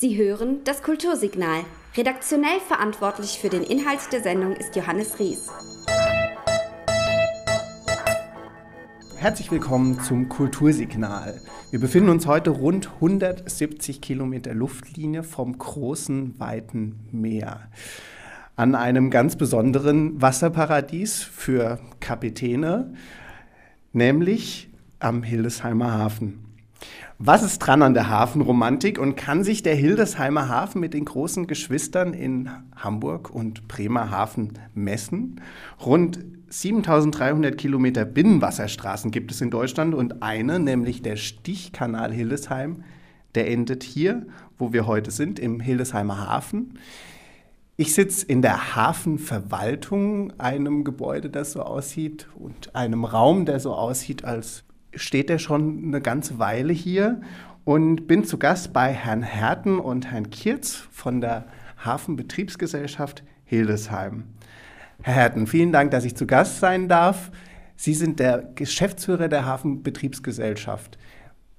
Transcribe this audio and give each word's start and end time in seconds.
Sie 0.00 0.16
hören 0.16 0.58
das 0.62 0.84
Kultursignal. 0.84 1.64
Redaktionell 1.96 2.60
verantwortlich 2.68 3.40
für 3.40 3.48
den 3.48 3.64
Inhalt 3.64 3.98
der 4.12 4.22
Sendung 4.22 4.54
ist 4.54 4.76
Johannes 4.76 5.18
Ries. 5.18 5.48
Herzlich 9.16 9.50
willkommen 9.50 9.98
zum 9.98 10.28
Kultursignal. 10.28 11.40
Wir 11.72 11.80
befinden 11.80 12.10
uns 12.10 12.28
heute 12.28 12.50
rund 12.50 12.88
170 12.94 14.00
Kilometer 14.00 14.54
Luftlinie 14.54 15.24
vom 15.24 15.58
großen, 15.58 16.38
weiten 16.38 17.08
Meer. 17.10 17.68
An 18.54 18.76
einem 18.76 19.10
ganz 19.10 19.34
besonderen 19.34 20.22
Wasserparadies 20.22 21.24
für 21.24 21.80
Kapitäne, 21.98 22.94
nämlich 23.92 24.70
am 25.00 25.24
Hildesheimer 25.24 25.90
Hafen. 25.90 26.47
Was 27.18 27.42
ist 27.42 27.58
dran 27.58 27.82
an 27.82 27.94
der 27.94 28.08
Hafenromantik 28.08 28.98
und 28.98 29.16
kann 29.16 29.42
sich 29.42 29.64
der 29.64 29.74
Hildesheimer 29.74 30.48
Hafen 30.48 30.80
mit 30.80 30.94
den 30.94 31.04
großen 31.04 31.48
Geschwistern 31.48 32.14
in 32.14 32.48
Hamburg 32.76 33.30
und 33.30 33.66
Bremerhaven 33.66 34.52
messen? 34.74 35.40
Rund 35.84 36.20
7300 36.48 37.58
Kilometer 37.58 38.04
Binnenwasserstraßen 38.04 39.10
gibt 39.10 39.32
es 39.32 39.40
in 39.40 39.50
Deutschland 39.50 39.94
und 39.94 40.22
eine, 40.22 40.60
nämlich 40.60 41.02
der 41.02 41.16
Stichkanal 41.16 42.12
Hildesheim, 42.12 42.84
der 43.34 43.50
endet 43.50 43.82
hier, 43.82 44.26
wo 44.56 44.72
wir 44.72 44.86
heute 44.86 45.10
sind, 45.10 45.38
im 45.38 45.58
Hildesheimer 45.58 46.28
Hafen. 46.28 46.78
Ich 47.76 47.94
sitze 47.94 48.26
in 48.26 48.42
der 48.42 48.76
Hafenverwaltung, 48.76 50.32
einem 50.38 50.84
Gebäude, 50.84 51.30
das 51.30 51.52
so 51.52 51.62
aussieht 51.62 52.28
und 52.36 52.74
einem 52.74 53.04
Raum, 53.04 53.44
der 53.44 53.60
so 53.60 53.74
aussieht, 53.74 54.24
als 54.24 54.64
steht 54.94 55.30
er 55.30 55.38
schon 55.38 55.84
eine 55.84 56.00
ganze 56.00 56.38
Weile 56.38 56.72
hier 56.72 57.20
und 57.64 58.06
bin 58.06 58.24
zu 58.24 58.38
Gast 58.38 58.72
bei 58.72 58.92
Herrn 58.92 59.22
Herten 59.22 59.78
und 59.78 60.10
Herrn 60.10 60.30
Kirz 60.30 60.76
von 60.90 61.20
der 61.20 61.46
Hafenbetriebsgesellschaft 61.84 63.22
Hildesheim. 63.44 64.24
Herr 65.02 65.14
Herten, 65.14 65.46
vielen 65.46 65.72
Dank, 65.72 65.90
dass 65.90 66.04
ich 66.04 66.16
zu 66.16 66.26
Gast 66.26 66.60
sein 66.60 66.88
darf. 66.88 67.30
Sie 67.76 67.94
sind 67.94 68.18
der 68.18 68.50
Geschäftsführer 68.54 69.28
der 69.28 69.44
Hafenbetriebsgesellschaft. 69.44 70.98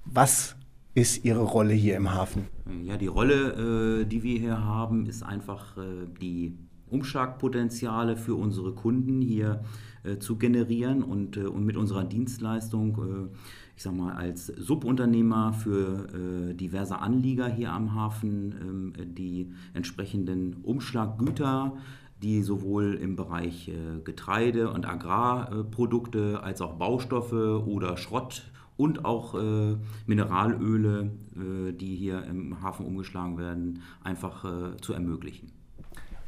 Was 0.04 0.56
ist 0.94 1.24
Ihre 1.24 1.42
Rolle 1.42 1.72
hier 1.72 1.96
im 1.96 2.12
Hafen? 2.12 2.46
Ja, 2.82 2.96
die 2.96 3.06
Rolle, 3.06 4.02
äh, 4.02 4.04
die 4.04 4.22
wir 4.22 4.38
hier 4.38 4.64
haben, 4.64 5.06
ist 5.06 5.22
einfach 5.22 5.76
äh, 5.78 6.06
die 6.20 6.58
Umschlagpotenziale 6.88 8.16
für 8.16 8.34
unsere 8.34 8.72
Kunden 8.72 9.22
hier 9.22 9.62
äh, 9.62 9.89
zu 10.18 10.36
generieren 10.36 11.02
und, 11.02 11.36
äh, 11.36 11.46
und 11.46 11.64
mit 11.64 11.76
unserer 11.76 12.04
Dienstleistung, 12.04 12.98
äh, 12.98 13.36
ich 13.76 13.82
sag 13.82 13.94
mal, 13.94 14.14
als 14.14 14.46
Subunternehmer 14.46 15.52
für 15.52 16.08
äh, 16.50 16.54
diverse 16.54 16.98
Anlieger 16.98 17.48
hier 17.48 17.72
am 17.72 17.94
Hafen 17.94 18.92
ähm, 18.98 19.14
die 19.14 19.52
entsprechenden 19.74 20.56
Umschlaggüter 20.62 21.76
die 22.22 22.42
sowohl 22.42 22.94
im 22.94 23.16
Bereich 23.16 23.68
äh, 23.68 24.00
Getreide 24.04 24.70
und 24.70 24.86
Agrarprodukte 24.86 26.42
als 26.42 26.60
auch 26.60 26.74
Baustoffe 26.74 27.32
oder 27.66 27.96
Schrott 27.96 28.50
und 28.76 29.04
auch 29.04 29.34
äh, 29.34 29.76
Mineralöle, 30.06 31.10
äh, 31.36 31.72
die 31.72 31.96
hier 31.96 32.24
im 32.24 32.62
Hafen 32.62 32.86
umgeschlagen 32.86 33.38
werden, 33.38 33.82
einfach 34.02 34.44
äh, 34.44 34.76
zu 34.80 34.92
ermöglichen. 34.92 35.52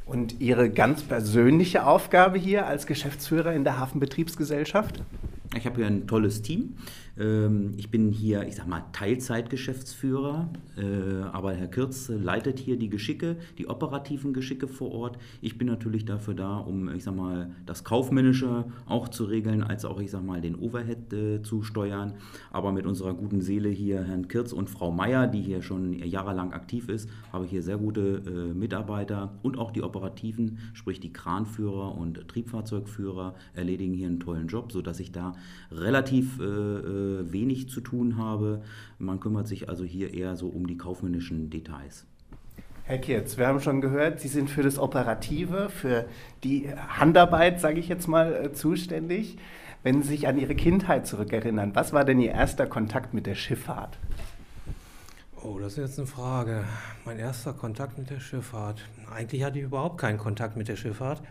Und 0.05 0.41
Ihre 0.41 0.69
ganz 0.69 1.01
persönliche 1.01 1.85
Aufgabe 1.85 2.37
hier 2.37 2.67
als 2.67 2.87
Geschäftsführer 2.87 3.53
in 3.53 3.63
der 3.63 3.79
Hafenbetriebsgesellschaft? 3.79 5.01
Ich 5.55 5.65
habe 5.65 5.77
hier 5.77 5.87
ein 5.87 6.07
tolles 6.07 6.41
Team. 6.41 6.75
Ähm, 7.17 7.73
ich 7.77 7.91
bin 7.91 8.11
hier, 8.11 8.47
ich 8.47 8.55
sag 8.55 8.67
mal, 8.67 8.83
Teilzeitgeschäftsführer, 8.91 10.49
äh, 10.77 11.21
aber 11.31 11.53
Herr 11.53 11.67
Kirz 11.67 12.09
leitet 12.09 12.59
hier 12.59 12.77
die 12.77 12.89
Geschicke, 12.89 13.37
die 13.57 13.67
operativen 13.67 14.33
Geschicke 14.33 14.67
vor 14.67 14.91
Ort. 14.91 15.17
Ich 15.41 15.57
bin 15.57 15.67
natürlich 15.67 16.05
dafür 16.05 16.33
da, 16.33 16.57
um, 16.57 16.89
ich 16.89 17.03
sag 17.03 17.15
mal, 17.15 17.51
das 17.65 17.83
Kaufmännische 17.83 18.65
auch 18.87 19.09
zu 19.09 19.25
regeln, 19.25 19.63
als 19.63 19.85
auch, 19.85 19.99
ich 19.99 20.09
sag 20.09 20.25
mal, 20.25 20.41
den 20.41 20.55
Overhead 20.55 21.13
äh, 21.13 21.41
zu 21.43 21.61
steuern. 21.61 22.13
Aber 22.51 22.71
mit 22.71 22.85
unserer 22.85 23.13
guten 23.13 23.41
Seele 23.41 23.69
hier, 23.69 24.03
Herrn 24.03 24.27
Kirz 24.27 24.51
und 24.51 24.69
Frau 24.69 24.91
Meier, 24.91 25.27
die 25.27 25.41
hier 25.41 25.61
schon 25.61 25.93
jahrelang 25.93 26.51
aktiv 26.53 26.89
ist, 26.89 27.09
habe 27.31 27.45
ich 27.45 27.51
hier 27.51 27.63
sehr 27.63 27.77
gute 27.77 28.23
äh, 28.25 28.53
Mitarbeiter 28.53 29.37
und 29.43 29.57
auch 29.59 29.71
die 29.71 29.83
operativen, 29.83 30.57
sprich 30.73 30.99
die 30.99 31.13
Kranführer 31.13 31.95
und 31.95 32.27
Triebfahrzeugführer, 32.27 33.35
erledigen 33.53 33.93
hier 33.93 34.07
einen 34.07 34.19
tollen 34.19 34.47
Job, 34.47 34.71
sodass 34.71 34.99
ich 34.99 35.11
da 35.11 35.33
relativ 35.71 36.39
äh, 36.39 37.02
wenig 37.31 37.69
zu 37.69 37.81
tun 37.81 38.17
habe. 38.17 38.61
Man 38.97 39.19
kümmert 39.19 39.47
sich 39.47 39.69
also 39.69 39.83
hier 39.83 40.13
eher 40.13 40.35
so 40.35 40.47
um 40.47 40.67
die 40.67 40.77
kaufmännischen 40.77 41.49
Details. 41.49 42.05
Herr 42.85 42.97
Kirz, 42.97 43.37
wir 43.37 43.47
haben 43.47 43.61
schon 43.61 43.79
gehört, 43.79 44.19
Sie 44.19 44.27
sind 44.27 44.49
für 44.49 44.61
das 44.61 44.77
Operative, 44.77 45.69
für 45.69 46.05
die 46.43 46.69
Handarbeit, 46.75 47.61
sage 47.61 47.79
ich 47.79 47.87
jetzt 47.87 48.07
mal, 48.07 48.33
äh, 48.33 48.51
zuständig. 48.51 49.37
Wenn 49.83 50.01
Sie 50.01 50.09
sich 50.09 50.27
an 50.27 50.37
Ihre 50.37 50.55
Kindheit 50.55 51.07
zurückerinnern, 51.07 51.75
was 51.75 51.93
war 51.93 52.03
denn 52.03 52.19
Ihr 52.19 52.31
erster 52.31 52.67
Kontakt 52.67 53.13
mit 53.13 53.25
der 53.25 53.35
Schifffahrt? 53.35 53.97
Oh, 55.41 55.59
das 55.59 55.73
ist 55.73 55.77
jetzt 55.77 55.99
eine 55.99 56.07
Frage. 56.07 56.63
Mein 57.05 57.19
erster 57.19 57.53
Kontakt 57.53 57.97
mit 57.97 58.09
der 58.09 58.19
Schifffahrt. 58.19 58.81
Eigentlich 59.13 59.43
hatte 59.43 59.59
ich 59.59 59.65
überhaupt 59.65 59.97
keinen 59.97 60.17
Kontakt 60.17 60.55
mit 60.55 60.67
der 60.67 60.77
Schifffahrt. 60.77 61.21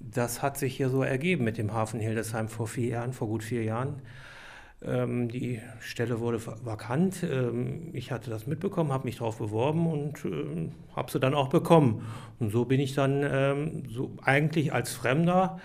Das 0.00 0.42
hat 0.42 0.58
sich 0.58 0.76
hier 0.76 0.88
so 0.88 1.02
ergeben 1.02 1.44
mit 1.44 1.58
dem 1.58 1.72
Hafen 1.72 2.00
Hildesheim 2.00 2.48
vor 2.48 2.66
vier 2.66 2.88
Jahren, 2.88 3.12
vor 3.12 3.28
gut 3.28 3.44
vier 3.44 3.62
Jahren. 3.62 4.02
Ähm, 4.86 5.28
die 5.28 5.60
Stelle 5.80 6.20
wurde 6.20 6.40
vakant. 6.64 7.22
Ähm, 7.22 7.90
ich 7.92 8.10
hatte 8.10 8.30
das 8.30 8.46
mitbekommen, 8.46 8.92
habe 8.92 9.04
mich 9.04 9.18
darauf 9.18 9.38
beworben 9.38 9.86
und 9.86 10.24
äh, 10.24 10.70
habe 10.96 11.10
sie 11.10 11.20
dann 11.20 11.34
auch 11.34 11.48
bekommen. 11.48 12.06
Und 12.38 12.50
so 12.50 12.64
bin 12.64 12.80
ich 12.80 12.94
dann 12.94 13.22
ähm, 13.24 13.82
so 13.88 14.12
eigentlich 14.22 14.72
als 14.72 14.92
Fremder 14.92 15.58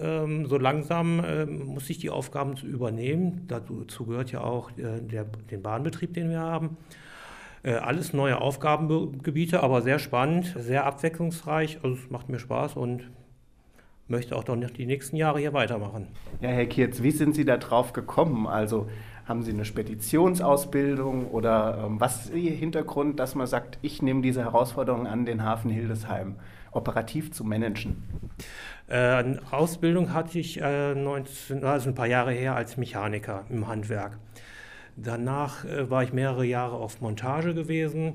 ähm, 0.00 0.46
so 0.46 0.58
langsam 0.58 1.22
ähm, 1.24 1.66
muss 1.66 1.90
ich 1.90 1.98
die 1.98 2.10
Aufgaben 2.10 2.56
übernehmen. 2.56 3.44
Dazu 3.48 4.06
gehört 4.06 4.32
ja 4.32 4.40
auch 4.40 4.70
äh, 4.72 5.00
der, 5.00 5.24
den 5.24 5.62
Bahnbetrieb, 5.62 6.14
den 6.14 6.30
wir 6.30 6.40
haben. 6.40 6.76
Äh, 7.62 7.74
alles 7.74 8.12
neue 8.12 8.40
Aufgabengebiete, 8.40 9.62
aber 9.62 9.82
sehr 9.82 9.98
spannend, 9.98 10.54
sehr 10.58 10.86
abwechslungsreich. 10.86 11.78
Also 11.82 11.96
es 11.96 12.10
macht 12.10 12.28
mir 12.28 12.38
Spaß 12.38 12.76
und 12.76 13.10
möchte 14.08 14.34
auch 14.36 14.46
noch 14.46 14.70
die 14.70 14.86
nächsten 14.86 15.16
Jahre 15.16 15.38
hier 15.38 15.52
weitermachen. 15.52 16.08
Ja, 16.40 16.48
Herr 16.48 16.66
Kierz, 16.66 17.02
wie 17.02 17.10
sind 17.10 17.34
Sie 17.34 17.44
da 17.44 17.56
drauf 17.56 17.92
gekommen? 17.92 18.46
Also 18.46 18.88
haben 19.26 19.42
Sie 19.42 19.52
eine 19.52 19.66
Speditionsausbildung 19.66 21.28
oder 21.30 21.84
ähm, 21.84 22.00
was 22.00 22.26
ist 22.26 22.34
Ihr 22.34 22.52
Hintergrund, 22.52 23.20
dass 23.20 23.34
man 23.34 23.46
sagt, 23.46 23.78
ich 23.82 24.00
nehme 24.00 24.22
diese 24.22 24.42
Herausforderung 24.42 25.06
an, 25.06 25.26
den 25.26 25.44
Hafen 25.44 25.70
Hildesheim 25.70 26.36
operativ 26.70 27.32
zu 27.32 27.44
managen? 27.44 28.02
Äh, 28.86 29.36
Ausbildung 29.50 30.14
hatte 30.14 30.38
ich 30.38 30.60
äh, 30.60 30.94
19, 30.94 31.62
also 31.62 31.90
ein 31.90 31.94
paar 31.94 32.06
Jahre 32.06 32.32
her 32.32 32.56
als 32.56 32.78
Mechaniker 32.78 33.44
im 33.50 33.68
Handwerk. 33.68 34.18
Danach 34.96 35.64
äh, 35.66 35.90
war 35.90 36.02
ich 36.02 36.14
mehrere 36.14 36.46
Jahre 36.46 36.76
auf 36.76 37.02
Montage 37.02 37.52
gewesen. 37.52 38.14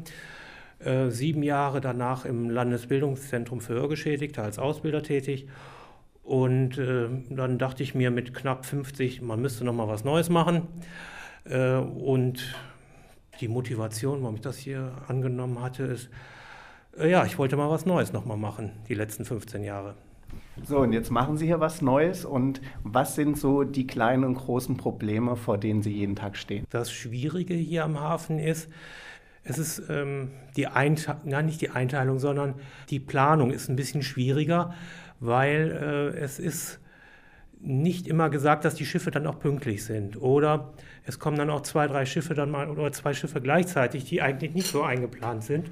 Äh, 0.80 1.10
sieben 1.10 1.44
Jahre 1.44 1.80
danach 1.80 2.26
im 2.26 2.50
Landesbildungszentrum 2.50 3.62
für 3.62 3.74
Hörgeschädigte 3.76 4.42
als 4.42 4.58
Ausbilder 4.58 5.04
tätig 5.04 5.48
und 6.24 6.78
äh, 6.78 7.10
dann 7.30 7.58
dachte 7.58 7.84
ich 7.84 7.96
mir 7.96 8.10
mit 8.10 8.34
knapp 8.34 8.66
50, 8.66 9.22
man 9.22 9.42
müsste 9.42 9.66
noch 9.66 9.74
mal 9.74 9.88
was 9.88 10.04
Neues 10.04 10.30
machen. 10.30 10.68
Äh, 11.44 11.76
und 11.76 12.56
die 13.42 13.50
Motivation, 13.50 14.22
warum 14.22 14.36
ich 14.36 14.42
das 14.42 14.58
hier 14.58 14.94
angenommen 15.08 15.62
hatte, 15.62 15.84
ist, 15.84 16.10
äh, 16.98 17.12
ja, 17.12 17.26
ich 17.26 17.38
wollte 17.38 17.58
mal 17.58 17.70
was 17.70 17.86
Neues 17.86 18.14
noch 18.14 18.26
mal 18.26 18.38
machen, 18.38 18.72
die 18.88 18.94
letzten 18.94 19.26
15 19.26 19.64
Jahre. 19.64 19.96
So, 20.64 20.80
und 20.80 20.94
jetzt 20.94 21.12
machen 21.12 21.38
Sie 21.38 21.46
hier 21.46 21.60
was 21.60 21.82
Neues. 21.82 22.26
Und 22.26 22.62
was 22.84 23.16
sind 23.16 23.38
so 23.38 23.64
die 23.64 23.86
kleinen 23.86 24.24
und 24.24 24.36
großen 24.36 24.78
Probleme, 24.78 25.36
vor 25.36 25.58
denen 25.58 25.82
Sie 25.82 25.92
jeden 25.92 26.16
Tag 26.16 26.38
stehen? 26.38 26.66
Das 26.70 26.92
Schwierige 26.92 27.54
hier 27.54 27.84
am 27.84 28.00
Hafen 28.00 28.40
ist, 28.40 28.70
es 29.44 29.58
ist 29.58 29.84
ähm, 29.90 30.32
die 30.56 30.68
Einteilung, 30.68 31.22
nein, 31.26 31.48
nicht 31.48 31.60
die 31.60 31.72
Einteilung, 31.72 32.20
sondern 32.20 32.56
die 32.90 33.00
Planung 33.00 33.52
ist 33.52 33.68
ein 33.68 33.76
bisschen 33.76 34.02
schwieriger, 34.02 34.74
weil 35.26 36.14
äh, 36.16 36.18
es 36.20 36.40
ist 36.40 36.80
nicht 37.60 38.08
immer 38.08 38.30
gesagt, 38.30 38.66
dass 38.66 38.76
die 38.76 38.86
Schiffe 38.86 39.10
dann 39.10 39.26
auch 39.26 39.40
pünktlich 39.40 39.86
sind. 39.86 40.22
Oder 40.22 40.74
es 41.06 41.18
kommen 41.18 41.38
dann 41.38 41.50
auch 41.50 41.62
zwei, 41.62 41.88
drei 41.88 42.06
Schiffe 42.06 42.34
dann 42.34 42.52
mal 42.52 42.70
oder 42.70 42.92
zwei 42.92 43.14
Schiffe 43.14 43.40
gleichzeitig, 43.40 44.04
die 44.04 44.22
eigentlich 44.22 44.54
nicht 44.54 44.68
so 44.68 44.84
eingeplant 44.84 45.44
sind. 45.44 45.72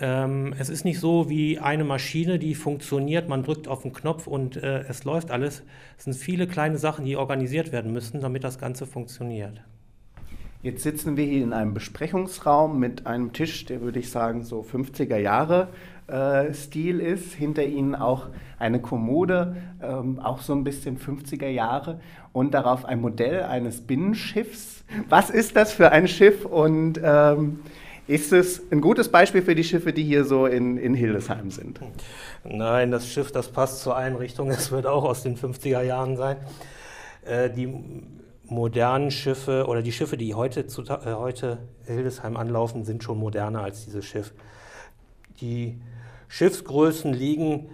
Ähm, 0.00 0.54
es 0.58 0.68
ist 0.68 0.84
nicht 0.84 1.00
so 1.00 1.30
wie 1.30 1.58
eine 1.58 1.84
Maschine, 1.84 2.38
die 2.38 2.54
funktioniert, 2.54 3.28
man 3.28 3.42
drückt 3.42 3.68
auf 3.68 3.82
den 3.82 3.92
Knopf 3.92 4.26
und 4.26 4.56
äh, 4.56 4.80
es 4.82 5.04
läuft 5.04 5.30
alles. 5.30 5.62
Es 5.96 6.04
sind 6.04 6.14
viele 6.14 6.46
kleine 6.46 6.76
Sachen, 6.76 7.06
die 7.06 7.16
organisiert 7.16 7.72
werden 7.72 7.92
müssen, 7.92 8.20
damit 8.20 8.44
das 8.44 8.58
Ganze 8.58 8.86
funktioniert. 8.86 9.62
Jetzt 10.60 10.82
sitzen 10.82 11.16
wir 11.16 11.24
hier 11.24 11.44
in 11.44 11.52
einem 11.52 11.72
Besprechungsraum 11.72 12.80
mit 12.80 13.06
einem 13.06 13.32
Tisch, 13.32 13.64
der 13.66 13.80
würde 13.80 14.00
ich 14.00 14.10
sagen 14.10 14.42
so 14.42 14.60
50er 14.60 15.16
Jahre 15.16 15.68
äh, 16.08 16.52
Stil 16.52 16.98
ist. 16.98 17.32
Hinter 17.32 17.64
ihnen 17.64 17.94
auch 17.94 18.26
eine 18.58 18.80
Kommode, 18.80 19.56
ähm, 19.80 20.18
auch 20.18 20.40
so 20.40 20.54
ein 20.54 20.64
bisschen 20.64 20.98
50er 20.98 21.46
Jahre. 21.46 22.00
Und 22.32 22.54
darauf 22.54 22.84
ein 22.84 23.00
Modell 23.00 23.44
eines 23.44 23.82
Binnenschiffs. 23.82 24.84
Was 25.08 25.30
ist 25.30 25.54
das 25.54 25.72
für 25.72 25.92
ein 25.92 26.08
Schiff 26.08 26.44
und 26.44 27.00
ähm, 27.04 27.60
Ist 28.08 28.32
es 28.32 28.62
ein 28.72 28.80
gutes 28.80 29.10
Beispiel 29.10 29.42
für 29.42 29.54
die 29.54 29.64
Schiffe, 29.64 29.92
die 29.92 30.02
hier 30.02 30.24
so 30.24 30.46
in, 30.46 30.78
in 30.78 30.94
Hildesheim 30.94 31.50
sind? 31.50 31.78
Nein, 32.42 32.90
das 32.90 33.06
Schiff, 33.06 33.30
das 33.30 33.52
passt 33.52 33.82
zur 33.82 33.96
Einrichtung. 33.96 34.50
Es 34.50 34.72
wird 34.72 34.86
auch 34.86 35.04
aus 35.04 35.22
den 35.22 35.36
50er 35.36 35.82
Jahren 35.82 36.16
sein. 36.16 36.38
Äh, 37.26 37.50
die 37.50 37.68
modernen 38.50 39.10
Schiffe 39.10 39.66
oder 39.66 39.82
die 39.82 39.92
Schiffe, 39.92 40.16
die 40.16 40.34
heute, 40.34 40.66
zu, 40.66 40.82
äh, 40.82 41.14
heute 41.14 41.58
Hildesheim 41.84 42.36
anlaufen, 42.36 42.84
sind 42.84 43.02
schon 43.02 43.18
moderner 43.18 43.62
als 43.62 43.84
dieses 43.84 44.04
Schiff. 44.04 44.32
Die 45.40 45.80
Schiffsgrößen 46.28 47.12
liegen 47.12 47.70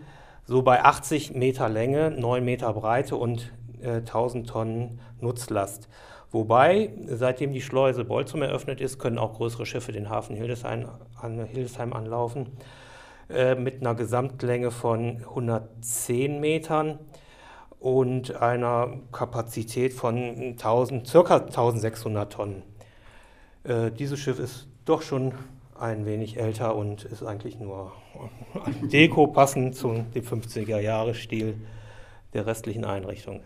so 0.46 0.62
bei 0.62 0.84
80 0.84 1.34
Meter 1.34 1.68
Länge, 1.68 2.10
9 2.10 2.44
Meter 2.44 2.72
Breite 2.72 3.16
und 3.16 3.52
äh, 3.80 3.96
1000 3.96 4.48
Tonnen 4.48 5.00
Nutzlast. 5.20 5.88
Wobei, 6.30 6.90
seitdem 7.06 7.52
die 7.52 7.60
Schleuse 7.60 8.04
Bolzum 8.04 8.42
eröffnet 8.42 8.80
ist, 8.80 8.98
können 8.98 9.18
auch 9.18 9.34
größere 9.34 9.66
Schiffe 9.66 9.92
den 9.92 10.10
Hafen 10.10 10.34
Hildesheim, 10.34 10.88
an, 11.20 11.44
Hildesheim 11.44 11.92
anlaufen, 11.92 12.48
äh, 13.30 13.54
mit 13.54 13.80
einer 13.80 13.94
Gesamtlänge 13.94 14.70
von 14.70 15.18
110 15.28 16.40
Metern 16.40 16.98
und 17.84 18.40
einer 18.40 18.94
Kapazität 19.12 19.92
von 19.92 20.14
1000, 20.14 21.06
ca. 21.12 21.36
1600 21.36 22.32
Tonnen. 22.32 22.62
Äh, 23.62 23.90
dieses 23.90 24.18
Schiff 24.18 24.38
ist 24.38 24.68
doch 24.86 25.02
schon 25.02 25.32
ein 25.78 26.06
wenig 26.06 26.38
älter 26.38 26.76
und 26.76 27.04
ist 27.04 27.22
eigentlich 27.22 27.60
nur 27.60 27.92
Deko 28.90 29.26
passend 29.26 29.76
zu 29.76 30.06
dem 30.14 30.24
50er 30.24 30.80
Jahre 30.80 31.12
Stil 31.12 31.56
der 32.32 32.46
restlichen 32.46 32.86
Einrichtung. 32.86 33.40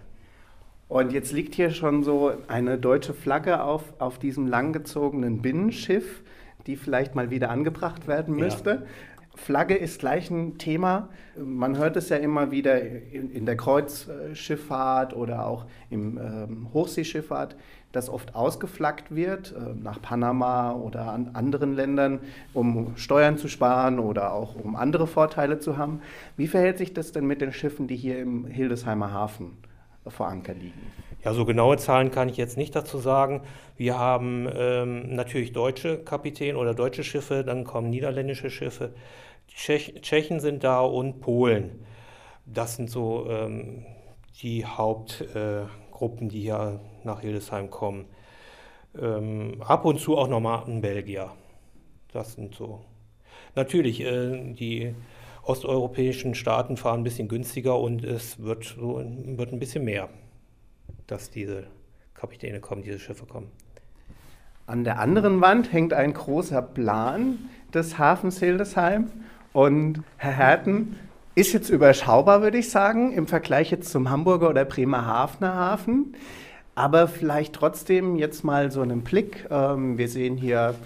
Und 0.87 1.12
jetzt 1.12 1.32
liegt 1.32 1.56
hier 1.56 1.73
schon 1.73 2.05
so 2.05 2.31
eine 2.46 2.79
deutsche 2.79 3.14
Flagge 3.14 3.64
auf, 3.64 3.82
auf 3.99 4.20
diesem 4.20 4.46
langgezogenen 4.46 5.43
Binnenschiff, 5.43 6.23
die 6.69 6.76
vielleicht 6.76 7.17
mal 7.17 7.31
wieder 7.31 7.50
angebracht 7.50 8.06
werden 8.06 8.37
müsste. 8.37 8.70
Ja. 8.70 9.18
Flagge 9.38 9.76
ist 9.76 10.00
gleich 10.00 10.31
ein 10.31 10.58
Thema. 10.58 11.08
Man 11.37 11.79
hört 11.79 11.96
es 11.96 12.08
ja 12.08 12.17
immer 12.17 12.50
wieder 12.50 12.81
in, 12.82 13.46
der 13.46 13.56
Kreuzschifffahrt 13.56 15.14
oder 15.14 15.46
auch 15.46 15.67
im 15.90 16.19
ähm, 16.19 16.69
Hochseeschifffahrt, 16.75 17.56
dass 17.93 18.11
oft 18.11 18.35
ausgeflaggt 18.35 19.14
wird 19.14 19.55
äh, 19.56 19.75
nach 19.81 20.02
Panama 20.02 20.73
oder 20.73 21.12
an 21.12 21.31
anderen 21.35 21.75
Ländern, 21.75 22.20
um 22.52 22.96
Steuern 22.96 23.38
zu 23.38 23.49
sparen 23.49 24.00
oder 24.00 24.32
auch 24.35 24.56
um 24.56 24.76
andere 24.76 25.06
Vorteile 25.06 25.61
zu 25.61 25.79
haben. 25.79 26.02
Wie 26.37 26.49
verhält 26.49 26.79
sich 26.79 26.93
das 26.93 27.12
denn 27.12 27.26
mit 27.26 27.41
den 27.41 27.52
Schiffen, 27.52 27.87
die 27.87 27.96
hier 27.96 28.19
im 28.19 28.44
Hildesheimer 28.44 29.12
Hafen 29.12 29.56
vor 30.08 30.26
Anker 30.29 30.55
liegen? 30.55 30.81
Ja, 31.25 31.32
so 31.32 31.44
genaue 31.44 31.76
Zahlen 31.79 32.11
kann 32.11 32.29
ich 32.29 32.37
jetzt 32.37 32.56
nicht 32.56 32.76
dazu 32.76 32.99
sagen. 32.99 33.43
Wir 33.76 33.99
haben 33.99 34.49
ähm, 34.55 35.14
natürlich 35.14 35.52
deutsche 35.52 35.99
Kapitäne 35.99 36.56
oder 36.56 36.75
deutsche 36.75 37.02
Schiffe, 37.02 37.43
dann 37.44 37.64
kommen 37.64 37.91
niederländische 37.91 38.50
Schiffe. 38.50 38.93
Tschech 39.58 39.94
Tschechen 40.02 40.38
sind 40.38 40.62
da 40.62 40.81
und 40.81 41.20
Polen. 41.20 41.84
Das 42.46 42.76
sind 42.76 42.88
so 42.88 43.28
ähm, 43.28 43.84
die 44.40 44.64
Hauptgruppen, 44.64 46.28
äh, 46.28 46.31
die 46.31 46.40
hier 46.43 46.81
nach 47.02 47.20
Hildesheim 47.20 47.69
kommen. 47.69 48.06
Ähm, 48.96 49.60
ab 49.60 49.84
und 49.84 49.99
zu 49.99 50.16
auch 50.16 50.28
nochmal 50.28 50.62
ein 50.69 50.81
Belgier. 50.81 51.32
Das 52.12 52.34
sind 52.34 52.55
so. 52.55 52.84
Natürlich, 53.56 54.00
äh, 54.00 54.55
die 54.55 54.94
osteuropäischen 55.43 56.37
Staaten 56.37 56.76
fahren 56.76 57.00
ein 57.00 57.05
bisschen 57.05 57.26
günstiger 57.26 57.81
und 57.81 58.05
es 58.05 58.40
wird, 58.40 58.64
so, 58.64 59.02
wird 59.05 59.52
ein 59.52 59.58
bisschen 59.58 59.84
mehr, 59.84 60.08
dass 61.08 61.31
diese 61.31 61.66
Kapitäne 62.14 62.60
kommen, 62.60 62.82
diese 62.82 63.00
Schiffe 63.00 63.26
kommen. 63.26 63.50
An 64.66 64.84
der 64.84 65.00
anderen 65.00 65.40
Wand 65.40 65.72
hängt 65.72 65.94
ein 65.94 66.12
großer 66.12 66.62
Plan 66.62 67.38
des 67.75 67.99
Hafens 67.99 68.38
Hildesheim. 68.38 69.10
Und 69.58 70.05
Herr 70.19 70.31
Herten 70.31 70.94
ist 71.34 71.52
jetzt 71.52 71.69
überschaubar, 71.69 72.43
würde 72.43 72.58
ich 72.58 72.70
sagen, 72.70 73.12
im 73.12 73.26
Vergleich 73.26 73.72
jetzt 73.72 73.90
zum 73.90 74.08
Hamburger 74.08 74.50
oder 74.50 74.64
Bremerhavener 74.64 75.52
Hafen. 75.52 76.14
Aber 76.76 77.08
vielleicht 77.08 77.56
trotzdem 77.56 78.14
jetzt 78.14 78.44
mal 78.44 78.70
so 78.70 78.82
einen 78.82 79.00
Blick. 79.02 79.49
Ähm, 79.50 79.99
wir 79.99 80.08
sehen 80.08 80.37
hier 80.37 80.76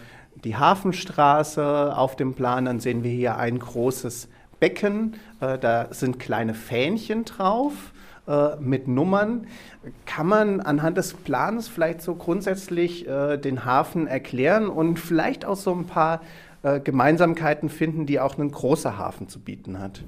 die 0.42 0.56
Hafenstraße 0.56 1.94
auf 1.94 2.16
dem 2.16 2.32
Plan, 2.32 2.64
dann 2.64 2.80
sehen 2.80 3.04
wir 3.04 3.10
hier 3.10 3.36
ein 3.36 3.58
großes 3.58 4.30
Becken, 4.58 5.16
äh, 5.40 5.58
da 5.58 5.88
sind 5.90 6.18
kleine 6.18 6.54
Fähnchen 6.54 7.26
drauf 7.26 7.74
äh, 8.26 8.56
mit 8.58 8.88
Nummern. 8.88 9.48
Kann 10.06 10.28
man 10.28 10.62
anhand 10.62 10.96
des 10.96 11.12
Plans 11.12 11.68
vielleicht 11.68 12.00
so 12.00 12.14
grundsätzlich 12.14 13.06
äh, 13.06 13.36
den 13.36 13.66
Hafen 13.66 14.06
erklären 14.06 14.68
und 14.70 14.98
vielleicht 14.98 15.44
auch 15.44 15.56
so 15.56 15.74
ein 15.74 15.84
paar 15.84 16.22
Gemeinsamkeiten 16.62 17.68
finden, 17.68 18.06
die 18.06 18.20
auch 18.20 18.38
ein 18.38 18.50
großer 18.50 18.96
Hafen 18.96 19.28
zu 19.28 19.40
bieten 19.40 19.78
hat? 19.78 20.02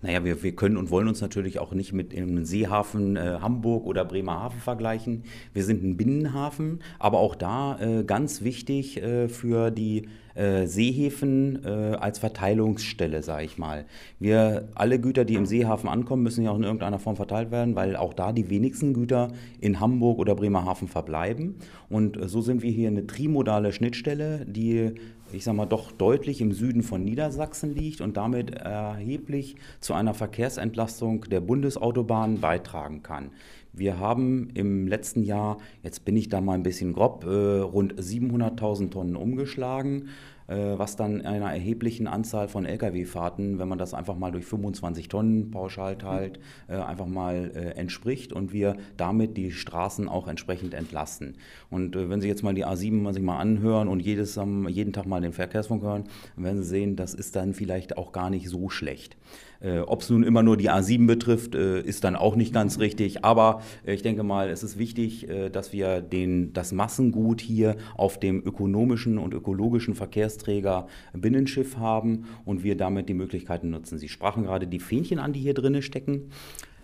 Naja, 0.00 0.24
wir, 0.24 0.44
wir 0.44 0.54
können 0.54 0.76
und 0.76 0.92
wollen 0.92 1.08
uns 1.08 1.20
natürlich 1.20 1.58
auch 1.58 1.72
nicht 1.72 1.92
mit 1.92 2.16
einem 2.16 2.44
Seehafen 2.44 3.16
äh, 3.16 3.38
Hamburg 3.40 3.84
oder 3.84 4.04
Bremerhaven 4.04 4.60
vergleichen. 4.60 5.24
Wir 5.52 5.64
sind 5.64 5.82
ein 5.82 5.96
Binnenhafen, 5.96 6.80
aber 7.00 7.18
auch 7.18 7.34
da 7.34 7.80
äh, 7.80 8.04
ganz 8.04 8.42
wichtig 8.42 9.02
äh, 9.02 9.28
für 9.28 9.72
die 9.72 10.06
äh, 10.36 10.66
Seehäfen 10.66 11.64
äh, 11.64 11.96
als 11.98 12.20
Verteilungsstelle, 12.20 13.24
sage 13.24 13.44
ich 13.44 13.58
mal. 13.58 13.86
Wir, 14.20 14.68
alle 14.76 15.00
Güter, 15.00 15.24
die 15.24 15.34
im 15.34 15.46
Seehafen 15.46 15.88
ankommen, 15.88 16.22
müssen 16.22 16.44
ja 16.44 16.52
auch 16.52 16.56
in 16.56 16.62
irgendeiner 16.62 17.00
Form 17.00 17.16
verteilt 17.16 17.50
werden, 17.50 17.74
weil 17.74 17.96
auch 17.96 18.14
da 18.14 18.32
die 18.32 18.48
wenigsten 18.48 18.94
Güter 18.94 19.32
in 19.60 19.80
Hamburg 19.80 20.20
oder 20.20 20.36
Bremerhaven 20.36 20.86
verbleiben. 20.86 21.56
Und 21.88 22.16
äh, 22.16 22.28
so 22.28 22.40
sind 22.40 22.62
wir 22.62 22.70
hier 22.70 22.86
eine 22.86 23.08
trimodale 23.08 23.72
Schnittstelle, 23.72 24.46
die 24.46 24.94
ich 25.32 25.44
sage 25.44 25.56
mal, 25.56 25.66
doch 25.66 25.92
deutlich 25.92 26.40
im 26.40 26.52
Süden 26.52 26.82
von 26.82 27.04
Niedersachsen 27.04 27.74
liegt 27.74 28.00
und 28.00 28.16
damit 28.16 28.50
erheblich 28.50 29.56
zu 29.80 29.94
einer 29.94 30.14
Verkehrsentlastung 30.14 31.22
der 31.30 31.40
Bundesautobahnen 31.40 32.40
beitragen 32.40 33.02
kann. 33.02 33.30
Wir 33.72 33.98
haben 33.98 34.50
im 34.54 34.88
letzten 34.88 35.22
Jahr, 35.22 35.58
jetzt 35.82 36.04
bin 36.04 36.16
ich 36.16 36.28
da 36.28 36.40
mal 36.40 36.54
ein 36.54 36.62
bisschen 36.62 36.92
grob, 36.92 37.24
äh, 37.24 37.60
rund 37.60 37.94
700.000 37.94 38.90
Tonnen 38.90 39.16
umgeschlagen. 39.16 40.08
Äh, 40.48 40.78
was 40.78 40.96
dann 40.96 41.20
einer 41.26 41.52
erheblichen 41.52 42.06
Anzahl 42.06 42.48
von 42.48 42.64
Lkw-Fahrten, 42.64 43.58
wenn 43.58 43.68
man 43.68 43.78
das 43.78 43.92
einfach 43.92 44.16
mal 44.16 44.32
durch 44.32 44.46
25 44.46 45.08
Tonnen 45.08 45.50
pauschal 45.50 45.98
teilt, 45.98 46.40
äh, 46.68 46.76
einfach 46.76 47.06
mal 47.06 47.52
äh, 47.54 47.78
entspricht 47.78 48.32
und 48.32 48.52
wir 48.52 48.76
damit 48.96 49.36
die 49.36 49.52
Straßen 49.52 50.08
auch 50.08 50.26
entsprechend 50.26 50.72
entlasten. 50.72 51.36
Und 51.68 51.94
wenn 51.96 52.22
Sie 52.22 52.28
jetzt 52.28 52.42
mal 52.42 52.54
die 52.54 52.64
A7 52.64 53.12
sich 53.12 53.22
mal 53.22 53.38
anhören 53.38 53.88
und 53.88 54.00
jedes, 54.00 54.36
jeden 54.68 54.92
Tag 54.92 55.06
mal 55.06 55.20
den 55.20 55.32
Verkehrsfunk 55.32 55.82
hören, 55.82 56.04
werden 56.36 56.62
Sie 56.62 56.68
sehen, 56.68 56.96
das 56.96 57.12
ist 57.12 57.36
dann 57.36 57.52
vielleicht 57.52 57.98
auch 57.98 58.12
gar 58.12 58.30
nicht 58.30 58.48
so 58.48 58.70
schlecht. 58.70 59.16
Äh, 59.60 59.80
Ob 59.80 60.02
es 60.02 60.10
nun 60.10 60.22
immer 60.22 60.42
nur 60.42 60.56
die 60.56 60.70
A7 60.70 61.06
betrifft, 61.06 61.54
äh, 61.54 61.80
ist 61.80 62.04
dann 62.04 62.16
auch 62.16 62.36
nicht 62.36 62.52
ganz 62.52 62.78
richtig. 62.78 63.24
Aber 63.24 63.62
äh, 63.84 63.94
ich 63.94 64.02
denke 64.02 64.22
mal, 64.22 64.48
es 64.50 64.62
ist 64.62 64.78
wichtig, 64.78 65.28
äh, 65.28 65.50
dass 65.50 65.72
wir 65.72 66.00
den, 66.00 66.52
das 66.52 66.72
Massengut 66.72 67.40
hier 67.40 67.76
auf 67.96 68.20
dem 68.20 68.44
ökonomischen 68.44 69.18
und 69.18 69.34
ökologischen 69.34 69.94
Verkehrsträger 69.94 70.86
Binnenschiff 71.12 71.76
haben 71.76 72.26
und 72.44 72.62
wir 72.62 72.76
damit 72.76 73.08
die 73.08 73.14
Möglichkeiten 73.14 73.70
nutzen. 73.70 73.98
Sie 73.98 74.08
sprachen 74.08 74.44
gerade 74.44 74.66
die 74.66 74.80
Fähnchen 74.80 75.18
an, 75.18 75.32
die 75.32 75.40
hier 75.40 75.54
drinnen 75.54 75.82
stecken. 75.82 76.30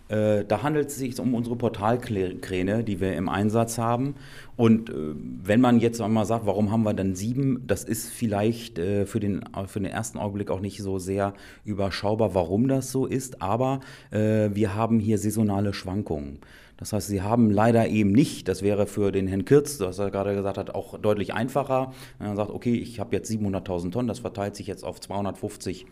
Äh, 0.08 0.44
da 0.44 0.62
handelt 0.62 0.88
es 0.88 0.96
sich 0.96 1.18
um 1.18 1.34
unsere 1.34 1.56
Portalkräne, 1.56 2.84
die 2.84 3.00
wir 3.00 3.14
im 3.16 3.28
Einsatz 3.28 3.78
haben. 3.78 4.14
Und 4.56 4.90
äh, 4.90 4.92
wenn 5.16 5.60
man 5.60 5.80
jetzt 5.80 6.00
einmal 6.00 6.26
sagt, 6.26 6.46
warum 6.46 6.70
haben 6.70 6.82
wir 6.82 6.94
dann 6.94 7.14
sieben, 7.14 7.64
das 7.66 7.84
ist 7.84 8.10
vielleicht 8.10 8.78
äh, 8.78 9.06
für, 9.06 9.20
den, 9.20 9.44
für 9.66 9.80
den 9.80 9.90
ersten 9.90 10.18
Augenblick 10.18 10.50
auch 10.50 10.60
nicht 10.60 10.82
so 10.82 10.98
sehr 10.98 11.34
überschaubar, 11.64 12.34
warum 12.34 12.68
das 12.68 12.92
so 12.92 13.06
ist. 13.06 13.42
Aber 13.42 13.80
wir 14.10 14.74
haben 14.74 15.00
hier 15.00 15.18
saisonale 15.18 15.72
Schwankungen. 15.72 16.38
Das 16.76 16.92
heißt, 16.92 17.08
sie 17.08 17.22
haben 17.22 17.50
leider 17.50 17.88
eben 17.88 18.12
nicht, 18.12 18.48
das 18.48 18.62
wäre 18.62 18.86
für 18.86 19.12
den 19.12 19.26
Herrn 19.26 19.44
Kirz, 19.44 19.80
was 19.80 19.98
er 19.98 20.10
gerade 20.10 20.34
gesagt 20.34 20.58
hat, 20.58 20.74
auch 20.74 20.98
deutlich 20.98 21.34
einfacher. 21.34 21.92
Wenn 22.18 22.28
er 22.28 22.36
sagt, 22.36 22.50
okay, 22.50 22.74
ich 22.74 23.00
habe 23.00 23.14
jetzt 23.14 23.30
700.000 23.30 23.92
Tonnen, 23.92 24.08
das 24.08 24.20
verteilt 24.20 24.56
sich 24.56 24.66
jetzt 24.66 24.84
auf 24.84 25.00
250 25.00 25.86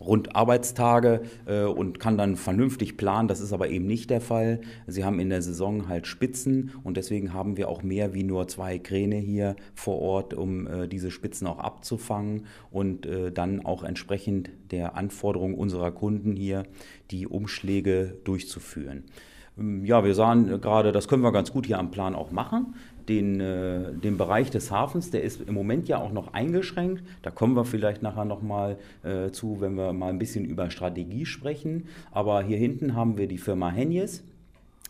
rund 0.00 0.36
Arbeitstage 0.36 1.22
äh, 1.46 1.62
und 1.62 1.98
kann 2.00 2.18
dann 2.18 2.36
vernünftig 2.36 2.96
planen. 2.96 3.28
Das 3.28 3.40
ist 3.40 3.52
aber 3.52 3.68
eben 3.68 3.86
nicht 3.86 4.10
der 4.10 4.20
Fall. 4.20 4.60
Sie 4.86 5.04
haben 5.04 5.20
in 5.20 5.30
der 5.30 5.42
Saison 5.42 5.88
halt 5.88 6.06
Spitzen 6.06 6.72
und 6.84 6.96
deswegen 6.96 7.32
haben 7.32 7.56
wir 7.56 7.68
auch 7.68 7.82
mehr 7.82 8.14
wie 8.14 8.22
nur 8.22 8.48
zwei 8.48 8.78
Kräne 8.78 9.16
hier 9.16 9.56
vor 9.74 10.00
Ort, 10.00 10.34
um 10.34 10.66
äh, 10.66 10.88
diese 10.88 11.10
Spitzen 11.10 11.46
auch 11.46 11.58
abzufangen 11.58 12.46
und 12.70 13.06
äh, 13.06 13.32
dann 13.32 13.64
auch 13.64 13.82
entsprechend 13.84 14.50
der 14.70 14.96
Anforderungen 14.96 15.54
unserer 15.54 15.92
Kunden 15.92 16.36
hier 16.36 16.64
die 17.10 17.26
Umschläge 17.26 18.16
durchzuführen. 18.24 19.04
Ähm, 19.58 19.84
ja, 19.84 20.04
wir 20.04 20.14
sahen 20.14 20.60
gerade, 20.60 20.92
das 20.92 21.08
können 21.08 21.22
wir 21.22 21.32
ganz 21.32 21.52
gut 21.52 21.66
hier 21.66 21.78
am 21.78 21.90
Plan 21.90 22.14
auch 22.14 22.30
machen 22.30 22.74
den, 23.08 23.40
äh, 23.40 23.92
den 23.92 24.16
Bereich 24.16 24.50
des 24.50 24.70
Hafens, 24.70 25.10
der 25.10 25.22
ist 25.22 25.40
im 25.40 25.54
Moment 25.54 25.88
ja 25.88 25.98
auch 25.98 26.12
noch 26.12 26.34
eingeschränkt. 26.34 27.02
Da 27.22 27.30
kommen 27.30 27.54
wir 27.54 27.64
vielleicht 27.64 28.02
nachher 28.02 28.24
nochmal 28.24 28.78
äh, 29.02 29.30
zu, 29.30 29.60
wenn 29.60 29.74
wir 29.74 29.92
mal 29.92 30.10
ein 30.10 30.18
bisschen 30.18 30.44
über 30.44 30.70
Strategie 30.70 31.26
sprechen. 31.26 31.86
Aber 32.10 32.42
hier 32.42 32.58
hinten 32.58 32.94
haben 32.94 33.16
wir 33.18 33.28
die 33.28 33.38
Firma 33.38 33.70
Henjes. 33.70 34.24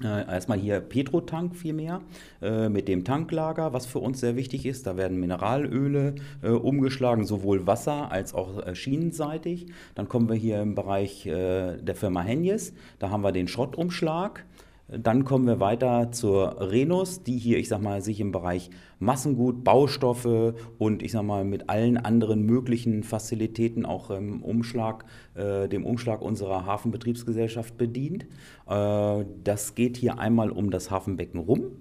Äh, 0.02 0.26
erstmal 0.30 0.58
hier 0.58 0.80
Petrotank 0.80 1.56
vielmehr 1.56 2.02
äh, 2.42 2.68
mit 2.68 2.86
dem 2.86 3.04
Tanklager, 3.04 3.72
was 3.72 3.86
für 3.86 3.98
uns 3.98 4.20
sehr 4.20 4.36
wichtig 4.36 4.66
ist. 4.66 4.86
Da 4.86 4.98
werden 4.98 5.18
Mineralöle 5.18 6.16
äh, 6.42 6.50
umgeschlagen, 6.50 7.24
sowohl 7.24 7.66
Wasser 7.66 8.12
als 8.12 8.34
auch 8.34 8.74
schienenseitig. 8.74 9.68
Dann 9.94 10.08
kommen 10.08 10.28
wir 10.28 10.36
hier 10.36 10.60
im 10.60 10.74
Bereich 10.74 11.24
der 11.24 11.94
Firma 11.94 12.22
Henjes. 12.22 12.74
Da 12.98 13.10
haben 13.10 13.22
wir 13.22 13.32
den 13.32 13.48
Schrottumschlag. 13.48 14.44
Dann 14.88 15.24
kommen 15.24 15.46
wir 15.46 15.58
weiter 15.58 16.12
zur 16.12 16.70
Renus, 16.70 17.24
die 17.24 17.38
hier, 17.38 17.58
ich 17.58 17.68
sag 17.68 17.82
mal, 17.82 18.02
sich 18.02 18.20
im 18.20 18.30
Bereich 18.30 18.70
Massengut, 19.00 19.64
Baustoffe 19.64 20.54
und 20.78 21.02
ich 21.02 21.10
sag 21.10 21.24
mal 21.24 21.44
mit 21.44 21.68
allen 21.68 21.96
anderen 21.96 22.42
möglichen 22.42 23.02
Fazilitäten 23.02 23.84
auch 23.84 24.10
im 24.10 24.42
Umschlag, 24.42 25.04
äh, 25.34 25.68
dem 25.68 25.84
Umschlag 25.84 26.22
unserer 26.22 26.66
Hafenbetriebsgesellschaft 26.66 27.76
bedient. 27.76 28.26
Äh, 28.68 29.24
das 29.42 29.74
geht 29.74 29.96
hier 29.96 30.20
einmal 30.20 30.50
um 30.50 30.70
das 30.70 30.90
Hafenbecken 30.92 31.40
rum. 31.40 31.72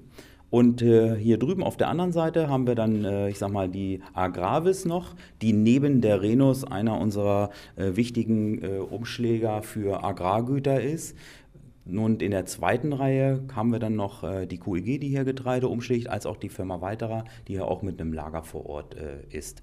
Und 0.50 0.82
äh, 0.82 1.16
hier 1.16 1.38
drüben 1.38 1.64
auf 1.64 1.76
der 1.76 1.90
anderen 1.90 2.12
Seite 2.12 2.50
haben 2.50 2.66
wir 2.66 2.76
dann, 2.76 3.04
äh, 3.04 3.30
ich 3.30 3.40
sag 3.40 3.52
mal, 3.52 3.68
die 3.68 4.02
Agravis 4.14 4.86
noch, 4.86 5.14
die 5.42 5.54
neben 5.54 6.02
der 6.02 6.22
Renus 6.22 6.64
einer 6.64 7.00
unserer 7.00 7.50
äh, 7.76 7.96
wichtigen 7.96 8.64
äh, 8.64 8.78
Umschläger 8.78 9.64
für 9.64 10.04
Agrargüter 10.04 10.82
ist. 10.82 11.18
Und 11.86 12.22
in 12.22 12.32
der 12.32 12.46
zweiten 12.46 12.94
Reihe 12.94 13.44
haben 13.54 13.72
wir 13.72 13.80
dann 13.80 13.96
noch 13.96 14.24
äh, 14.24 14.48
die 14.48 14.58
QEG, 14.58 15.00
die 15.00 15.10
hier 15.10 15.24
Getreide 15.24 15.68
umschlägt, 15.68 16.10
als 16.10 16.26
auch 16.26 16.38
die 16.38 16.50
Firma 16.50 16.82
Weiterer, 16.82 17.26
die 17.48 17.54
hier 17.54 17.68
auch 17.68 17.84
mit 17.84 18.02
einem 18.02 18.12
Lager 18.12 18.44
vor 18.44 18.66
Ort 18.66 18.96
äh, 18.96 19.20
ist. 19.30 19.62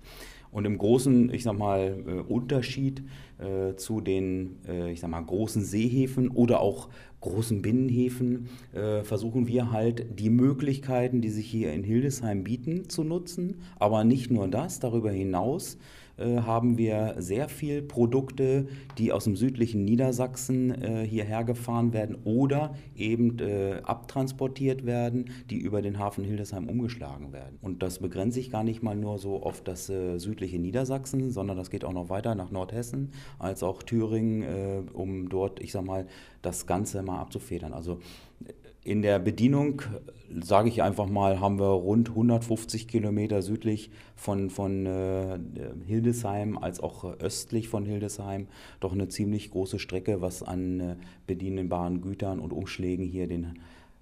Und 0.52 0.66
im 0.66 0.76
großen, 0.76 1.32
ich 1.32 1.42
sag 1.42 1.58
mal, 1.58 2.04
äh, 2.06 2.10
Unterschied 2.20 3.02
äh, 3.38 3.74
zu 3.74 4.00
den, 4.02 4.58
äh, 4.68 4.92
ich 4.92 5.00
sag 5.00 5.10
mal, 5.10 5.22
großen 5.22 5.64
Seehäfen 5.64 6.28
oder 6.28 6.60
auch 6.60 6.90
großen 7.22 7.62
Binnenhäfen 7.62 8.48
äh, 8.74 9.02
versuchen 9.02 9.48
wir 9.48 9.72
halt 9.72 10.20
die 10.20 10.28
Möglichkeiten, 10.28 11.22
die 11.22 11.30
sich 11.30 11.46
hier 11.46 11.72
in 11.72 11.82
Hildesheim 11.84 12.44
bieten, 12.44 12.88
zu 12.90 13.02
nutzen. 13.02 13.62
Aber 13.78 14.04
nicht 14.04 14.30
nur 14.30 14.46
das, 14.46 14.78
darüber 14.78 15.10
hinaus 15.10 15.78
haben 16.18 16.78
wir 16.78 17.14
sehr 17.18 17.48
viel 17.48 17.82
Produkte, 17.82 18.66
die 18.98 19.12
aus 19.12 19.24
dem 19.24 19.36
südlichen 19.36 19.84
Niedersachsen 19.84 20.70
äh, 20.70 21.06
hierher 21.06 21.44
gefahren 21.44 21.92
werden 21.92 22.16
oder 22.24 22.74
eben 22.96 23.38
äh, 23.38 23.80
abtransportiert 23.84 24.84
werden, 24.86 25.30
die 25.50 25.58
über 25.58 25.82
den 25.82 25.98
Hafen 25.98 26.24
Hildesheim 26.24 26.68
umgeschlagen 26.68 27.32
werden. 27.32 27.58
Und 27.62 27.82
das 27.82 27.98
begrenzt 27.98 28.34
sich 28.34 28.50
gar 28.50 28.64
nicht 28.64 28.82
mal 28.82 28.96
nur 28.96 29.18
so 29.18 29.42
auf 29.42 29.62
das 29.62 29.88
äh, 29.88 30.18
südliche 30.18 30.58
Niedersachsen, 30.58 31.30
sondern 31.30 31.56
das 31.56 31.70
geht 31.70 31.84
auch 31.84 31.92
noch 31.92 32.08
weiter 32.08 32.34
nach 32.34 32.50
Nordhessen 32.50 33.12
als 33.38 33.62
auch 33.62 33.82
Thüringen, 33.82 34.42
äh, 34.42 34.82
um 34.92 35.28
dort, 35.28 35.60
ich 35.60 35.72
sag 35.72 35.84
mal, 35.84 36.06
das 36.42 36.66
Ganze 36.66 37.02
mal 37.02 37.20
abzufedern. 37.20 37.72
Also 37.72 37.98
in 38.84 39.02
der 39.02 39.18
Bedienung, 39.18 39.82
sage 40.42 40.68
ich 40.68 40.82
einfach 40.82 41.06
mal, 41.06 41.40
haben 41.40 41.58
wir 41.58 41.66
rund 41.66 42.10
150 42.10 42.88
Kilometer 42.88 43.42
südlich 43.42 43.90
von, 44.16 44.50
von 44.50 44.86
äh, 44.86 45.38
Hildesheim 45.86 46.58
als 46.58 46.80
auch 46.80 47.04
östlich 47.20 47.68
von 47.68 47.84
Hildesheim 47.84 48.48
doch 48.80 48.92
eine 48.92 49.08
ziemlich 49.08 49.50
große 49.50 49.78
Strecke, 49.78 50.20
was 50.20 50.42
an 50.42 50.80
äh, 50.80 50.96
bedienbaren 51.26 52.00
Gütern 52.00 52.40
und 52.40 52.52
Umschlägen 52.52 53.06
hier 53.06 53.28
den 53.28 53.58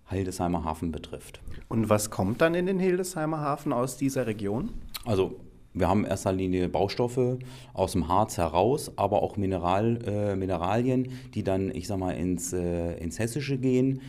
Hildesheimer 0.08 0.64
Hafen 0.64 0.92
betrifft. 0.92 1.40
Und 1.68 1.88
was 1.88 2.10
kommt 2.10 2.40
dann 2.40 2.54
in 2.54 2.66
den 2.66 2.78
Hildesheimer 2.78 3.40
Hafen 3.40 3.72
aus 3.72 3.96
dieser 3.96 4.26
Region? 4.26 4.70
Also 5.04 5.36
wir 5.72 5.88
haben 5.88 6.04
in 6.04 6.10
erster 6.10 6.32
Linie 6.32 6.68
Baustoffe 6.68 7.38
aus 7.74 7.92
dem 7.92 8.08
Harz 8.08 8.38
heraus, 8.38 8.90
aber 8.96 9.22
auch 9.22 9.36
Mineral, 9.36 9.98
äh, 10.04 10.36
Mineralien, 10.36 11.12
die 11.34 11.44
dann, 11.44 11.70
ich 11.72 11.86
sag 11.86 11.98
mal, 11.98 12.12
ins, 12.12 12.52
äh, 12.52 12.94
ins 12.94 13.20
Hessische 13.20 13.56
gehen 13.56 14.00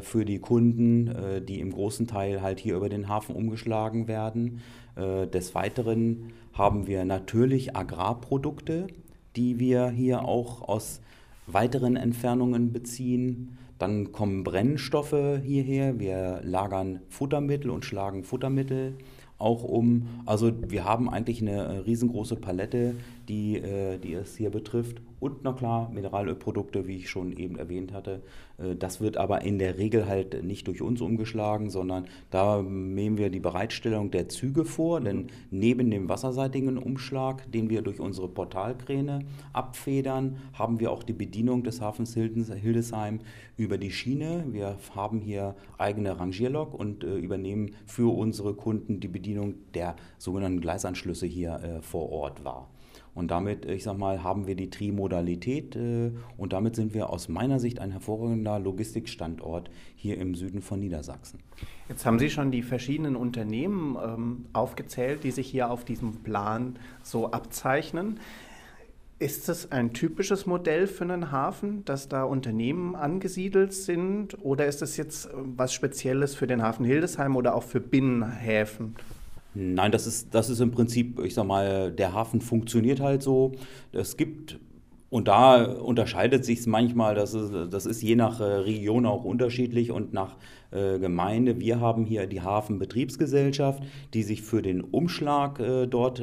für 0.00 0.24
die 0.24 0.38
Kunden, 0.38 1.08
äh, 1.08 1.42
die 1.42 1.60
im 1.60 1.72
großen 1.72 2.06
Teil 2.06 2.42
halt 2.42 2.60
hier 2.60 2.76
über 2.76 2.88
den 2.88 3.08
Hafen 3.08 3.34
umgeschlagen 3.34 4.08
werden. 4.08 4.60
Äh, 4.96 5.26
des 5.26 5.54
Weiteren 5.54 6.32
haben 6.52 6.86
wir 6.86 7.04
natürlich 7.04 7.76
Agrarprodukte, 7.76 8.86
die 9.36 9.58
wir 9.58 9.88
hier 9.88 10.24
auch 10.24 10.62
aus 10.62 11.00
weiteren 11.46 11.96
Entfernungen 11.96 12.72
beziehen. 12.72 13.58
Dann 13.78 14.12
kommen 14.12 14.42
Brennstoffe 14.42 15.40
hierher. 15.44 15.98
Wir 15.98 16.40
lagern 16.42 17.00
Futtermittel 17.08 17.70
und 17.70 17.84
schlagen 17.84 18.24
Futtermittel 18.24 18.94
auch 19.38 19.64
um. 19.64 20.08
Also 20.24 20.52
wir 20.68 20.84
haben 20.84 21.10
eigentlich 21.10 21.42
eine 21.42 21.56
äh, 21.56 21.78
riesengroße 21.78 22.36
Palette, 22.36 22.94
die, 23.28 23.56
äh, 23.58 23.98
die 23.98 24.14
es 24.14 24.36
hier 24.36 24.50
betrifft. 24.50 25.00
Und 25.18 25.44
na 25.44 25.52
klar, 25.52 25.90
Mineralölprodukte, 25.90 26.86
wie 26.86 26.96
ich 26.96 27.08
schon 27.08 27.32
eben 27.32 27.56
erwähnt 27.56 27.92
hatte. 27.92 28.22
Äh, 28.58 28.76
das 28.76 29.00
wird 29.00 29.16
aber 29.16 29.42
in 29.42 29.58
der 29.58 29.78
Regel 29.78 30.06
halt 30.06 30.44
nicht 30.44 30.66
durch 30.68 30.82
uns 30.82 31.00
umgeschlagen, 31.00 31.70
sondern 31.70 32.06
da 32.30 32.62
nehmen 32.62 33.16
wir 33.16 33.30
die 33.30 33.40
Bereitstellung 33.40 34.10
der 34.10 34.28
Züge 34.28 34.64
vor, 34.64 35.00
denn 35.00 35.28
neben 35.50 35.90
dem 35.90 36.08
wasserseitigen 36.08 36.76
Umschlag, 36.78 37.50
den 37.50 37.70
wir 37.70 37.82
durch 37.82 38.00
unsere 38.00 38.28
Portalkräne 38.28 39.20
abfedern, 39.52 40.36
haben 40.52 40.80
wir 40.80 40.92
auch 40.92 41.02
die 41.02 41.12
Bedienung 41.12 41.62
des 41.62 41.80
Hafens 41.80 42.14
Hildesheim 42.14 43.20
über 43.56 43.78
die 43.78 43.90
Schiene. 43.90 44.44
Wir 44.50 44.76
haben 44.94 45.20
hier 45.20 45.56
eigene 45.78 46.18
Rangierlok 46.18 46.74
und 46.74 47.04
äh, 47.04 47.16
übernehmen 47.16 47.74
für 47.86 48.14
unsere 48.14 48.54
Kunden 48.54 49.00
die 49.00 49.08
Bedienung 49.08 49.54
der 49.74 49.96
sogenannten 50.18 50.60
Gleisanschlüsse 50.60 51.26
hier 51.26 51.54
äh, 51.62 51.82
vor 51.82 52.10
Ort 52.10 52.44
wahr. 52.44 52.68
Und 53.16 53.30
damit, 53.30 53.64
ich 53.64 53.82
sag 53.82 53.96
mal, 53.96 54.22
haben 54.22 54.46
wir 54.46 54.56
die 54.56 54.68
Trimodalität 54.68 55.74
äh, 55.74 56.12
und 56.36 56.52
damit 56.52 56.76
sind 56.76 56.92
wir 56.92 57.08
aus 57.08 57.30
meiner 57.30 57.58
Sicht 57.58 57.80
ein 57.80 57.90
hervorragender 57.90 58.58
Logistikstandort 58.58 59.70
hier 59.96 60.18
im 60.18 60.34
Süden 60.34 60.60
von 60.60 60.80
Niedersachsen. 60.80 61.40
Jetzt 61.88 62.04
haben 62.04 62.18
Sie 62.18 62.28
schon 62.28 62.50
die 62.50 62.62
verschiedenen 62.62 63.16
Unternehmen 63.16 63.96
ähm, 63.96 64.46
aufgezählt, 64.52 65.24
die 65.24 65.30
sich 65.30 65.48
hier 65.48 65.70
auf 65.70 65.86
diesem 65.86 66.16
Plan 66.16 66.78
so 67.02 67.30
abzeichnen. 67.30 68.20
Ist 69.18 69.48
das 69.48 69.72
ein 69.72 69.94
typisches 69.94 70.44
Modell 70.44 70.86
für 70.86 71.04
einen 71.04 71.32
Hafen, 71.32 71.86
dass 71.86 72.10
da 72.10 72.24
Unternehmen 72.24 72.94
angesiedelt 72.94 73.72
sind? 73.72 74.36
Oder 74.44 74.66
ist 74.66 74.82
das 74.82 74.98
jetzt 74.98 75.24
äh, 75.24 75.30
was 75.34 75.72
Spezielles 75.72 76.34
für 76.34 76.46
den 76.46 76.62
Hafen 76.62 76.84
Hildesheim 76.84 77.34
oder 77.34 77.54
auch 77.54 77.62
für 77.62 77.80
Binnenhäfen? 77.80 78.94
Nein, 79.58 79.90
das 79.90 80.06
ist, 80.06 80.34
das 80.34 80.50
ist 80.50 80.60
im 80.60 80.70
Prinzip, 80.70 81.18
ich 81.24 81.32
sag 81.32 81.46
mal, 81.46 81.90
der 81.90 82.12
Hafen 82.12 82.42
funktioniert 82.42 83.00
halt 83.00 83.22
so. 83.22 83.52
Es 83.90 84.18
gibt 84.18 84.60
und 85.08 85.28
da 85.28 85.64
unterscheidet 85.64 86.44
sich 86.44 86.58
es 86.58 86.66
manchmal, 86.66 87.14
das 87.14 87.32
ist, 87.32 87.52
das 87.70 87.86
ist 87.86 88.02
je 88.02 88.16
nach 88.16 88.40
äh, 88.40 88.44
Region 88.44 89.06
auch 89.06 89.24
unterschiedlich 89.24 89.92
und 89.92 90.12
nach 90.12 90.36
äh, 90.72 90.98
Gemeinde. 90.98 91.60
Wir 91.60 91.80
haben 91.80 92.04
hier 92.04 92.26
die 92.26 92.42
Hafenbetriebsgesellschaft, 92.42 93.82
die 94.14 94.24
sich 94.24 94.42
für 94.42 94.62
den 94.62 94.82
Umschlag 94.82 95.60
äh, 95.60 95.86
dort 95.86 96.22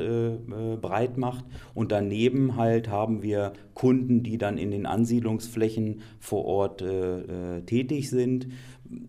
breit 0.82 1.18
macht. 1.18 1.46
Und 1.74 1.92
daneben 1.92 2.56
halt 2.56 2.90
haben 2.90 3.24
wir 3.24 3.54
Kunden, 3.74 4.22
die 4.22 4.38
dann 4.38 4.58
in 4.58 4.70
den 4.70 4.86
Ansiedlungsflächen 4.86 6.02
vor 6.20 6.46
Ort 6.46 6.84
tätig 7.66 8.10
sind. 8.10 8.48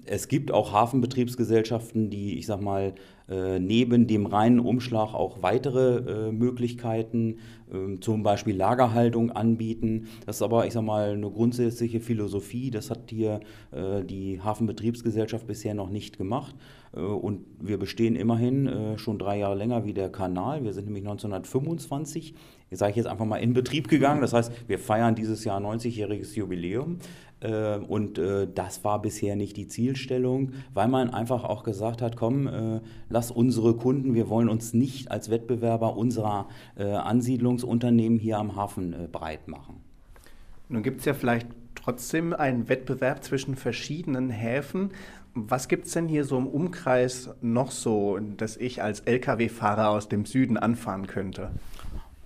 Es 0.07 0.29
gibt 0.29 0.51
auch 0.51 0.73
Hafenbetriebsgesellschaften, 0.73 2.11
die, 2.11 2.39
ich 2.39 2.47
sag 2.47 2.61
mal, 2.61 2.95
neben 3.27 4.07
dem 4.07 4.27
reinen 4.27 4.61
Umschlag 4.61 5.15
auch 5.15 5.43
weitere 5.43 6.29
äh, 6.29 6.33
Möglichkeiten, 6.33 7.39
äh, 7.73 7.99
zum 8.01 8.23
Beispiel 8.23 8.57
Lagerhaltung 8.57 9.31
anbieten. 9.31 10.09
Das 10.27 10.37
ist 10.37 10.43
aber, 10.43 10.67
ich 10.67 10.73
sag 10.73 10.83
mal, 10.83 11.13
eine 11.13 11.31
grundsätzliche 11.31 12.01
Philosophie. 12.01 12.71
Das 12.71 12.91
hat 12.91 13.11
hier 13.11 13.41
äh, 13.71 14.05
die 14.05 14.41
Hafenbetriebsgesellschaft 14.43 15.47
bisher 15.47 15.75
noch 15.75 15.89
nicht 15.89 16.19
gemacht. 16.19 16.55
Äh, 16.95 17.01
und 17.01 17.47
wir 17.61 17.79
bestehen 17.79 18.17
immerhin 18.17 18.67
äh, 18.67 18.99
schon 18.99 19.19
drei 19.19 19.39
Jahre 19.39 19.55
länger 19.55 19.85
wie 19.85 19.95
der 19.95 20.11
Kanal. 20.11 20.65
Wir 20.65 20.73
sind 20.73 20.87
nämlich 20.87 21.05
1925, 21.05 22.35
sage 22.73 22.91
ich 22.91 22.97
jetzt 22.97 23.07
einfach 23.07 23.25
mal, 23.25 23.39
in 23.39 23.55
Betrieb 23.55 23.89
gegangen. 23.89 24.21
Das 24.21 24.33
heißt, 24.33 24.53
wir 24.69 24.79
feiern 24.79 25.15
dieses 25.15 25.45
Jahr 25.45 25.61
90-jähriges 25.61 26.35
Jubiläum. 26.37 26.99
Äh, 27.45 27.77
und 27.77 28.19
äh, 28.19 28.49
das 28.53 28.85
war 28.85 29.03
bisher 29.03 29.37
nicht 29.37 29.57
die 29.57 29.69
Zielstellung, 29.69 30.53
weil 30.73 30.89
man 30.89 31.11
einfach 31.11 31.45
auch 31.45 31.63
gesagt 31.63 32.01
hat, 32.01 32.17
komm, 32.17 32.47
äh, 32.47 32.81
lass 33.11 33.31
unsere 33.31 33.75
Kunden, 33.75 34.15
wir 34.15 34.29
wollen 34.31 34.49
uns 34.49 34.73
nicht 34.73 35.11
als 35.11 35.31
Wettbewerber 35.31 35.97
unserer 35.97 36.49
Ansiedlungsunternehmen 36.77 38.19
hier 38.19 38.39
am 38.39 38.57
Hafen 38.57 38.95
breit 39.13 39.49
machen. 39.49 39.77
Nun 40.69 40.83
gibt 40.83 41.01
es 41.01 41.07
ja 41.07 41.15
vielleicht 41.15 41.47
trotzdem 41.75 42.33
einen 42.33 42.69
Wettbewerb 42.69 43.23
zwischen 43.23 43.55
verschiedenen 43.57 44.31
Häfen. 44.31 44.91
Was 45.35 45.69
gibt 45.69 45.87
es 45.87 45.93
denn 45.93 46.09
hier 46.09 46.25
so 46.25 46.39
im 46.39 46.47
Umkreis 46.47 47.31
noch 47.43 47.71
so, 47.71 48.19
dass 48.37 48.57
ich 48.57 48.83
als 48.83 49.01
Lkw-Fahrer 49.01 49.91
aus 49.91 50.09
dem 50.09 50.25
Süden 50.25 50.57
anfahren 50.57 51.07
könnte? 51.07 51.51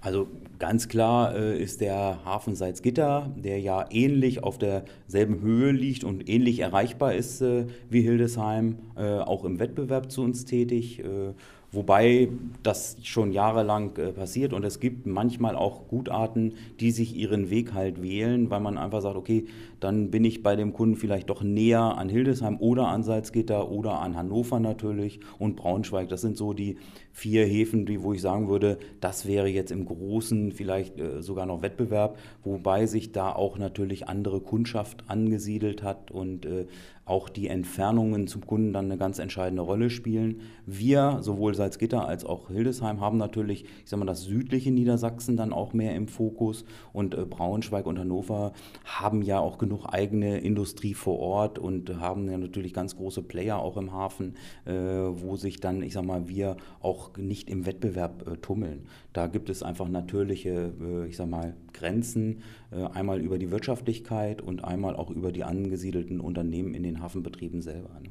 Also 0.09 0.27
ganz 0.59 0.89
klar 0.89 1.37
äh, 1.37 1.63
ist 1.63 1.83
der 1.83 2.25
Hafen 2.25 2.57
Salzgitter, 2.57 3.31
der 3.37 3.61
ja 3.61 3.85
ähnlich 3.91 4.43
auf 4.43 4.57
derselben 4.57 5.43
Höhe 5.43 5.71
liegt 5.71 6.03
und 6.03 6.31
ähnlich 6.31 6.61
erreichbar 6.61 7.13
ist 7.13 7.43
äh, 7.43 7.67
wie 7.91 8.01
Hildesheim, 8.01 8.79
äh, 8.97 9.19
auch 9.19 9.45
im 9.45 9.61
Wettbewerb 9.61 10.11
zu 10.11 10.23
uns 10.23 10.47
tätig. 10.47 11.01
Äh, 11.01 11.35
Wobei 11.71 12.31
das 12.63 12.97
schon 13.03 13.31
jahrelang 13.31 13.95
äh, 13.99 14.13
passiert 14.13 14.55
und 14.55 14.65
es 14.65 14.81
gibt 14.81 15.05
manchmal 15.05 15.55
auch 15.55 15.87
Gutarten, 15.89 16.55
die 16.81 16.91
sich 16.93 17.15
ihren 17.15 17.51
Weg 17.51 17.75
halt 17.75 18.03
wählen, 18.03 18.49
weil 18.49 18.61
man 18.61 18.79
einfach 18.79 19.03
sagt, 19.03 19.17
okay, 19.17 19.45
dann 19.81 20.11
bin 20.11 20.25
ich 20.25 20.43
bei 20.43 20.57
dem 20.57 20.73
Kunden 20.73 20.97
vielleicht 20.97 21.31
doch 21.31 21.43
näher 21.43 21.97
an 21.99 22.09
Hildesheim 22.09 22.59
oder 22.61 22.89
an 22.89 23.03
Salzgitter 23.03 23.71
oder 23.71 24.01
an 24.01 24.17
Hannover 24.17 24.61
natürlich 24.61 25.21
und 25.39 25.57
Braunschweig. 25.57 26.09
Das 26.09 26.21
sind 26.21 26.37
so 26.37 26.53
die 26.53 26.77
vier 27.13 27.45
Häfen, 27.45 27.85
die, 27.85 28.03
wo 28.03 28.13
ich 28.13 28.21
sagen 28.21 28.49
würde, 28.49 28.79
das 29.01 29.27
wäre 29.27 29.49
jetzt 29.49 29.73
im 29.73 29.85
Großen 29.85 30.53
vielleicht 30.53 30.99
äh, 30.99 31.21
sogar 31.21 31.47
noch 31.47 31.63
Wettbewerb, 31.63 32.19
wobei 32.45 32.87
sich 32.87 33.13
da 33.13 33.33
auch 33.33 33.59
natürlich 33.59 34.09
andere 34.09 34.41
Kundschaft 34.41 35.05
angesiedelt 35.09 35.83
hat 35.83 36.11
und 36.11 36.47
äh, 36.47 36.67
auch 37.09 37.29
die 37.29 37.49
Entfernungen 37.49 38.27
zum 38.27 38.47
Kunden 38.47 38.73
dann 38.73 38.85
eine 38.85 38.99
ganz 38.99 39.19
entscheidende 39.19 39.63
Rolle 39.63 39.89
spielen. 39.89 40.43
Wir, 40.67 41.19
sowohl 41.23 41.55
Salzgitter 41.55 42.07
als 42.07 42.25
auch 42.25 42.49
Hildesheim, 42.49 43.01
haben 43.01 43.17
natürlich, 43.17 43.65
ich 43.65 43.91
sage 43.91 44.01
mal, 44.01 44.07
das 44.07 44.25
südliche 44.25 44.71
Niedersachsen 44.71 45.37
dann 45.37 45.53
auch 45.53 45.73
mehr 45.73 45.95
im 45.95 46.07
Fokus 46.07 46.65
und 46.93 47.15
äh, 47.15 47.25
Braunschweig 47.25 47.87
und 47.87 47.99
Hannover 47.99 48.53
haben 48.85 49.23
ja 49.23 49.41
auch 49.41 49.59
genug 49.59 49.68
eigene 49.87 50.39
Industrie 50.39 50.95
vor 50.95 51.19
Ort 51.19 51.59
und 51.59 52.01
haben 52.01 52.31
ja 52.31 52.39
natürlich 52.39 52.73
ganz 52.73 52.97
große 52.97 53.23
Player 53.23 53.59
auch 53.59 53.77
im 53.77 53.93
Hafen, 53.93 54.35
äh, 54.65 54.73
wo 54.73 55.37
sich 55.37 55.61
dann, 55.61 55.83
ich 55.83 55.93
sage 55.93 56.07
mal, 56.07 56.29
wir 56.29 56.57
auch 56.81 57.17
nicht 57.17 57.49
im 57.51 57.67
Wettbewerb 57.67 58.27
äh, 58.27 58.37
tummeln. 58.37 58.87
Da 59.13 59.27
gibt 59.27 59.51
es 59.51 59.63
einfach 59.63 59.89
natürliche, 59.89 60.73
äh, 60.81 61.07
ich 61.07 61.17
sage 61.17 61.31
mal, 61.31 61.55
Grenzen, 61.73 62.43
äh, 62.71 62.85
einmal 62.85 63.21
über 63.21 63.39
die 63.39 63.51
Wirtschaftlichkeit 63.51 64.43
und 64.43 64.65
einmal 64.65 64.97
auch 64.97 65.11
über 65.11 65.33
die 65.33 65.45
angesiedelten 65.45 66.21
Unternehmen 66.21 66.75
in 66.75 66.83
den 66.83 67.01
Hafenbetrieben 67.01 67.63
selber. 67.63 67.91
Ne? 68.03 68.11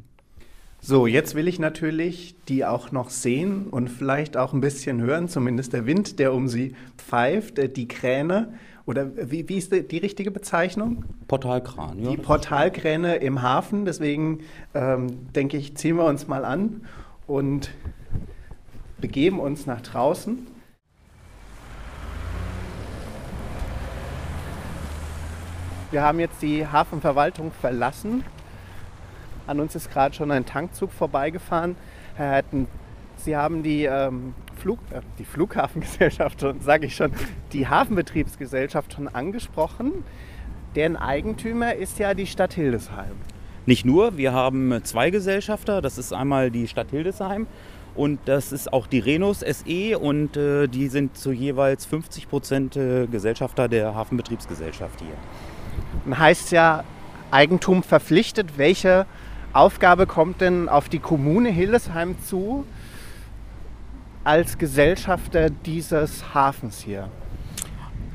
So, 0.80 1.08
jetzt 1.08 1.36
will 1.36 1.48
ich 1.48 1.60
natürlich 1.60 2.36
die 2.48 2.64
auch 2.64 2.92
noch 2.92 3.10
sehen 3.10 3.68
und 3.68 3.90
vielleicht 3.90 4.38
auch 4.38 4.54
ein 4.54 4.62
bisschen 4.62 5.02
hören, 5.02 5.28
zumindest 5.28 5.74
der 5.74 5.86
Wind, 5.86 6.20
der 6.20 6.34
um 6.34 6.48
sie 6.48 6.76
pfeift, 6.98 7.60
äh, 7.60 7.68
die 7.68 7.88
Kräne. 7.88 8.54
Oder 8.88 9.32
wie, 9.32 9.50
wie 9.50 9.58
ist 9.58 9.74
die, 9.74 9.86
die, 9.86 9.98
richtige 9.98 10.32
Bezeichnung? 10.32 11.04
Portalkran, 11.28 12.00
ja. 12.00 12.12
Die 12.12 12.18
Portalkräne 12.18 13.18
im 13.18 13.42
Hafen. 13.42 13.84
Deswegen 13.84 14.46
ähm, 14.74 15.34
denke 15.34 15.58
ich, 15.58 15.76
ziehen 15.76 15.98
wir 15.98 16.06
uns 16.06 16.30
mal 16.30 16.46
an 16.46 16.88
und 17.28 17.70
begeben 18.98 19.42
uns 19.42 19.66
nach 19.66 19.82
draußen. 19.82 20.48
Wir 25.92 26.02
haben 26.02 26.22
jetzt 26.22 26.42
die 26.42 26.66
Hafenverwaltung 26.66 27.52
verlassen. 27.52 28.24
An 29.48 29.60
uns 29.60 29.76
ist 29.76 29.92
gerade 29.92 30.16
schon 30.16 30.32
ein 30.32 30.46
Tankzug 30.46 30.94
vorbeigefahren. 30.94 31.76
Herr 32.16 32.32
Herten, 32.32 32.68
Sie 33.18 33.36
haben 33.36 33.64
die, 33.64 33.86
ähm, 33.86 34.34
Flug, 34.58 34.80
äh, 34.92 35.02
die 35.20 35.26
Flughafengesellschaft, 35.26 36.46
sage 36.62 36.86
ich 36.86 36.96
schon, 36.96 37.12
die 37.54 37.68
Hafenbetriebsgesellschaft 37.68 38.94
schon 38.94 39.08
angesprochen. 39.08 40.04
Deren 40.76 40.96
Eigentümer 40.96 41.76
ist 41.76 42.00
ja 42.00 42.14
die 42.14 42.28
Stadt 42.28 42.54
Hildesheim. 42.54 43.16
Nicht 43.66 43.86
nur, 43.86 44.18
wir 44.18 44.32
haben 44.32 44.80
zwei 44.84 45.10
Gesellschafter. 45.10 45.82
Das 45.82 45.98
ist 45.98 46.14
einmal 46.14 46.52
die 46.52 46.68
Stadt 46.68 46.92
Hildesheim 46.92 47.48
und 47.98 48.20
das 48.26 48.52
ist 48.52 48.72
auch 48.72 48.86
die 48.86 49.00
Renus 49.00 49.40
SE 49.40 49.98
und 49.98 50.38
äh, 50.38 50.68
die 50.68 50.88
sind 50.88 51.18
zu 51.18 51.32
jeweils 51.32 51.86
50 51.86 52.30
Prozent 52.30 52.78
äh, 52.78 53.08
Gesellschafter 53.08 53.68
der 53.68 53.96
Hafenbetriebsgesellschaft 53.96 55.02
hier. 55.02 55.16
Dann 56.06 56.20
heißt 56.20 56.52
ja 56.52 56.84
Eigentum 57.32 57.84
verpflichtet. 57.84 58.58
Welche 58.58 59.08
Aufgabe 59.52 60.06
kommt 60.06 60.42
denn 60.42 60.70
auf 60.70 60.90
die 60.90 61.00
Kommune 61.00 61.50
Hildesheim 61.50 62.16
zu 62.22 62.66
als 64.28 64.58
Gesellschafter 64.58 65.50
dieses 65.50 66.34
Hafens 66.34 66.82
hier? 66.82 67.10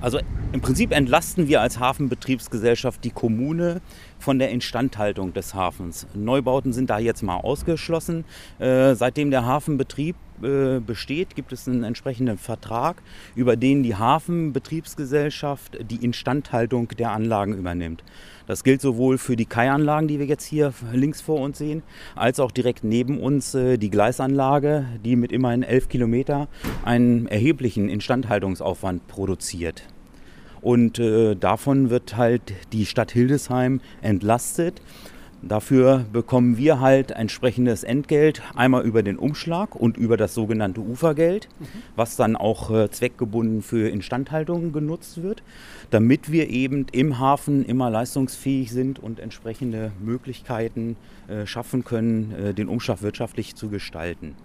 Also 0.03 0.19
im 0.53 0.61
Prinzip 0.61 0.93
entlasten 0.93 1.49
wir 1.49 1.63
als 1.63 1.79
Hafenbetriebsgesellschaft 1.79 3.03
die 3.03 3.11
Kommune 3.11 3.81
von 4.19 4.39
der 4.39 4.51
Instandhaltung 4.51 5.33
des 5.33 5.55
Hafens. 5.55 6.07
Neubauten 6.13 6.75
sind 6.75 6.91
da 6.91 6.99
jetzt 6.99 7.23
mal 7.23 7.37
ausgeschlossen. 7.37 8.27
Äh, 8.59 8.95
seitdem 8.95 9.31
der 9.31 9.47
Hafenbetrieb 9.47 10.17
äh, 10.43 10.81
besteht, 10.81 11.35
gibt 11.35 11.53
es 11.53 11.69
einen 11.69 11.85
entsprechenden 11.85 12.39
Vertrag, 12.39 13.03
über 13.35 13.57
den 13.57 13.83
die 13.83 13.97
Hafenbetriebsgesellschaft 13.97 15.79
die 15.91 16.05
Instandhaltung 16.05 16.89
der 16.89 17.13
Anlagen 17.13 17.55
übernimmt. 17.55 18.03
Das 18.47 18.65
gilt 18.65 18.81
sowohl 18.81 19.19
für 19.19 19.37
die 19.37 19.47
Kaianlagen, 19.47 20.09
die 20.09 20.19
wir 20.19 20.27
jetzt 20.27 20.45
hier 20.45 20.73
links 20.93 21.21
vor 21.21 21.41
uns 21.41 21.59
sehen, 21.59 21.83
als 22.17 22.41
auch 22.41 22.51
direkt 22.51 22.85
neben 22.85 23.19
uns 23.19 23.55
äh, 23.55 23.79
die 23.79 23.91
Gleisanlage, 23.91 24.87
die 25.05 25.17
mit 25.17 25.33
immerhin 25.33 25.63
11 25.63 25.89
Kilometer 25.89 26.49
einen 26.85 27.27
erheblichen 27.27 27.89
Instandhaltungsaufwand 27.89 29.07
produziert. 29.07 29.85
Und 30.61 30.99
äh, 31.01 31.35
davon 31.35 31.91
wird 31.91 32.17
halt 32.17 32.55
die 32.73 32.87
Stadt 32.87 33.11
Hildesheim 33.11 33.81
entlastet. 34.01 34.81
Dafür 35.43 36.05
bekommen 36.13 36.57
wir 36.57 36.79
halt 36.79 37.11
entsprechendes 37.11 37.83
Entgelt, 37.83 38.43
einmal 38.55 38.85
über 38.85 39.03
den 39.03 39.19
Umschlag 39.19 39.75
und 39.75 39.97
über 39.97 40.17
das 40.17 40.35
sogenannte 40.35 40.81
Ufergeld, 40.81 41.49
mhm. 41.59 41.67
was 41.97 42.15
dann 42.15 42.37
auch 42.37 42.71
äh, 42.71 42.91
zweckgebunden 42.91 43.63
für 43.63 43.89
Instandhaltung 43.89 44.73
genutzt 44.73 45.21
wird, 45.21 45.43
damit 45.91 46.31
wir 46.31 46.49
eben 46.49 46.87
im 46.93 47.19
Hafen 47.19 47.65
immer 47.65 47.91
leistungsfähig 47.91 48.71
sind 48.71 49.01
und 49.01 49.19
entsprechende 49.19 49.91
Möglichkeiten 50.01 50.97
äh, 51.27 51.45
schaffen 51.45 51.85
können, 51.85 52.33
äh, 52.33 52.55
den 52.55 52.69
Umschlag 52.69 53.03
wirtschaftlich 53.03 53.57
zu 53.57 53.69
gestalten. 53.69 54.37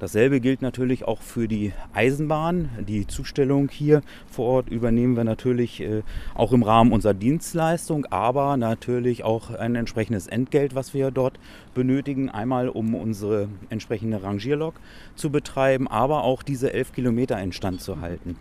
Dasselbe 0.00 0.40
gilt 0.40 0.62
natürlich 0.62 1.04
auch 1.04 1.20
für 1.20 1.46
die 1.46 1.72
Eisenbahn. 1.92 2.70
Die 2.88 3.06
Zustellung 3.06 3.68
hier 3.68 4.00
vor 4.30 4.46
Ort 4.46 4.70
übernehmen 4.70 5.14
wir 5.14 5.24
natürlich 5.24 5.82
äh, 5.82 6.02
auch 6.34 6.52
im 6.52 6.62
Rahmen 6.62 6.92
unserer 6.92 7.12
Dienstleistung, 7.12 8.06
aber 8.06 8.56
natürlich 8.56 9.24
auch 9.24 9.50
ein 9.50 9.74
entsprechendes 9.74 10.26
Entgelt, 10.26 10.74
was 10.74 10.94
wir 10.94 11.10
dort 11.10 11.38
benötigen. 11.74 12.30
Einmal 12.30 12.70
um 12.70 12.94
unsere 12.94 13.48
entsprechende 13.68 14.22
Rangierlok 14.22 14.74
zu 15.16 15.28
betreiben, 15.28 15.86
aber 15.86 16.24
auch 16.24 16.42
diese 16.42 16.72
elf 16.72 16.92
Kilometer 16.92 17.38
instand 17.38 17.82
zu 17.82 18.00
halten. 18.00 18.36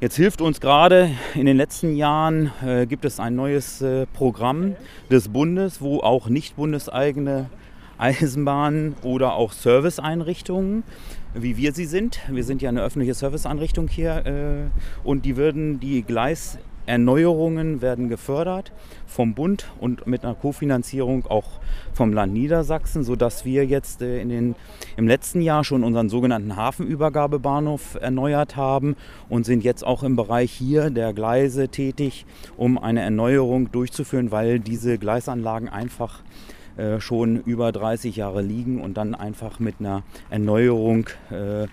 Jetzt 0.00 0.16
hilft 0.16 0.40
uns 0.40 0.60
gerade 0.60 1.10
in 1.34 1.46
den 1.46 1.56
letzten 1.56 1.96
Jahren 1.96 2.52
äh, 2.64 2.86
gibt 2.86 3.04
es 3.04 3.18
ein 3.18 3.34
neues 3.34 3.82
äh, 3.82 4.06
Programm 4.06 4.76
des 5.10 5.28
Bundes, 5.28 5.82
wo 5.82 5.98
auch 5.98 6.28
nicht 6.28 6.54
bundeseigene 6.54 7.50
Eisenbahnen 8.00 8.94
oder 9.02 9.34
auch 9.34 9.52
Serviceeinrichtungen, 9.52 10.84
wie 11.34 11.56
wir 11.56 11.72
sie 11.72 11.84
sind. 11.84 12.20
Wir 12.30 12.44
sind 12.44 12.62
ja 12.62 12.70
eine 12.70 12.82
öffentliche 12.82 13.14
Serviceeinrichtung 13.14 13.88
hier 13.88 14.26
äh, 14.26 15.06
und 15.06 15.26
die 15.26 15.36
würden 15.36 15.80
die 15.80 16.02
Gleiserneuerungen 16.02 17.82
werden 17.82 18.08
gefördert 18.08 18.72
vom 19.06 19.34
Bund 19.34 19.70
und 19.80 20.06
mit 20.06 20.24
einer 20.24 20.34
Kofinanzierung 20.34 21.26
auch 21.26 21.60
vom 21.92 22.14
Land 22.14 22.32
Niedersachsen, 22.32 23.04
sodass 23.04 23.44
wir 23.44 23.66
jetzt 23.66 24.00
äh, 24.00 24.22
in 24.22 24.30
den, 24.30 24.54
im 24.96 25.06
letzten 25.06 25.42
Jahr 25.42 25.62
schon 25.62 25.84
unseren 25.84 26.08
sogenannten 26.08 26.56
Hafenübergabebahnhof 26.56 27.98
erneuert 28.00 28.56
haben 28.56 28.96
und 29.28 29.44
sind 29.44 29.62
jetzt 29.62 29.84
auch 29.86 30.02
im 30.04 30.16
Bereich 30.16 30.52
hier 30.52 30.88
der 30.88 31.12
Gleise 31.12 31.68
tätig, 31.68 32.24
um 32.56 32.78
eine 32.78 33.02
Erneuerung 33.02 33.70
durchzuführen, 33.70 34.30
weil 34.30 34.58
diese 34.58 34.96
Gleisanlagen 34.96 35.68
einfach 35.68 36.22
äh, 36.80 37.00
schon 37.00 37.42
über 37.42 37.72
30 37.72 38.16
Jahre 38.16 38.40
liegen 38.40 38.80
und 38.80 38.96
dann 38.96 39.14
einfach 39.14 39.58
mit 39.58 39.76
einer 39.80 40.02
Erneuerung 40.30 41.10
äh, 41.30 41.66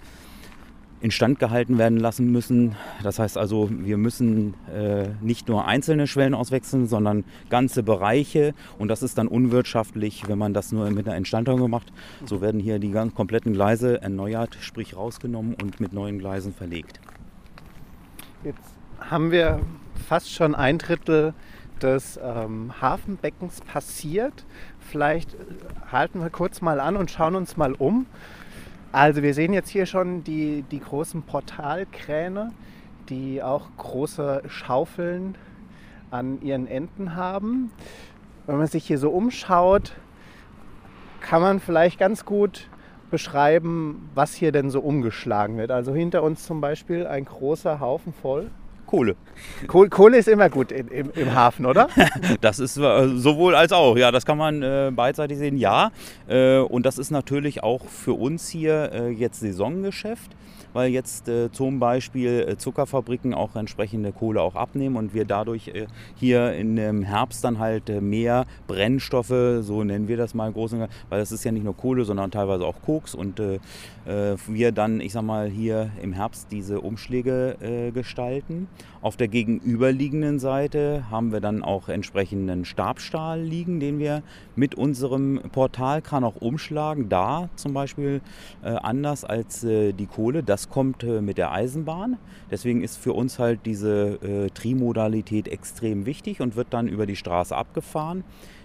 instand 1.00 1.40
gehalten 1.40 1.78
werden 1.78 1.98
lassen 1.98 2.30
müssen. 2.30 2.76
Das 3.04 3.18
heißt 3.18 3.38
also, 3.38 3.70
wir 3.72 3.98
müssen 3.98 4.56
äh, 4.74 5.08
nicht 5.22 5.48
nur 5.48 5.66
einzelne 5.66 6.08
Schwellen 6.08 6.34
auswechseln, 6.34 6.88
sondern 6.88 7.24
ganze 7.50 7.84
Bereiche. 7.84 8.54
Und 8.78 8.90
das 8.90 9.02
ist 9.02 9.18
dann 9.18 9.30
unwirtschaftlich, 9.30 10.28
wenn 10.28 10.38
man 10.38 10.54
das 10.54 10.74
nur 10.74 10.90
mit 10.90 11.08
einer 11.08 11.16
Instandhaltung 11.16 11.70
macht. 11.70 11.94
So 12.26 12.42
werden 12.42 12.60
hier 12.60 12.78
die 12.78 12.92
ganz 12.92 13.16
kompletten 13.16 13.54
Gleise 13.54 14.02
erneuert, 14.02 14.58
sprich 14.60 14.98
rausgenommen 14.98 15.56
und 15.62 15.80
mit 15.80 15.94
neuen 15.94 16.20
Gleisen 16.20 16.54
verlegt. 16.54 17.00
Jetzt 18.44 18.74
haben 19.00 19.32
wir 19.32 19.62
fast 20.08 20.34
schon 20.34 20.54
ein 20.54 20.80
Drittel 20.80 21.34
des 21.84 22.20
ähm, 22.22 22.74
Hafenbeckens 22.82 23.62
passiert. 23.62 24.46
Vielleicht 24.80 25.34
äh, 25.34 25.38
halten 25.92 26.22
wir 26.22 26.30
kurz 26.30 26.62
mal 26.62 26.80
an 26.80 26.96
und 26.96 27.12
schauen 27.12 27.36
uns 27.36 27.58
mal 27.58 27.74
um. 27.74 28.06
Also 28.92 29.22
wir 29.22 29.34
sehen 29.34 29.54
jetzt 29.54 29.70
hier 29.70 29.86
schon 29.86 30.24
die, 30.24 30.64
die 30.72 30.80
großen 30.80 31.24
Portalkräne, 31.24 32.52
die 33.10 33.44
auch 33.44 33.68
große 33.78 34.44
Schaufeln 34.48 35.36
an 36.10 36.42
ihren 36.42 36.68
Enden 36.68 37.16
haben. 37.16 37.72
Wenn 38.46 38.58
man 38.58 38.68
sich 38.68 38.86
hier 38.86 38.98
so 38.98 39.10
umschaut, 39.10 39.94
kann 41.22 41.42
man 41.42 41.60
vielleicht 41.60 42.00
ganz 42.00 42.26
gut 42.26 42.70
beschreiben, 43.12 44.10
was 44.16 44.34
hier 44.34 44.52
denn 44.52 44.70
so 44.70 44.80
umgeschlagen 44.80 45.58
wird. 45.58 45.72
Also 45.72 45.94
hinter 45.94 46.24
uns 46.24 46.46
zum 46.46 46.62
Beispiel 46.62 47.08
ein 47.08 47.26
großer 47.26 47.80
Haufen 47.80 48.14
voll 48.14 48.52
Kohle. 48.88 49.16
Kohle 49.68 50.18
ist 50.18 50.28
immer 50.28 50.50
gut 50.50 50.72
in, 50.72 50.88
im, 50.88 51.12
im, 51.12 51.36
Hafen, 51.36 51.66
oder? 51.66 51.88
das 52.42 52.60
ist 52.60 52.78
äh, 52.78 53.08
sowohl 53.10 53.54
als 53.56 53.72
auch, 53.72 53.98
ja, 53.98 54.12
das 54.12 54.26
kann 54.26 54.38
man 54.38 54.64
äh, 54.64 54.92
beidseitig 54.96 55.38
sehen, 55.38 55.58
ja. 55.58 55.92
Äh, 56.28 56.60
und 56.60 56.86
das 56.86 56.98
ist 56.98 57.12
natürlich 57.12 57.62
auch 57.64 57.86
für 57.86 58.14
uns 58.14 58.50
hier 58.50 58.92
äh, 58.92 59.10
jetzt 59.10 59.42
Saisongeschäft 59.42 60.32
weil 60.78 60.92
jetzt 60.92 61.28
äh, 61.28 61.52
zum 61.52 61.80
Beispiel 61.80 62.46
äh, 62.48 62.58
Zuckerfabriken 62.58 63.34
auch 63.34 63.56
entsprechende 63.56 64.12
Kohle 64.12 64.42
auch 64.42 64.56
abnehmen 64.56 64.96
und 64.96 65.14
wir 65.14 65.26
dadurch 65.26 65.72
hier 66.16 66.54
im 66.54 67.02
Herbst 67.02 67.44
dann 67.44 67.58
halt 67.58 67.90
mehr 68.02 68.46
Brennstoffe, 68.68 69.62
so 69.62 69.84
nennen 69.84 70.08
wir 70.08 70.18
das 70.18 70.36
mal 70.36 70.52
großen, 70.52 70.88
weil 71.10 71.20
das 71.20 71.32
ist 71.32 71.44
ja 71.44 71.52
nicht 71.52 71.64
nur 71.64 71.76
Kohle, 71.76 72.06
sondern 72.06 72.30
teilweise 72.30 72.64
auch 72.64 72.82
Koks 72.84 73.16
und 73.16 73.42
wir 74.06 74.72
dann, 74.72 75.02
ich 75.02 75.14
sag 75.14 75.24
mal, 75.24 75.50
hier 75.50 75.90
im 76.02 76.14
Herbst 76.14 76.48
diese 76.52 76.82
Umschläge 76.82 77.92
gestalten. 77.94 78.68
Auf 79.02 79.16
der 79.16 79.28
gegenüberliegenden 79.28 80.40
Seite 80.40 81.06
haben 81.12 81.32
wir 81.32 81.40
dann 81.40 81.64
auch 81.64 81.88
entsprechenden 81.88 82.66
Stabstahl 82.66 83.42
liegen, 83.42 83.80
den 83.80 84.00
wir 84.00 84.24
mit 84.56 84.76
unserem 84.76 85.40
Portalkran 85.52 86.24
auch 86.24 86.36
umschlagen. 86.38 87.08
Da 87.08 87.50
zum 87.56 87.74
Beispiel 87.74 88.22
anders 88.64 89.24
als 89.24 89.62
die 89.62 90.08
Kohle. 90.08 90.44
Das 90.44 90.70
kommt 90.70 91.04
äh, 91.04 91.22
mit 91.22 91.38
der 91.38 91.52
Eisenbahn. 91.52 92.18
Deswegen 92.50 92.84
ist 92.84 92.98
für 92.98 93.14
uns 93.14 93.40
halt 93.40 93.62
diese 93.66 94.20
äh, 94.22 94.50
Trimodalität 94.50 95.48
extrem 95.48 96.06
wichtig 96.06 96.42
und 96.42 96.56
wird 96.56 96.68
dann 96.72 96.88
über 96.88 97.06
die 97.06 97.16
Straße 97.16 97.56
abgefahren 97.56 98.24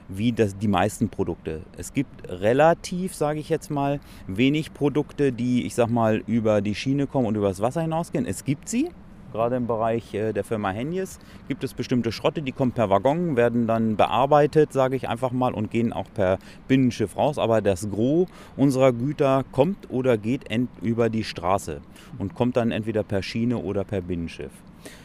wie 0.09 0.33
das, 0.33 0.59
die 0.59 0.69
meisten 0.69 1.09
Produkte. 1.09 1.63
Es 1.79 1.95
gibt 1.95 2.29
relativ, 2.29 3.15
sage 3.15 3.41
ich 3.41 3.49
jetzt 3.49 3.71
mal, 3.71 3.99
wenig 4.27 4.75
Produkte, 4.75 5.33
die, 5.33 5.65
ich 5.65 5.75
sag 5.75 5.89
mal, 5.89 6.23
über 6.27 6.61
die 6.61 6.75
Schiene 6.75 7.07
kommen 7.07 7.27
und 7.27 7.37
übers 7.37 7.63
Wasser 7.63 7.81
hinausgehen. 7.81 8.27
Es 8.27 8.45
gibt 8.45 8.69
sie, 8.69 8.91
Gerade 9.33 9.57
im 9.57 9.67
Bereich 9.67 10.13
äh, 10.13 10.33
der 10.33 10.45
Firma 10.45 10.71
Henjes 10.71 11.19
gibt 11.49 11.65
es 11.65 11.73
bestimmte 11.73 12.13
Schrotte, 12.13 12.43
die 12.43 12.53
kommen 12.53 12.73
per 12.73 12.91
Waggon, 12.91 13.35
werden 13.37 13.67
dann 13.67 13.97
bearbeitet, 13.97 14.73
sage 14.73 14.95
ich 14.95 15.09
einfach 15.09 15.33
mal, 15.33 15.55
und 15.55 15.71
gehen 15.71 15.93
auch 15.93 16.07
per 16.13 16.39
Binnenschiff 16.69 17.17
raus. 17.17 17.39
Aber 17.39 17.63
das 17.63 17.91
Gros 17.91 18.29
unserer 18.57 18.93
Güter 18.93 19.45
kommt 19.51 19.91
oder 19.91 20.19
geht 20.19 20.45
über 20.83 21.09
die 21.09 21.25
Straße 21.25 21.81
und 22.19 22.35
kommt 22.35 22.57
dann 22.57 22.73
entweder 22.73 23.03
per 23.03 23.23
Schiene 23.23 23.57
oder 23.57 23.85
per 23.85 24.03
Binnenschiff. 24.03 24.53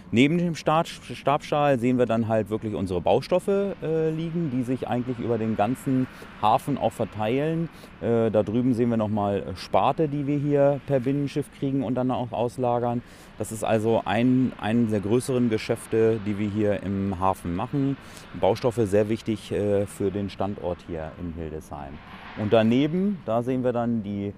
Neben 0.09 0.37
dem 0.37 0.55
Stabstahl 0.55 1.79
sehen 1.79 1.97
wir 1.97 2.05
dann 2.05 2.29
halt 2.29 2.49
wirklich 2.49 2.75
unsere 2.75 3.01
Baustoffe 3.01 3.75
äh, 3.83 4.09
liegen, 4.09 4.51
die 4.51 4.63
sich 4.63 4.87
eigentlich 4.87 5.19
über 5.19 5.37
den 5.37 5.57
ganzen 5.57 6.07
Hafen 6.41 6.77
auch 6.77 6.93
verteilen. 6.93 7.67
Äh, 7.99 8.31
da 8.31 8.43
drüben 8.43 8.73
sehen 8.73 8.89
wir 8.89 8.95
nochmal 8.95 9.43
Sparte, 9.55 10.07
die 10.07 10.25
wir 10.25 10.37
hier 10.37 10.79
per 10.87 11.01
Binnenschiff 11.01 11.47
kriegen 11.59 11.83
und 11.83 11.95
dann 11.95 12.09
auch 12.11 12.31
auslagern. 12.31 13.01
Das 13.37 13.51
ist 13.51 13.65
also 13.65 14.01
ein, 14.05 14.53
ein 14.61 14.89
der 14.89 15.01
größeren 15.01 15.49
Geschäfte, 15.49 16.21
die 16.25 16.39
wir 16.39 16.49
hier 16.49 16.83
im 16.83 17.19
Hafen 17.19 17.53
machen. 17.53 17.97
Baustoffe 18.39 18.79
sehr 18.85 19.09
wichtig 19.09 19.51
äh, 19.51 19.85
für 19.87 20.09
den 20.09 20.29
Standort 20.29 20.77
hier 20.87 21.11
in 21.19 21.33
Hildesheim. 21.33 21.93
Und 22.37 22.53
daneben, 22.53 23.17
da 23.25 23.43
sehen 23.43 23.65
wir 23.65 23.73
dann 23.73 24.03
die 24.03 24.33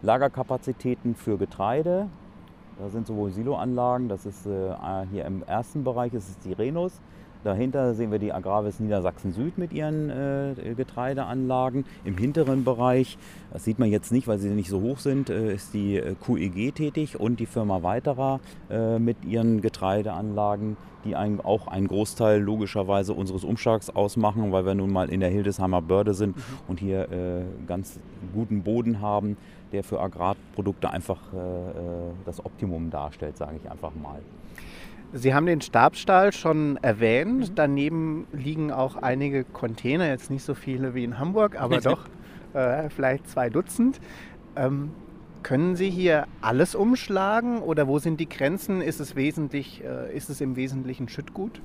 Lagerkapazitäten 0.00 1.14
für 1.14 1.36
Getreide. 1.36 2.08
Da 2.80 2.88
sind 2.88 3.06
sowohl 3.06 3.30
Siloanlagen, 3.30 4.08
das 4.08 4.24
ist 4.24 4.46
äh, 4.46 4.72
hier 5.12 5.26
im 5.26 5.42
ersten 5.42 5.84
Bereich 5.84 6.14
ist 6.14 6.30
es 6.30 6.38
die 6.38 6.54
Renus. 6.54 7.02
Dahinter 7.44 7.94
sehen 7.94 8.10
wir 8.10 8.18
die 8.18 8.32
Agravis 8.32 8.80
Niedersachsen 8.80 9.32
Süd 9.32 9.58
mit 9.58 9.72
ihren 9.74 10.08
äh, 10.08 10.74
Getreideanlagen. 10.74 11.84
Im 12.04 12.16
hinteren 12.16 12.64
Bereich, 12.64 13.18
das 13.52 13.64
sieht 13.64 13.78
man 13.78 13.90
jetzt 13.90 14.12
nicht, 14.12 14.28
weil 14.28 14.38
sie 14.38 14.48
nicht 14.48 14.70
so 14.70 14.80
hoch 14.80 14.98
sind, 14.98 15.28
äh, 15.28 15.54
ist 15.54 15.74
die 15.74 15.96
äh, 15.96 16.14
QEG 16.14 16.74
tätig 16.74 17.20
und 17.20 17.38
die 17.38 17.46
Firma 17.46 17.82
Weiterer 17.82 18.40
äh, 18.70 18.98
mit 18.98 19.26
ihren 19.26 19.60
Getreideanlagen, 19.60 20.78
die 21.04 21.16
ein, 21.16 21.40
auch 21.40 21.66
einen 21.66 21.88
Großteil 21.88 22.40
logischerweise 22.40 23.12
unseres 23.12 23.44
Umschlags 23.44 23.90
ausmachen, 23.90 24.52
weil 24.52 24.64
wir 24.64 24.74
nun 24.74 24.90
mal 24.90 25.10
in 25.10 25.20
der 25.20 25.30
Hildesheimer 25.30 25.82
Börde 25.82 26.14
sind 26.14 26.36
mhm. 26.36 26.42
und 26.68 26.80
hier 26.80 27.10
äh, 27.10 27.42
ganz 27.66 28.00
guten 28.34 28.62
Boden 28.62 29.02
haben 29.02 29.36
der 29.72 29.84
für 29.84 30.00
Agrarprodukte 30.00 30.90
einfach 30.90 31.20
äh, 31.32 31.36
äh, 31.36 31.72
das 32.24 32.44
Optimum 32.44 32.90
darstellt, 32.90 33.36
sage 33.36 33.56
ich 33.62 33.70
einfach 33.70 33.92
mal. 33.94 34.20
Sie 35.12 35.34
haben 35.34 35.46
den 35.46 35.60
Stabstahl 35.60 36.32
schon 36.32 36.76
erwähnt. 36.82 37.50
Mhm. 37.50 37.54
Daneben 37.54 38.26
liegen 38.32 38.70
auch 38.70 38.96
einige 38.96 39.44
Container, 39.44 40.08
jetzt 40.08 40.30
nicht 40.30 40.44
so 40.44 40.54
viele 40.54 40.94
wie 40.94 41.04
in 41.04 41.18
Hamburg, 41.18 41.60
aber 41.60 41.80
doch 41.80 42.06
äh, 42.54 42.88
vielleicht 42.90 43.28
zwei 43.28 43.50
Dutzend. 43.50 44.00
Ähm, 44.56 44.90
können 45.42 45.74
Sie 45.74 45.90
hier 45.90 46.26
alles 46.42 46.74
umschlagen 46.74 47.60
oder 47.60 47.88
wo 47.88 47.98
sind 47.98 48.20
die 48.20 48.28
Grenzen? 48.28 48.82
Ist 48.82 49.00
es, 49.00 49.16
wesentlich, 49.16 49.82
äh, 49.82 50.14
ist 50.14 50.28
es 50.28 50.40
im 50.40 50.54
Wesentlichen 50.54 51.08
Schüttgut? 51.08 51.60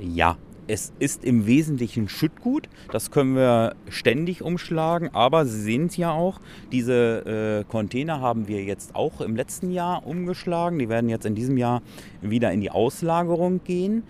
Ja, 0.00 0.36
es 0.68 0.92
ist 0.98 1.24
im 1.24 1.46
Wesentlichen 1.46 2.08
Schüttgut. 2.08 2.68
Das 2.92 3.10
können 3.10 3.36
wir 3.36 3.74
ständig 3.88 4.42
umschlagen. 4.42 5.10
Aber 5.12 5.46
Sie 5.46 5.60
sehen 5.60 5.86
es 5.86 5.96
ja 5.96 6.12
auch, 6.12 6.40
diese 6.72 7.64
äh, 7.64 7.70
Container 7.70 8.20
haben 8.20 8.48
wir 8.48 8.64
jetzt 8.64 8.94
auch 8.94 9.20
im 9.20 9.36
letzten 9.36 9.70
Jahr 9.70 10.06
umgeschlagen. 10.06 10.78
Die 10.78 10.88
werden 10.88 11.08
jetzt 11.08 11.26
in 11.26 11.34
diesem 11.34 11.56
Jahr 11.56 11.82
wieder 12.20 12.52
in 12.52 12.60
die 12.60 12.70
Auslagerung 12.70 13.62
gehen. 13.64 14.02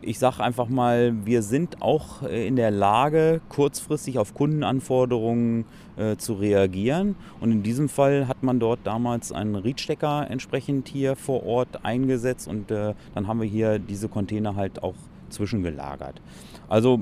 Ich 0.00 0.18
sage 0.18 0.42
einfach 0.42 0.68
mal, 0.68 1.14
wir 1.24 1.42
sind 1.42 1.82
auch 1.82 2.22
äh, 2.22 2.46
in 2.46 2.56
der 2.56 2.70
Lage, 2.70 3.40
kurzfristig 3.48 4.18
auf 4.18 4.34
Kundenanforderungen 4.34 5.66
äh, 5.96 6.16
zu 6.16 6.34
reagieren. 6.34 7.14
Und 7.40 7.52
in 7.52 7.62
diesem 7.62 7.88
Fall 7.88 8.26
hat 8.26 8.42
man 8.42 8.58
dort 8.58 8.80
damals 8.84 9.32
einen 9.32 9.56
Riedstecker 9.56 10.26
entsprechend 10.30 10.88
hier 10.88 11.14
vor 11.14 11.44
Ort 11.44 11.84
eingesetzt 11.84 12.48
und 12.48 12.70
äh, 12.70 12.94
dann 13.14 13.26
haben 13.26 13.40
wir 13.40 13.48
hier 13.48 13.78
diese 13.78 14.08
Container 14.08 14.56
halt 14.56 14.82
auch 14.82 14.94
zwischengelagert. 15.30 16.20
Also 16.68 17.00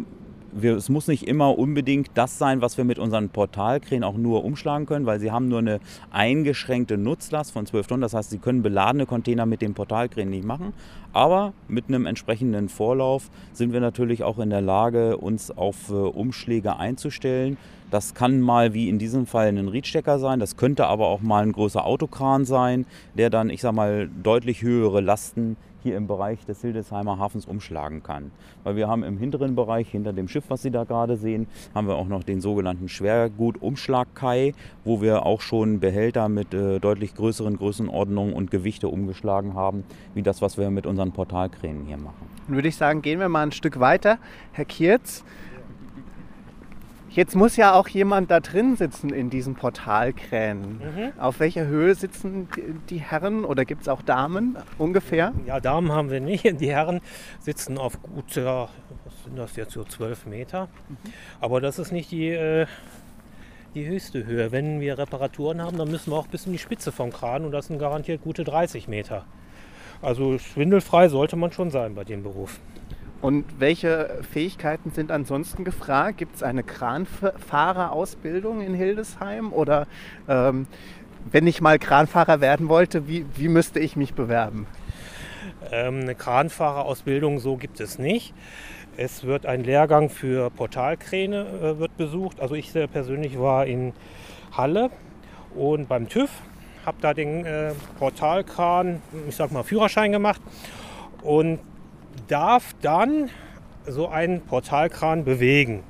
wir, 0.53 0.77
es 0.77 0.89
muss 0.89 1.09
nicht 1.09 1.27
immer 1.27 1.59
unbedingt 1.59 2.11
das 2.15 2.39
sein, 2.39 2.61
was 2.61 2.77
wir 2.77 2.85
mit 2.85 2.99
unseren 2.99 3.29
Portalkränen 3.29 4.05
auch 4.05 4.17
nur 4.17 4.45
umschlagen 4.45 4.87
können, 4.87 5.07
weil 5.07 5.21
sie 5.21 5.31
haben 5.31 5.49
nur 5.49 5.59
eine 5.59 5.81
eingeschränkte 6.11 6.97
Nutzlast 6.97 7.53
von 7.53 7.67
12 7.67 7.87
Tonnen. 7.87 8.03
Das 8.03 8.15
heißt, 8.15 8.31
sie 8.31 8.39
können 8.39 8.63
beladene 8.63 9.07
Container 9.07 9.47
mit 9.47 9.63
den 9.63 9.75
Portalkränen 9.75 10.31
nicht 10.31 10.45
machen. 10.45 10.73
Aber 11.13 11.53
mit 11.69 11.89
einem 11.89 12.07
entsprechenden 12.07 12.69
Vorlauf 12.69 13.31
sind 13.53 13.73
wir 13.73 13.81
natürlich 13.81 14.23
auch 14.23 14.39
in 14.39 14.51
der 14.51 14.61
Lage, 14.61 15.17
uns 15.17 15.51
auf 15.51 15.91
äh, 15.91 15.95
Umschläge 15.95 16.77
einzustellen. 16.77 17.57
Das 17.91 18.15
kann 18.15 18.41
mal 18.41 18.75
wie 18.75 18.91
in 18.91 18.99
diesem 18.99 19.27
Fall 19.27 19.49
ein 19.49 19.69
Riedstecker 19.69 20.19
sein, 20.19 20.41
das 20.41 20.59
könnte 20.59 20.87
aber 20.87 21.07
auch 21.07 21.23
mal 21.23 21.43
ein 21.43 21.53
großer 21.53 21.87
Autokran 21.87 22.45
sein, 22.45 22.85
der 23.15 23.31
dann, 23.31 23.49
ich 23.49 23.63
sag 23.63 23.73
mal, 23.73 24.11
deutlich 24.23 24.61
höhere 24.61 25.01
Lasten 25.01 25.57
hier 25.83 25.97
im 25.97 26.07
Bereich 26.07 26.45
des 26.45 26.61
Hildesheimer 26.61 27.19
Hafens 27.19 27.47
umschlagen 27.47 28.03
kann. 28.03 28.31
Weil 28.65 28.77
wir 28.77 28.89
haben 28.89 29.05
im 29.05 29.19
hinteren 29.19 29.55
Bereich, 29.55 29.89
hinter 29.89 30.13
dem 30.13 30.29
Schiff, 30.29 30.45
was 30.49 30.63
Sie 30.63 30.71
da 30.71 30.85
gerade 30.85 31.17
sehen, 31.17 31.47
haben 31.75 31.89
wir 31.89 31.97
auch 31.97 32.09
noch 32.09 32.23
den 32.23 32.41
sogenannten 32.41 32.89
Schwergutumschlagkai, 32.89 34.55
wo 34.85 35.01
wir 35.01 35.25
auch 35.25 35.41
schon 35.41 35.81
Behälter 35.81 36.29
mit 36.29 36.55
äh, 36.55 36.79
deutlich 36.79 37.15
größeren 37.15 37.57
Größenordnungen 37.57 38.35
und 38.35 38.51
Gewichte 38.51 38.89
umgeschlagen 38.89 39.55
haben, 39.55 39.85
wie 40.15 40.23
das, 40.23 40.43
was 40.43 40.59
wir 40.59 40.71
mit 40.71 40.87
unseren 40.87 41.13
Portalkränen 41.13 41.87
hier 41.87 41.99
machen. 41.99 42.27
Dann 42.47 42.57
würde 42.57 42.69
ich 42.69 42.77
sagen, 42.77 43.03
gehen 43.03 43.21
wir 43.21 43.29
mal 43.29 43.43
ein 43.43 43.53
Stück 43.53 43.81
weiter. 43.81 44.19
Herr 44.53 44.65
Kierz, 44.65 45.25
Jetzt 47.11 47.35
muss 47.35 47.57
ja 47.57 47.75
auch 47.75 47.89
jemand 47.89 48.31
da 48.31 48.41
drin 48.41 48.77
sitzen 48.77 49.11
in 49.11 49.31
diesen 49.31 49.55
Portalkränen. 49.55 50.79
Mhm. 50.79 51.13
Auf 51.19 51.41
welcher 51.41 51.67
Höhe 51.67 51.95
sitzen 51.95 52.49
die 52.91 52.99
Herren 52.99 53.45
oder 53.45 53.65
gibt 53.65 53.83
es 53.83 53.89
auch 53.89 54.03
Damen 54.03 54.57
ungefähr? 54.77 55.33
Ja, 55.47 55.59
Damen 55.61 55.91
haben 55.91 56.11
wir 56.11 56.21
nicht. 56.21 56.45
Die 56.61 56.71
Herren 56.71 57.01
sitzen 57.41 57.79
auf 57.79 58.01
gut, 58.03 58.37
ja, 58.37 58.69
was 59.05 59.25
sind 59.25 59.39
das 59.39 59.57
jetzt 59.57 59.73
so 59.73 59.85
12 59.85 60.27
Meter. 60.27 60.69
Mhm. 60.89 60.97
Aber 61.41 61.61
das 61.61 61.79
ist 61.79 61.93
nicht 61.93 62.11
die, 62.11 62.29
äh, 62.29 62.67
die 63.75 63.87
höchste 63.87 64.27
Höhe. 64.27 64.53
Wenn 64.53 64.81
wir 64.81 64.99
Reparaturen 64.99 65.63
haben, 65.63 65.79
dann 65.79 65.91
müssen 65.91 66.13
wir 66.13 66.17
auch 66.17 66.27
bis 66.27 66.47
in 66.47 66.53
die 66.53 66.59
Spitze 66.59 66.93
vom 66.93 67.11
Kran 67.11 67.45
und 67.45 67.53
das 67.53 67.69
sind 67.69 67.79
garantiert 67.79 68.23
gute 68.23 68.45
30 68.45 68.87
Meter. 68.87 69.25
Also 70.03 70.39
schwindelfrei 70.39 71.09
sollte 71.09 71.37
man 71.37 71.53
schon 71.53 71.71
sein 71.71 71.95
bei 71.95 72.05
dem 72.05 72.23
Beruf. 72.23 72.61
Und 73.21 73.45
welche 73.59 74.21
Fähigkeiten 74.31 74.93
sind 74.93 75.11
ansonsten 75.11 75.65
gefragt? 75.65 76.19
Gibt 76.19 76.37
es 76.37 76.45
eine 76.45 76.63
Kranfahrerausbildung 76.63 78.61
in 78.61 78.75
Hildesheim? 78.75 79.53
Oder 79.53 79.89
ähm, 80.29 80.69
wenn 81.31 81.47
ich 81.49 81.61
mal 81.61 81.81
Kranfahrer 81.81 82.41
werden 82.41 82.69
wollte, 82.69 83.09
wie, 83.09 83.27
wie 83.35 83.49
müsste 83.49 83.81
ich 83.81 83.97
mich 83.97 84.15
bewerben? 84.15 84.69
Ähm, 85.73 86.03
eine 86.03 86.15
Kranfahrerausbildung 86.15 87.41
so 87.41 87.57
gibt 87.57 87.81
es 87.81 87.99
nicht. 87.99 88.35
Es 88.97 89.25
wird 89.25 89.47
ein 89.47 89.65
Lehrgang 89.65 90.11
für 90.11 90.51
Portalkräne 90.51 91.47
äh, 91.47 91.79
wird 91.79 91.97
besucht. 91.97 92.41
Also 92.41 92.55
ich 92.55 92.73
persönlich 92.73 93.39
war 93.39 93.67
in 93.67 93.93
Halle 94.53 94.91
und 95.57 95.89
beim 95.89 96.09
TÜV 96.09 96.31
habe 96.87 96.99
da 97.01 97.15
den 97.15 97.45
äh, 97.45 97.73
Portalkran, 97.99 99.03
ich 99.29 99.35
sag 99.37 99.51
mal 99.51 99.65
Führerschein 99.65 100.13
gemacht 100.13 100.41
und 101.23 101.59
darf 102.27 102.75
dann 102.83 103.31
so 103.87 104.09
einen 104.09 104.41
Portalkran 104.43 105.25
bewegen. 105.25 105.83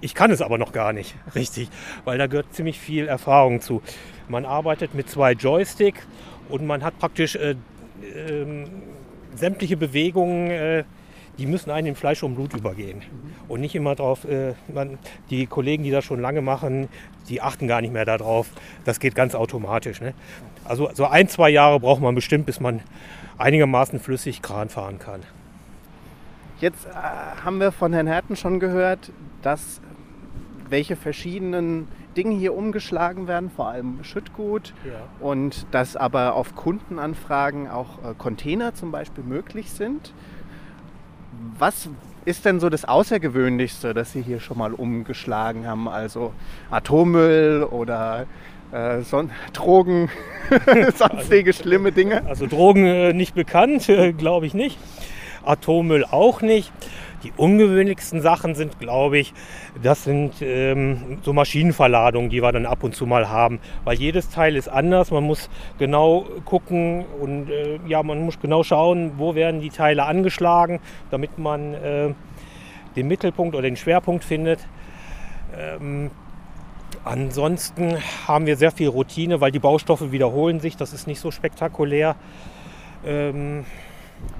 Ich 0.00 0.14
kann 0.14 0.30
es 0.30 0.40
aber 0.40 0.58
noch 0.58 0.72
gar 0.72 0.92
nicht, 0.92 1.14
richtig, 1.34 1.68
weil 2.04 2.18
da 2.18 2.26
gehört 2.26 2.52
ziemlich 2.54 2.78
viel 2.78 3.06
Erfahrung 3.06 3.60
zu. 3.60 3.82
Man 4.28 4.44
arbeitet 4.44 4.94
mit 4.94 5.08
zwei 5.10 5.32
Joysticks 5.32 6.06
und 6.48 6.66
man 6.66 6.82
hat 6.82 6.98
praktisch 6.98 7.36
äh, 7.36 7.56
ähm, 8.28 8.64
sämtliche 9.34 9.76
Bewegungen, 9.76 10.50
äh, 10.50 10.84
die 11.38 11.46
müssen 11.46 11.70
einen 11.70 11.88
in 11.88 11.94
Fleisch 11.96 12.22
und 12.22 12.34
Blut 12.34 12.52
übergehen. 12.54 13.02
Und 13.48 13.60
nicht 13.60 13.74
immer 13.74 13.94
drauf, 13.94 14.24
äh, 14.24 14.54
man, 14.72 14.98
die 15.30 15.46
Kollegen, 15.46 15.84
die 15.84 15.90
das 15.90 16.04
schon 16.04 16.20
lange 16.20 16.42
machen, 16.42 16.88
die 17.28 17.40
achten 17.40 17.66
gar 17.66 17.80
nicht 17.80 17.92
mehr 17.92 18.04
darauf. 18.04 18.48
Das 18.84 19.00
geht 19.00 19.14
ganz 19.14 19.34
automatisch. 19.34 20.00
Ne? 20.00 20.12
Also 20.64 20.90
so 20.92 21.06
ein, 21.06 21.28
zwei 21.28 21.50
Jahre 21.50 21.80
braucht 21.80 22.02
man 22.02 22.14
bestimmt, 22.14 22.46
bis 22.46 22.60
man 22.60 22.80
einigermaßen 23.38 24.00
flüssig 24.00 24.42
Kran 24.42 24.68
fahren 24.68 24.98
kann. 24.98 25.22
Jetzt 26.60 26.86
äh, 26.86 26.90
haben 27.42 27.58
wir 27.58 27.72
von 27.72 27.92
Herrn 27.94 28.06
Herten 28.06 28.36
schon 28.36 28.60
gehört, 28.60 29.10
dass 29.40 29.80
welche 30.68 30.94
verschiedenen 30.94 31.88
Dinge 32.16 32.36
hier 32.36 32.54
umgeschlagen 32.54 33.26
werden, 33.28 33.50
vor 33.50 33.68
allem 33.68 34.04
Schüttgut. 34.04 34.74
Ja. 34.84 35.26
Und 35.26 35.66
dass 35.70 35.96
aber 35.96 36.34
auf 36.34 36.54
Kundenanfragen 36.54 37.68
auch 37.68 38.04
äh, 38.04 38.14
Container 38.16 38.74
zum 38.74 38.92
Beispiel 38.92 39.24
möglich 39.24 39.70
sind. 39.70 40.12
Was 41.58 41.88
ist 42.26 42.44
denn 42.44 42.60
so 42.60 42.68
das 42.68 42.84
Außergewöhnlichste, 42.84 43.94
das 43.94 44.12
Sie 44.12 44.20
hier 44.20 44.40
schon 44.40 44.58
mal 44.58 44.74
umgeschlagen 44.74 45.66
haben? 45.66 45.88
Also 45.88 46.34
Atommüll 46.70 47.64
oder 47.64 48.26
äh, 48.72 49.00
son 49.00 49.30
Drogen, 49.54 50.10
sonstige 50.94 51.54
schlimme 51.54 51.92
Dinge? 51.92 52.26
Also 52.26 52.46
Drogen 52.46 52.84
äh, 52.84 53.12
nicht 53.14 53.34
bekannt, 53.34 53.88
äh, 53.88 54.12
glaube 54.12 54.44
ich 54.44 54.52
nicht. 54.52 54.78
Atommüll 55.44 56.04
auch 56.04 56.40
nicht. 56.42 56.72
Die 57.22 57.32
ungewöhnlichsten 57.36 58.22
Sachen 58.22 58.54
sind, 58.54 58.78
glaube 58.80 59.18
ich, 59.18 59.34
das 59.82 60.04
sind 60.04 60.40
ähm, 60.40 61.18
so 61.22 61.34
Maschinenverladungen, 61.34 62.30
die 62.30 62.42
wir 62.42 62.50
dann 62.50 62.64
ab 62.64 62.82
und 62.82 62.94
zu 62.94 63.04
mal 63.04 63.28
haben. 63.28 63.60
Weil 63.84 63.98
jedes 63.98 64.30
Teil 64.30 64.56
ist 64.56 64.68
anders. 64.68 65.10
Man 65.10 65.24
muss 65.24 65.50
genau 65.78 66.26
gucken 66.46 67.04
und 67.20 67.50
äh, 67.50 67.78
ja, 67.86 68.02
man 68.02 68.24
muss 68.24 68.40
genau 68.40 68.62
schauen, 68.62 69.12
wo 69.18 69.34
werden 69.34 69.60
die 69.60 69.68
Teile 69.68 70.04
angeschlagen, 70.04 70.80
damit 71.10 71.38
man 71.38 71.74
äh, 71.74 72.14
den 72.96 73.06
Mittelpunkt 73.06 73.54
oder 73.54 73.62
den 73.62 73.76
Schwerpunkt 73.76 74.24
findet. 74.24 74.60
Ähm, 75.58 76.10
ansonsten 77.04 77.98
haben 78.26 78.46
wir 78.46 78.56
sehr 78.56 78.70
viel 78.70 78.88
Routine, 78.88 79.42
weil 79.42 79.52
die 79.52 79.58
Baustoffe 79.58 80.10
wiederholen 80.10 80.60
sich. 80.60 80.76
Das 80.76 80.94
ist 80.94 81.06
nicht 81.06 81.20
so 81.20 81.30
spektakulär. 81.30 82.16
Ähm, 83.04 83.64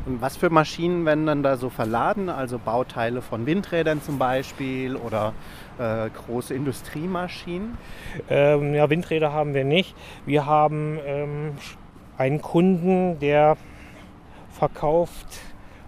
was 0.07 0.37
für 0.37 0.51
Maschinen 0.51 1.05
werden 1.05 1.27
dann 1.27 1.43
da 1.43 1.57
so 1.57 1.69
verladen? 1.69 2.29
Also 2.29 2.59
Bauteile 2.59 3.23
von 3.23 3.47
Windrädern 3.47 4.03
zum 4.03 4.19
Beispiel 4.19 4.97
oder 4.97 5.35
äh, 5.79 6.09
große 6.11 6.55
Industriemaschinen? 6.55 7.77
Ähm, 8.29 8.75
ja, 8.75 8.89
Windräder 8.91 9.33
haben 9.33 9.55
wir 9.55 9.65
nicht. 9.65 9.95
Wir 10.27 10.47
haben 10.47 10.99
ähm, 11.05 11.53
einen 12.17 12.41
Kunden, 12.41 13.19
der 13.19 13.57
verkauft 14.51 15.27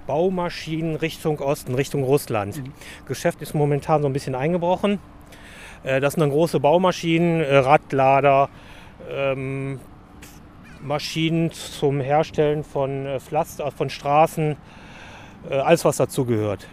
Baumaschinen 0.07 0.97
Richtung 0.97 1.39
Osten, 1.39 1.75
Richtung 1.75 2.05
Russland. 2.05 2.63
Geschäft 3.07 3.41
ist 3.43 3.55
momentan 3.55 4.03
so 4.03 4.09
ein 4.09 4.13
bisschen 4.13 4.35
eingebrochen. 4.35 4.99
Äh, 5.85 6.01
das 6.01 6.15
sind 6.15 6.21
dann 6.21 6.31
große 6.31 6.61
Baumaschinen, 6.61 7.41
äh, 7.41 7.57
Radlader, 7.57 8.49
ähm, 9.11 9.81
Maschinen 10.83 11.51
zum 11.53 12.01
Herstellen 12.01 12.65
von 12.65 13.07
äh, 13.07 13.21
Pflaster, 13.21 13.71
von 13.71 13.91
Straßen, 13.91 14.57
äh, 15.49 15.55
alles 15.55 15.85
was 15.85 15.97
dazu 15.97 16.25
gehört. 16.25 16.67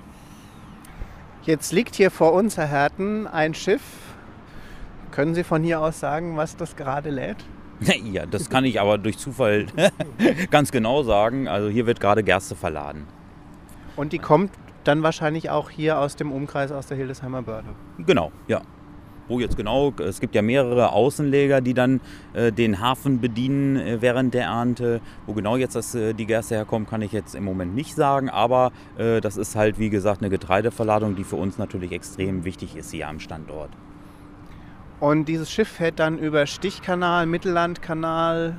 Jetzt 1.44 1.72
liegt 1.72 1.96
hier 1.96 2.12
vor 2.12 2.34
uns, 2.34 2.58
Herr 2.58 2.68
Herten, 2.68 3.28
ein 3.28 3.54
Schiff. 3.54 3.82
Können 5.12 5.34
Sie 5.34 5.44
von 5.44 5.64
hier 5.64 5.82
aus 5.82 6.00
sagen, 6.00 6.38
was 6.38 6.56
das 6.58 6.76
gerade 6.76 7.10
lädt? 7.10 7.38
Ja, 8.04 8.26
das 8.26 8.50
kann 8.50 8.66
ich 8.66 8.82
aber 8.82 8.98
durch 8.98 9.18
Zufall 9.18 9.68
ganz 10.52 10.72
genau 10.72 11.04
sagen. 11.04 11.48
Also 11.48 11.70
hier 11.70 11.86
wird 11.86 12.00
gerade 12.00 12.24
Gerste 12.24 12.56
verladen. 12.56 13.08
Und 13.96 14.14
die 14.14 14.20
kommt 14.20 14.52
dann 14.84 15.04
wahrscheinlich 15.04 15.50
auch 15.50 15.70
hier 15.70 16.00
aus 16.00 16.16
dem 16.16 16.32
Umkreis 16.32 16.72
aus 16.72 16.88
der 16.88 16.98
Hildesheimer 16.98 17.42
Börde. 17.42 17.70
Genau, 18.00 18.32
ja. 18.48 18.62
Wo 19.30 19.40
jetzt 19.40 19.56
genau? 19.56 19.94
Es 20.00 20.20
gibt 20.20 20.36
ja 20.36 20.42
mehrere 20.42 20.92
Außenleger, 20.92 21.62
die 21.62 21.74
dann 21.74 22.02
äh, 22.34 22.52
den 22.52 22.82
Hafen 22.82 23.22
bedienen 23.22 23.78
äh, 23.78 24.02
während 24.02 24.34
der 24.34 24.46
Ernte. 24.46 25.00
Wo 25.28 25.34
genau 25.34 25.56
jetzt 25.56 25.76
das, 25.76 25.96
äh, 25.96 26.14
die 26.14 26.26
Gerste 26.26 26.56
herkommt, 26.56 26.90
kann 26.90 27.02
ich 27.02 27.12
jetzt 27.12 27.36
im 27.36 27.44
Moment 27.46 27.76
nicht 27.76 27.96
sagen. 27.96 28.30
Aber 28.30 28.72
äh, 28.98 29.22
das 29.22 29.38
ist 29.38 29.56
halt, 29.56 29.80
wie 29.80 29.90
gesagt, 29.90 30.22
eine 30.22 30.30
Getreideverladung, 30.30 31.16
die 31.16 31.24
für 31.24 31.36
uns 31.38 31.58
natürlich 31.58 31.92
extrem 31.92 32.44
wichtig 32.44 32.76
ist 32.76 32.92
hier 32.92 33.08
am 33.08 33.20
Standort. 33.20 33.70
Und 35.00 35.26
dieses 35.26 35.50
Schiff 35.52 35.70
fährt 35.70 36.00
dann 36.00 36.18
über 36.18 36.46
Stichkanal, 36.46 37.26
Mittellandkanal, 37.26 38.56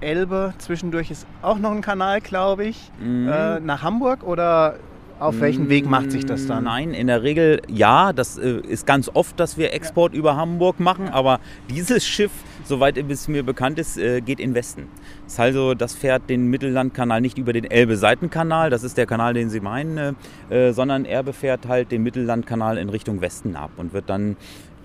Elbe. 0.00 0.52
Zwischendurch 0.58 1.10
ist 1.10 1.26
auch 1.40 1.58
noch 1.58 1.70
ein 1.70 1.80
Kanal, 1.80 2.20
glaube 2.20 2.64
ich, 2.66 2.90
Mhm. 3.00 3.28
äh, 3.28 3.60
nach 3.60 3.82
Hamburg 3.82 4.22
oder 4.24 4.74
auf 5.18 5.40
welchen 5.40 5.68
Weg 5.70 5.86
macht 5.86 6.10
sich 6.10 6.26
das 6.26 6.46
dann? 6.46 6.64
Nein, 6.64 6.92
in 6.92 7.06
der 7.06 7.22
Regel 7.22 7.62
ja. 7.68 8.12
Das 8.12 8.36
äh, 8.36 8.60
ist 8.60 8.86
ganz 8.86 9.10
oft, 9.12 9.40
dass 9.40 9.56
wir 9.56 9.72
Export 9.72 10.12
über 10.12 10.36
Hamburg 10.36 10.78
machen. 10.78 11.08
Aber 11.08 11.40
dieses 11.70 12.06
Schiff, 12.06 12.30
soweit 12.64 12.98
es 12.98 13.28
mir 13.28 13.42
bekannt 13.42 13.78
ist, 13.78 13.96
äh, 13.96 14.20
geht 14.20 14.40
in 14.40 14.54
Westen. 14.54 14.88
Das, 15.24 15.34
ist 15.34 15.40
also, 15.40 15.74
das 15.74 15.94
fährt 15.94 16.28
den 16.28 16.48
Mittellandkanal 16.48 17.20
nicht 17.20 17.38
über 17.38 17.52
den 17.52 17.64
Elbe-Seitenkanal, 17.64 18.70
das 18.70 18.82
ist 18.82 18.98
der 18.98 19.06
Kanal, 19.06 19.34
den 19.34 19.48
Sie 19.48 19.60
meinen, 19.60 20.16
äh, 20.50 20.72
sondern 20.72 21.04
er 21.04 21.22
befährt 21.22 21.66
halt 21.66 21.90
den 21.92 22.02
Mittellandkanal 22.02 22.76
in 22.78 22.88
Richtung 22.88 23.20
Westen 23.20 23.56
ab 23.56 23.70
und 23.76 23.92
wird 23.92 24.10
dann, 24.10 24.36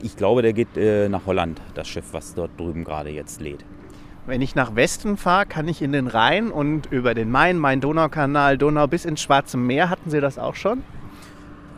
ich 0.01 0.15
glaube, 0.15 0.41
der 0.41 0.53
geht 0.53 0.69
nach 1.09 1.25
Holland, 1.25 1.61
das 1.75 1.87
Schiff, 1.87 2.05
was 2.11 2.33
dort 2.33 2.59
drüben 2.59 2.83
gerade 2.83 3.09
jetzt 3.09 3.39
lädt. 3.41 3.63
Wenn 4.27 4.41
ich 4.41 4.53
nach 4.53 4.75
Westen 4.75 5.17
fahre, 5.17 5.47
kann 5.47 5.67
ich 5.67 5.81
in 5.81 5.91
den 5.91 6.05
Rhein 6.05 6.51
und 6.51 6.91
über 6.91 7.15
den 7.15 7.31
Main, 7.31 7.57
Main-Donau-Kanal, 7.57 8.59
Donau 8.59 8.85
bis 8.85 9.03
ins 9.03 9.21
Schwarze 9.21 9.57
Meer. 9.57 9.89
Hatten 9.89 10.11
Sie 10.11 10.21
das 10.21 10.37
auch 10.37 10.55
schon? 10.55 10.83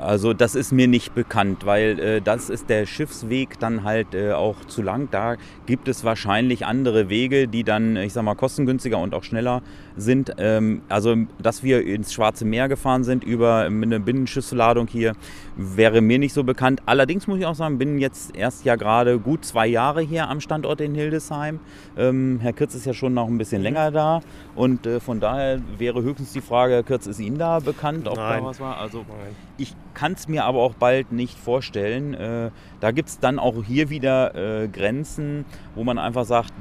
Also 0.03 0.33
das 0.33 0.55
ist 0.55 0.71
mir 0.71 0.87
nicht 0.87 1.15
bekannt, 1.15 1.65
weil 1.65 1.99
äh, 1.99 2.21
das 2.21 2.49
ist 2.49 2.69
der 2.69 2.85
Schiffsweg 2.85 3.59
dann 3.59 3.83
halt 3.83 4.13
äh, 4.13 4.33
auch 4.33 4.55
zu 4.65 4.81
lang. 4.81 5.07
Da 5.11 5.37
gibt 5.65 5.87
es 5.87 6.03
wahrscheinlich 6.03 6.65
andere 6.65 7.09
Wege, 7.09 7.47
die 7.47 7.63
dann, 7.63 7.95
ich 7.95 8.13
sag 8.13 8.23
mal, 8.23 8.35
kostengünstiger 8.35 8.97
und 8.97 9.15
auch 9.15 9.23
schneller 9.23 9.61
sind. 9.95 10.33
Ähm, 10.37 10.81
also, 10.89 11.15
dass 11.41 11.63
wir 11.63 11.85
ins 11.85 12.13
Schwarze 12.13 12.45
Meer 12.45 12.67
gefahren 12.67 13.03
sind 13.03 13.23
über 13.23 13.65
eine 13.65 13.99
Binnenschiffsladung 13.99 14.87
hier, 14.87 15.13
wäre 15.55 16.01
mir 16.01 16.19
nicht 16.19 16.33
so 16.33 16.43
bekannt. 16.43 16.81
Allerdings 16.85 17.27
muss 17.27 17.39
ich 17.39 17.45
auch 17.45 17.55
sagen, 17.55 17.77
bin 17.77 17.99
jetzt 17.99 18.35
erst 18.35 18.65
ja 18.65 18.75
gerade 18.75 19.19
gut 19.19 19.45
zwei 19.45 19.67
Jahre 19.67 20.01
hier 20.01 20.29
am 20.29 20.41
Standort 20.41 20.81
in 20.81 20.95
Hildesheim. 20.95 21.59
Ähm, 21.97 22.39
Herr 22.41 22.53
Kürz 22.53 22.75
ist 22.75 22.85
ja 22.85 22.93
schon 22.93 23.13
noch 23.13 23.27
ein 23.27 23.37
bisschen 23.37 23.61
länger 23.61 23.91
da 23.91 24.21
und 24.55 24.85
äh, 24.85 24.99
von 24.99 25.19
daher 25.19 25.61
wäre 25.77 26.01
höchstens 26.01 26.33
die 26.33 26.41
Frage, 26.41 26.73
Herr 26.73 26.83
Kürz, 26.83 27.07
ist 27.07 27.19
Ihnen 27.19 27.37
da 27.37 27.59
bekannt, 27.59 28.07
ob 28.07 28.17
Nein. 28.17 28.41
da 28.41 28.45
was 28.45 28.59
war? 28.59 28.77
Also 28.77 29.05
ich 29.57 29.75
kann 29.93 30.13
es 30.13 30.27
mir 30.27 30.45
aber 30.45 30.59
auch 30.59 30.73
bald 30.73 31.11
nicht 31.11 31.37
vorstellen. 31.37 32.13
Äh, 32.13 32.51
da 32.79 32.91
gibt 32.91 33.09
es 33.09 33.19
dann 33.19 33.39
auch 33.39 33.63
hier 33.63 33.89
wieder 33.89 34.35
äh, 34.35 34.67
Grenzen, 34.67 35.45
wo 35.75 35.83
man 35.83 35.97
einfach 35.97 36.25
sagt, 36.25 36.53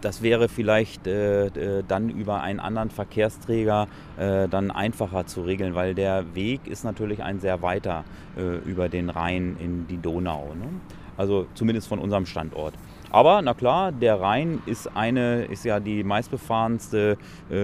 das 0.00 0.22
wäre 0.22 0.48
vielleicht 0.48 1.06
äh, 1.06 1.46
äh, 1.46 1.84
dann 1.86 2.08
über 2.08 2.40
einen 2.40 2.60
anderen 2.60 2.90
Verkehrsträger 2.90 3.88
äh, 4.16 4.48
dann 4.48 4.70
einfacher 4.70 5.26
zu 5.26 5.42
regeln, 5.42 5.74
weil 5.74 5.94
der 5.94 6.34
Weg 6.34 6.66
ist 6.66 6.84
natürlich 6.84 7.22
ein 7.22 7.40
sehr 7.40 7.62
weiter 7.62 8.04
äh, 8.36 8.58
über 8.68 8.88
den 8.88 9.10
Rhein 9.10 9.56
in 9.58 9.86
die 9.86 9.98
Donau. 9.98 10.54
Ne? 10.54 10.68
Also 11.16 11.46
zumindest 11.54 11.88
von 11.88 11.98
unserem 11.98 12.26
Standort. 12.26 12.74
Aber 13.10 13.42
na 13.42 13.54
klar, 13.54 13.90
der 13.90 14.20
Rhein 14.20 14.62
ist 14.66 14.94
eine, 14.94 15.44
ist 15.46 15.64
ja 15.64 15.80
die 15.80 16.04
meistbefahrenste 16.04 17.16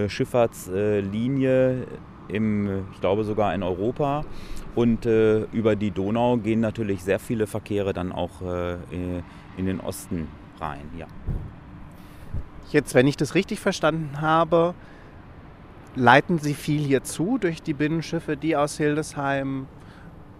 Schifffahrtslinie 0.07 1.85
im, 2.27 2.85
ich 2.93 2.99
glaube 2.99 3.23
sogar 3.23 3.53
in 3.53 3.63
Europa. 3.63 4.25
Und 4.75 5.05
äh, 5.05 5.43
über 5.53 5.75
die 5.77 5.91
Donau 5.91 6.37
gehen 6.37 6.59
natürlich 6.59 7.03
sehr 7.03 7.19
viele 7.19 7.47
Verkehre 7.47 7.93
dann 7.93 8.11
auch 8.11 8.41
äh, 8.41 8.75
in, 9.57 9.65
den 9.65 9.79
Osten 9.79 10.27
rein. 10.59 10.89
Ja. 10.97 11.07
Jetzt, 12.71 12.93
wenn 12.93 13.07
ich 13.07 13.15
das 13.15 13.35
richtig 13.35 13.61
verstanden 13.61 14.19
habe, 14.19 14.73
leiten 15.95 16.39
Sie 16.39 16.53
viel 16.53 16.81
hier 16.81 17.03
zu 17.03 17.37
durch 17.37 17.61
die 17.61 17.73
Binnenschiffe, 17.73 18.35
die 18.35 18.57
aus 18.57 18.77
Hildesheim 18.77 19.67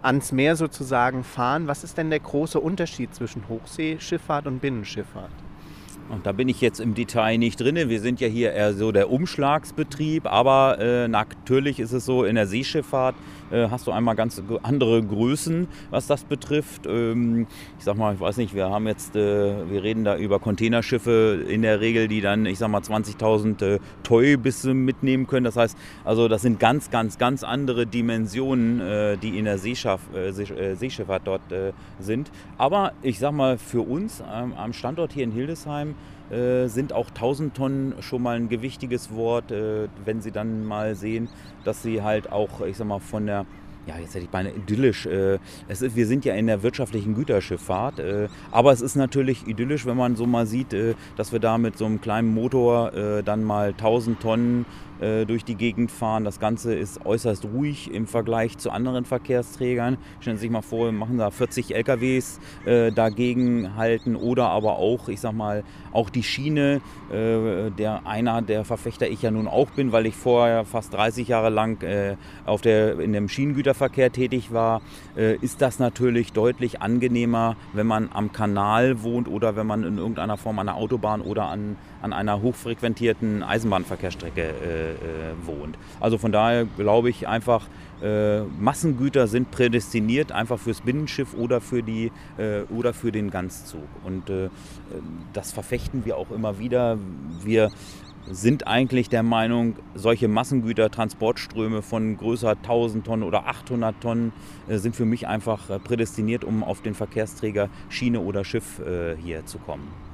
ans 0.02 0.32
Meer 0.32 0.56
sozusagen 0.56 1.24
fahren. 1.24 1.66
Was 1.66 1.82
ist 1.82 1.96
denn 1.96 2.10
der 2.10 2.20
große 2.20 2.60
Unterschied 2.60 3.14
zwischen 3.14 3.48
Hochseeschifffahrt 3.48 4.46
und 4.46 4.60
Binnenschifffahrt? 4.60 5.32
Und 6.08 6.24
da 6.24 6.32
bin 6.32 6.48
ich 6.48 6.60
jetzt 6.60 6.78
im 6.78 6.94
Detail 6.94 7.36
nicht 7.38 7.60
drin. 7.60 7.76
Wir 7.88 8.00
sind 8.00 8.20
ja 8.20 8.28
hier 8.28 8.52
eher 8.52 8.74
so 8.74 8.92
der 8.92 9.10
Umschlagsbetrieb, 9.10 10.26
aber 10.26 10.78
äh, 10.78 11.08
natürlich 11.08 11.80
ist 11.80 11.92
es 11.92 12.04
so, 12.04 12.24
in 12.24 12.36
der 12.36 12.46
Seeschifffahrt 12.46 13.16
hast 13.50 13.86
du 13.86 13.92
einmal 13.92 14.16
ganz 14.16 14.42
andere 14.62 15.02
Größen, 15.02 15.68
was 15.90 16.06
das 16.06 16.24
betrifft. 16.24 16.86
Ähm, 16.86 17.46
ich 17.78 17.84
sag 17.84 17.96
mal, 17.96 18.14
ich 18.14 18.20
weiß 18.20 18.36
nicht, 18.38 18.54
wir 18.54 18.70
haben 18.70 18.86
jetzt, 18.86 19.16
äh, 19.16 19.70
wir 19.70 19.82
reden 19.82 20.04
da 20.04 20.16
über 20.16 20.38
Containerschiffe 20.38 21.44
in 21.48 21.62
der 21.62 21.80
Regel, 21.80 22.08
die 22.08 22.20
dann, 22.20 22.46
ich 22.46 22.58
sag 22.58 22.68
mal, 22.68 22.80
20.000 22.80 23.64
äh, 23.64 23.78
Toy 24.02 24.36
bis 24.36 24.64
mitnehmen 24.64 25.26
können. 25.26 25.44
Das 25.44 25.56
heißt, 25.56 25.76
also 26.04 26.28
das 26.28 26.42
sind 26.42 26.58
ganz, 26.58 26.90
ganz, 26.90 27.18
ganz 27.18 27.44
andere 27.44 27.86
Dimensionen, 27.86 28.80
äh, 28.80 29.16
die 29.16 29.38
in 29.38 29.44
der 29.44 29.56
äh, 29.64 30.28
äh, 30.28 30.74
Seeschifffahrt 30.74 31.22
dort 31.24 31.52
äh, 31.52 31.72
sind. 32.00 32.30
Aber 32.58 32.92
ich 33.02 33.18
sag 33.18 33.32
mal, 33.32 33.58
für 33.58 33.82
uns 33.82 34.22
ähm, 34.32 34.54
am 34.54 34.72
Standort 34.72 35.12
hier 35.12 35.24
in 35.24 35.32
Hildesheim 35.32 35.90
äh, 35.90 36.15
sind 36.28 36.92
auch 36.92 37.08
1000 37.08 37.54
Tonnen 37.54 37.94
schon 38.00 38.22
mal 38.22 38.36
ein 38.36 38.48
gewichtiges 38.48 39.12
Wort, 39.14 39.52
äh, 39.52 39.88
wenn 40.04 40.20
Sie 40.20 40.32
dann 40.32 40.64
mal 40.64 40.96
sehen, 40.96 41.28
dass 41.64 41.82
Sie 41.82 42.02
halt 42.02 42.32
auch, 42.32 42.60
ich 42.62 42.76
sag 42.76 42.86
mal, 42.88 42.98
von 42.98 43.26
der 43.26 43.46
ja, 43.86 43.96
jetzt 43.98 44.14
hätte 44.14 44.24
ich 44.24 44.30
beinahe 44.30 44.52
idyllisch. 44.52 45.06
Äh, 45.06 45.38
es 45.68 45.80
ist, 45.80 45.96
wir 45.96 46.06
sind 46.06 46.24
ja 46.24 46.34
in 46.34 46.46
der 46.46 46.62
wirtschaftlichen 46.62 47.14
Güterschifffahrt, 47.14 48.00
äh, 48.00 48.28
aber 48.50 48.72
es 48.72 48.80
ist 48.80 48.96
natürlich 48.96 49.46
idyllisch, 49.46 49.86
wenn 49.86 49.96
man 49.96 50.16
so 50.16 50.26
mal 50.26 50.46
sieht, 50.46 50.72
äh, 50.74 50.94
dass 51.16 51.32
wir 51.32 51.38
da 51.38 51.56
mit 51.56 51.78
so 51.78 51.86
einem 51.86 52.00
kleinen 52.00 52.34
Motor 52.34 52.92
äh, 52.94 53.22
dann 53.22 53.44
mal 53.44 53.68
1000 53.68 54.20
Tonnen 54.20 54.62
äh, 54.62 54.85
durch 54.98 55.44
die 55.44 55.54
Gegend 55.54 55.90
fahren. 55.90 56.24
Das 56.24 56.40
Ganze 56.40 56.74
ist 56.74 57.04
äußerst 57.04 57.44
ruhig 57.44 57.92
im 57.92 58.06
Vergleich 58.06 58.58
zu 58.58 58.70
anderen 58.70 59.04
Verkehrsträgern. 59.04 59.98
Stellen 60.20 60.36
Sie 60.36 60.42
sich 60.42 60.50
mal 60.50 60.62
vor, 60.62 60.86
wir 60.86 60.92
machen 60.92 61.18
da 61.18 61.30
40 61.30 61.74
LKWs 61.74 62.40
äh, 62.64 62.92
dagegen 62.92 63.76
halten 63.76 64.16
oder 64.16 64.48
aber 64.48 64.76
auch, 64.78 65.08
ich 65.08 65.20
sag 65.20 65.32
mal, 65.32 65.64
auch 65.92 66.10
die 66.10 66.22
Schiene, 66.22 66.80
äh, 67.10 67.70
der 67.70 68.06
einer 68.06 68.42
der 68.42 68.64
Verfechter 68.64 69.08
ich 69.08 69.22
ja 69.22 69.30
nun 69.30 69.48
auch 69.48 69.70
bin, 69.70 69.92
weil 69.92 70.06
ich 70.06 70.14
vorher 70.14 70.64
fast 70.64 70.92
30 70.94 71.28
Jahre 71.28 71.50
lang 71.50 71.82
äh, 71.82 72.16
auf 72.44 72.60
der, 72.60 72.98
in 72.98 73.12
dem 73.12 73.28
Schienengüterverkehr 73.28 74.12
tätig 74.12 74.52
war, 74.52 74.82
äh, 75.16 75.36
ist 75.36 75.62
das 75.62 75.78
natürlich 75.78 76.32
deutlich 76.32 76.82
angenehmer, 76.82 77.56
wenn 77.72 77.86
man 77.86 78.10
am 78.12 78.32
Kanal 78.32 79.02
wohnt 79.02 79.28
oder 79.28 79.56
wenn 79.56 79.66
man 79.66 79.84
in 79.84 79.98
irgendeiner 79.98 80.36
Form 80.36 80.58
an 80.58 80.66
der 80.66 80.76
Autobahn 80.76 81.20
oder 81.20 81.46
an, 81.46 81.76
an 82.02 82.12
einer 82.12 82.42
hochfrequentierten 82.42 83.42
Eisenbahnverkehrsstrecke 83.42 84.42
äh, 84.42 84.90
äh, 84.92 84.96
wohnt. 85.44 85.78
Also 86.00 86.18
von 86.18 86.32
daher 86.32 86.64
glaube 86.64 87.10
ich 87.10 87.28
einfach, 87.28 87.66
äh, 88.02 88.40
Massengüter 88.42 89.26
sind 89.26 89.50
prädestiniert 89.50 90.32
einfach 90.32 90.58
fürs 90.58 90.82
Binnenschiff 90.82 91.34
oder 91.34 91.60
für, 91.60 91.82
die, 91.82 92.12
äh, 92.36 92.62
oder 92.74 92.92
für 92.92 93.12
den 93.12 93.30
Ganzzug. 93.30 93.88
Und 94.04 94.28
äh, 94.30 94.48
das 95.32 95.52
verfechten 95.52 96.04
wir 96.04 96.16
auch 96.16 96.30
immer 96.30 96.58
wieder. 96.58 96.98
Wir 97.42 97.70
sind 98.30 98.66
eigentlich 98.66 99.08
der 99.08 99.22
Meinung, 99.22 99.76
solche 99.94 100.28
Massengütertransportströme 100.28 101.82
von 101.82 102.16
größer 102.16 102.50
1000 102.50 103.06
Tonnen 103.06 103.22
oder 103.22 103.46
800 103.46 104.00
Tonnen 104.00 104.32
äh, 104.68 104.78
sind 104.78 104.96
für 104.96 105.04
mich 105.04 105.26
einfach 105.26 105.70
äh, 105.70 105.78
prädestiniert, 105.78 106.44
um 106.44 106.64
auf 106.64 106.82
den 106.82 106.94
Verkehrsträger 106.94 107.68
Schiene 107.88 108.20
oder 108.20 108.44
Schiff 108.44 108.80
äh, 108.80 109.16
hier 109.16 109.46
zu 109.46 109.58
kommen. 109.58 110.05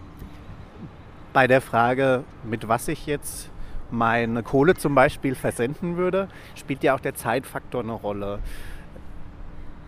Bei 1.32 1.46
der 1.46 1.62
Frage, 1.62 2.24
mit 2.44 2.68
was 2.68 2.88
ich 2.88 3.06
jetzt 3.06 3.50
meine 3.90 4.42
Kohle 4.42 4.74
zum 4.74 4.94
Beispiel 4.94 5.34
versenden 5.34 5.96
würde, 5.96 6.28
spielt 6.54 6.82
ja 6.82 6.94
auch 6.94 7.00
der 7.00 7.14
Zeitfaktor 7.14 7.82
eine 7.82 7.92
Rolle. 7.92 8.40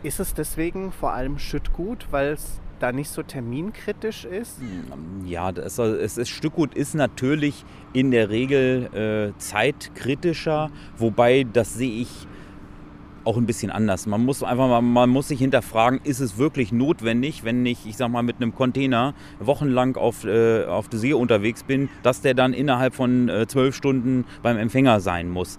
Ist 0.03 0.21
es 0.21 0.35
deswegen 0.35 0.93
vor 0.93 1.13
allem 1.13 1.39
Schüttgut, 1.39 2.07
weil 2.11 2.29
es 2.29 2.61
da 2.79 2.93
nicht 2.93 3.09
so 3.09 3.23
terminkritisch 3.23 4.25
ist? 4.25 4.59
Ja, 5.25 5.53
das, 5.53 5.79
es 5.79 6.19
ist 6.19 6.29
Stückgut 6.29 6.75
ist 6.75 6.95
natürlich 6.95 7.65
in 7.93 8.11
der 8.11 8.31
Regel 8.31 9.33
äh, 9.35 9.39
zeitkritischer, 9.39 10.71
wobei 10.97 11.47
das 11.51 11.75
sehe 11.75 12.03
ich 12.03 12.27
auch 13.25 13.37
ein 13.37 13.47
bisschen 13.47 13.71
anders. 13.71 14.07
Man 14.07 14.25
muss 14.25 14.43
einfach 14.43 14.69
mal, 14.69 14.81
man 14.81 15.11
muss 15.11 15.29
sich 15.29 15.39
hinterfragen, 15.39 16.01
ist 16.05 16.21
es 16.21 16.39
wirklich 16.39 16.73
notwendig, 16.73 17.45
wenn 17.45 17.65
ich, 17.67 17.87
ich 17.87 17.97
sag 17.97 18.11
mal, 18.11 18.23
mit 18.23 18.37
einem 18.37 18.55
Container 18.55 19.15
wochenlang 19.41 19.97
auf, 19.97 20.25
äh, 20.25 20.65
auf 20.65 20.89
der 20.89 20.99
See 20.99 21.13
unterwegs 21.13 21.63
bin, 21.63 21.89
dass 22.03 22.21
der 22.21 22.35
dann 22.35 22.53
innerhalb 22.53 22.95
von 22.95 23.29
äh, 23.29 23.47
zwölf 23.47 23.75
Stunden 23.75 24.25
beim 24.43 24.57
Empfänger 24.57 25.01
sein 25.01 25.31
muss. 25.31 25.59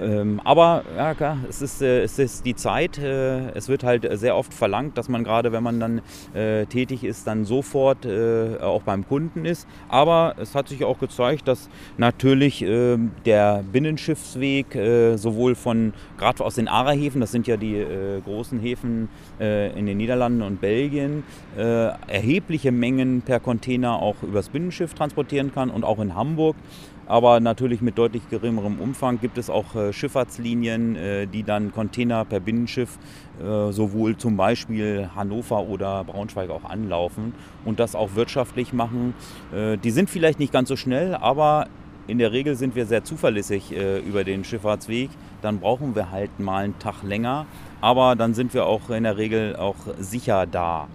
Ähm, 0.00 0.40
aber 0.44 0.84
ja, 0.96 1.14
klar, 1.14 1.38
es 1.48 1.62
ist, 1.62 1.82
äh, 1.82 2.02
es 2.02 2.18
ist 2.18 2.44
die 2.46 2.54
Zeit. 2.54 2.98
Äh, 2.98 3.50
es 3.50 3.68
wird 3.68 3.84
halt 3.84 4.06
sehr 4.18 4.36
oft 4.36 4.52
verlangt, 4.52 4.98
dass 4.98 5.08
man 5.08 5.24
gerade, 5.24 5.52
wenn 5.52 5.62
man 5.62 5.80
dann 5.80 6.00
äh, 6.34 6.66
tätig 6.66 7.04
ist, 7.04 7.26
dann 7.26 7.44
sofort 7.44 8.04
äh, 8.04 8.58
auch 8.60 8.82
beim 8.82 9.06
Kunden 9.06 9.44
ist. 9.44 9.68
Aber 9.88 10.34
es 10.38 10.54
hat 10.54 10.68
sich 10.68 10.84
auch 10.84 10.98
gezeigt, 10.98 11.48
dass 11.48 11.68
natürlich 11.96 12.62
ähm, 12.62 13.12
der 13.24 13.62
Binnenschiffsweg 13.70 14.74
äh, 14.74 15.16
sowohl 15.16 15.54
von, 15.54 15.92
gerade 16.18 16.44
aus 16.44 16.56
den 16.56 16.68
Ara-Häfen, 16.68 17.20
das 17.20 17.32
sind 17.32 17.46
ja 17.46 17.56
die 17.56 17.76
äh, 17.76 18.20
großen 18.20 18.58
Häfen 18.58 19.08
in 19.38 19.86
den 19.86 19.96
Niederlanden 19.96 20.42
und 20.42 20.60
Belgien, 20.60 21.24
erhebliche 21.56 22.70
Mengen 22.70 23.22
per 23.22 23.40
Container 23.40 24.00
auch 24.00 24.22
übers 24.22 24.48
Binnenschiff 24.48 24.94
transportieren 24.94 25.52
kann 25.52 25.70
und 25.70 25.84
auch 25.84 25.98
in 25.98 26.14
Hamburg 26.14 26.56
aber 27.06 27.40
natürlich 27.40 27.80
mit 27.80 27.98
deutlich 27.98 28.28
geringerem 28.30 28.78
Umfang 28.80 29.20
gibt 29.20 29.38
es 29.38 29.50
auch 29.50 29.74
äh, 29.74 29.92
Schifffahrtslinien, 29.92 30.96
äh, 30.96 31.26
die 31.26 31.42
dann 31.42 31.72
Container 31.72 32.24
per 32.24 32.40
Binnenschiff 32.40 32.98
äh, 33.40 33.72
sowohl 33.72 34.16
zum 34.16 34.36
Beispiel 34.36 35.10
Hannover 35.14 35.62
oder 35.64 36.04
Braunschweig 36.04 36.50
auch 36.50 36.64
anlaufen 36.64 37.34
und 37.64 37.78
das 37.80 37.94
auch 37.94 38.14
wirtschaftlich 38.14 38.72
machen. 38.72 39.14
Die 39.52 39.90
sind 39.90 40.10
vielleicht 40.10 40.38
nicht 40.38 40.52
ganz 40.52 40.68
so 40.68 40.76
schnell, 40.76 41.14
aber 41.14 41.66
in 42.06 42.18
der 42.18 42.32
Regel 42.32 42.54
sind 42.56 42.74
wir 42.74 42.86
sehr 42.86 43.04
zuverlässig 43.04 43.72
über 44.06 44.24
den 44.24 44.44
Schifffahrtsweg. 44.44 45.10
Dann 45.42 45.60
brauchen 45.60 45.94
wir 45.94 46.10
halt 46.10 46.38
mal 46.38 46.64
einen 46.64 46.78
Tag 46.78 47.02
länger, 47.02 47.46
aber 47.80 48.16
dann 48.16 48.34
sind 48.34 48.52
wir 48.52 48.66
auch 48.66 48.90
in 48.90 49.04
der 49.04 49.16
Regel 49.16 49.56
auch 49.56 49.76
sicher 49.98 50.46
da. 50.46 50.88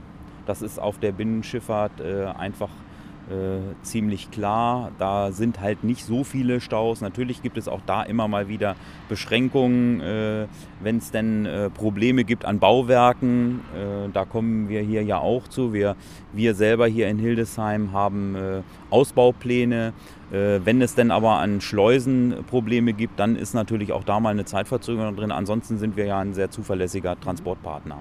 Das 0.46 0.62
ist 0.62 0.80
auf 0.80 1.00
der 1.00 1.12
Binnenschifffahrt 1.12 2.02
einfach 2.38 2.70
äh, 3.30 3.74
ziemlich 3.84 4.32
klar. 4.32 4.92
Da 4.98 5.32
sind 5.32 5.62
halt 5.62 5.84
nicht 5.84 6.06
so 6.06 6.24
viele 6.24 6.62
Staus. 6.62 7.02
Natürlich 7.02 7.42
gibt 7.42 7.58
es 7.58 7.68
auch 7.68 7.82
da 7.86 8.04
immer 8.04 8.28
mal 8.28 8.48
wieder 8.48 8.76
Beschränkungen, 9.08 10.02
äh, 10.02 10.48
wenn 10.82 10.98
es 10.98 11.12
denn 11.12 11.46
äh, 11.46 11.70
Probleme 11.70 12.24
gibt 12.24 12.46
an 12.46 12.60
Bauwerken. 12.60 13.62
Äh, 13.76 14.10
da 14.14 14.26
kommen 14.26 14.70
wir 14.70 14.82
hier 14.82 15.04
ja 15.04 15.20
auch 15.20 15.48
zu. 15.48 15.74
Wir, 15.74 15.96
wir 16.34 16.56
selber 16.56 16.88
hier 16.88 17.08
in 17.08 17.20
Hildesheim 17.20 17.92
haben 17.92 18.36
äh, 18.36 18.62
Ausbaupläne. 18.90 19.94
Wenn 20.32 20.80
es 20.84 20.94
denn 20.94 21.10
aber 21.10 21.40
an 21.40 21.60
Schleusen 21.60 22.36
Probleme 22.48 22.94
gibt, 22.94 23.20
dann 23.20 23.36
ist 23.36 23.56
natürlich 23.56 23.92
auch 23.92 24.04
da 24.04 24.20
mal 24.20 24.30
eine 24.30 24.46
Zeitverzögerung 24.46 25.16
drin. 25.16 25.32
Ansonsten 25.32 25.80
sind 25.80 25.98
wir 25.98 26.06
ja 26.06 26.20
ein 26.20 26.36
sehr 26.36 26.52
zuverlässiger 26.52 27.20
Transportpartner. 27.20 27.98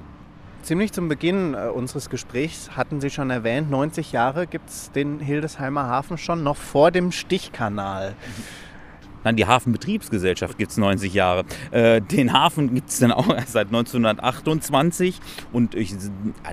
Ziemlich 0.69 0.93
zum 0.93 1.09
Beginn 1.09 1.55
äh, 1.55 1.69
unseres 1.69 2.11
Gesprächs 2.11 2.73
hatten 2.77 3.01
Sie 3.01 3.09
schon 3.09 3.31
erwähnt, 3.31 3.71
90 3.71 4.13
Jahre 4.13 4.47
gibt 4.47 4.69
es 4.69 4.93
den 4.93 5.19
Hildesheimer 5.19 5.85
Hafen 5.85 6.19
schon, 6.19 6.43
noch 6.43 6.59
vor 6.59 6.91
dem 6.91 7.11
Stichkanal. 7.11 8.15
Nein, 9.25 9.37
die 9.37 9.47
Hafenbetriebsgesellschaft 9.47 10.59
gibt 10.59 10.71
es 10.71 10.77
90 10.77 11.13
Jahre. 11.13 11.45
Äh, 11.71 12.01
den 12.01 12.33
Hafen 12.33 12.75
gibt 12.75 12.91
es 12.91 12.99
dann 12.99 13.13
auch 13.13 13.29
erst 13.35 13.53
seit 13.53 13.69
1928. 13.69 15.21
Und 15.53 15.75
ich 15.75 15.95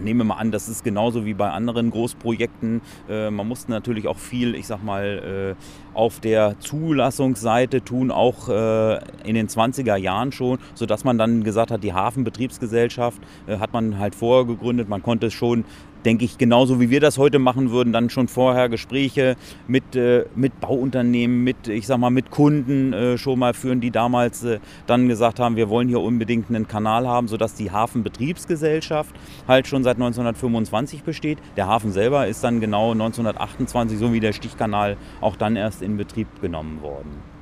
nehme 0.01 0.23
mal 0.23 0.35
an, 0.35 0.51
das 0.51 0.67
ist 0.67 0.83
genauso 0.83 1.25
wie 1.25 1.33
bei 1.33 1.49
anderen 1.49 1.91
Großprojekten. 1.91 2.81
Äh, 3.09 3.29
man 3.31 3.47
musste 3.47 3.71
natürlich 3.71 4.07
auch 4.07 4.17
viel, 4.17 4.55
ich 4.55 4.67
sag 4.67 4.83
mal, 4.83 5.55
äh, 5.55 5.95
auf 5.95 6.19
der 6.19 6.59
Zulassungsseite 6.59 7.83
tun, 7.83 8.11
auch 8.11 8.49
äh, 8.49 8.95
in 9.23 9.35
den 9.35 9.47
20er 9.47 9.95
Jahren 9.95 10.31
schon, 10.31 10.59
sodass 10.73 11.03
man 11.03 11.17
dann 11.17 11.43
gesagt 11.43 11.71
hat, 11.71 11.83
die 11.83 11.93
Hafenbetriebsgesellschaft 11.93 13.21
äh, 13.47 13.57
hat 13.57 13.73
man 13.73 13.99
halt 13.99 14.15
vorher 14.15 14.45
gegründet. 14.45 14.89
Man 14.89 15.03
konnte 15.03 15.27
es 15.27 15.33
schon 15.33 15.65
denke 16.05 16.25
ich, 16.25 16.37
genauso 16.37 16.79
wie 16.79 16.89
wir 16.89 16.99
das 16.99 17.17
heute 17.17 17.39
machen 17.39 17.71
würden, 17.71 17.91
dann 17.91 18.09
schon 18.09 18.27
vorher 18.27 18.69
Gespräche 18.69 19.35
mit, 19.67 19.95
äh, 19.95 20.25
mit 20.35 20.59
Bauunternehmen, 20.61 21.43
mit, 21.43 21.67
ich 21.67 21.87
sag 21.87 21.97
mal, 21.97 22.11
mit 22.11 22.31
Kunden 22.31 22.93
äh, 22.93 23.17
schon 23.17 23.39
mal 23.39 23.53
führen, 23.53 23.81
die 23.81 23.91
damals 23.91 24.43
äh, 24.43 24.59
dann 24.87 25.07
gesagt 25.07 25.39
haben, 25.39 25.55
wir 25.55 25.69
wollen 25.69 25.87
hier 25.87 26.01
unbedingt 26.01 26.49
einen 26.49 26.67
Kanal 26.67 27.07
haben, 27.07 27.27
sodass 27.27 27.55
die 27.55 27.71
Hafenbetriebsgesellschaft 27.71 29.15
halt 29.47 29.67
schon 29.67 29.83
seit 29.83 29.97
1925 29.97 31.03
besteht. 31.03 31.39
Der 31.57 31.67
Hafen 31.67 31.91
selber 31.91 32.27
ist 32.27 32.43
dann 32.43 32.61
genau 32.61 32.91
1928, 32.91 33.97
so 33.97 34.13
wie 34.13 34.19
der 34.19 34.33
Stichkanal, 34.33 34.97
auch 35.21 35.35
dann 35.35 35.55
erst 35.55 35.81
in 35.81 35.97
Betrieb 35.97 36.27
genommen 36.41 36.81
worden. 36.81 37.35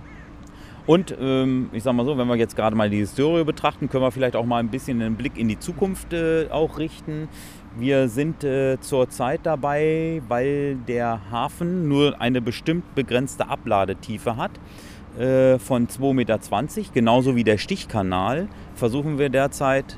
Und 0.85 1.15
ähm, 1.19 1.69
ich 1.71 1.83
sage 1.83 1.95
mal 1.95 2.05
so, 2.05 2.17
wenn 2.17 2.27
wir 2.27 2.35
jetzt 2.35 2.55
gerade 2.57 2.75
mal 2.75 2.89
die 2.89 2.97
Historie 2.97 3.45
betrachten, 3.45 3.89
können 3.89 4.03
wir 4.03 4.11
vielleicht 4.11 4.35
auch 4.35 4.45
mal 4.45 4.57
ein 4.57 4.69
bisschen 4.69 5.01
einen 5.01 5.15
Blick 5.15 5.37
in 5.37 5.47
die 5.47 5.57
Zukunft 5.57 6.11
äh, 6.11 6.47
auch 6.49 6.77
richten. 6.77 7.29
Wir 7.77 8.07
sind 8.07 8.43
äh, 8.43 8.79
zurzeit 8.79 9.41
dabei, 9.43 10.21
weil 10.27 10.75
der 10.87 11.19
Hafen 11.31 11.87
nur 11.87 12.21
eine 12.21 12.41
bestimmt 12.41 12.93
begrenzte 12.93 13.49
Abladetiefe 13.49 14.37
hat 14.37 14.51
äh, 15.19 15.57
von 15.57 15.87
2,20 15.87 16.13
Meter, 16.13 16.39
genauso 16.93 17.35
wie 17.35 17.43
der 17.43 17.57
Stichkanal, 17.57 18.47
versuchen 18.75 19.17
wir 19.17 19.29
derzeit 19.29 19.97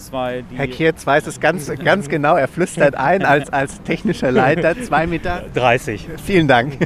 zwei. 0.00 0.44
Herr 0.54 0.66
Kierz 0.66 1.06
weiß 1.06 1.26
es 1.26 1.40
ganz, 1.40 1.70
ganz 1.84 2.08
genau. 2.08 2.36
Er 2.36 2.48
flüstert 2.48 2.94
ein 2.94 3.24
als, 3.24 3.50
als 3.50 3.82
technischer 3.82 4.30
Leiter. 4.32 4.70
2,30 4.70 5.06
Meter. 5.06 5.44
30. 5.54 6.08
Vielen 6.24 6.48
Dank. 6.48 6.78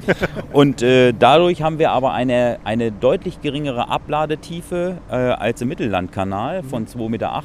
Und 0.53 0.83
äh, 0.83 1.13
dadurch 1.17 1.63
haben 1.63 1.79
wir 1.79 1.93
aber 1.93 2.13
eine, 2.13 2.59
eine 2.65 2.93
deutlich 2.93 3.41
geringere 3.41 3.89
Abladetiefe 3.89 4.99
äh, 5.11 5.15
als 5.15 5.61
im 5.61 5.69
Mittellandkanal 5.69 6.63
von 6.63 6.87
2,80 6.87 7.09
Meter. 7.09 7.43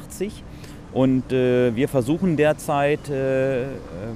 Und 0.91 1.31
äh, 1.31 1.75
wir 1.75 1.87
versuchen 1.87 2.37
derzeit 2.37 3.09
äh, 3.09 3.65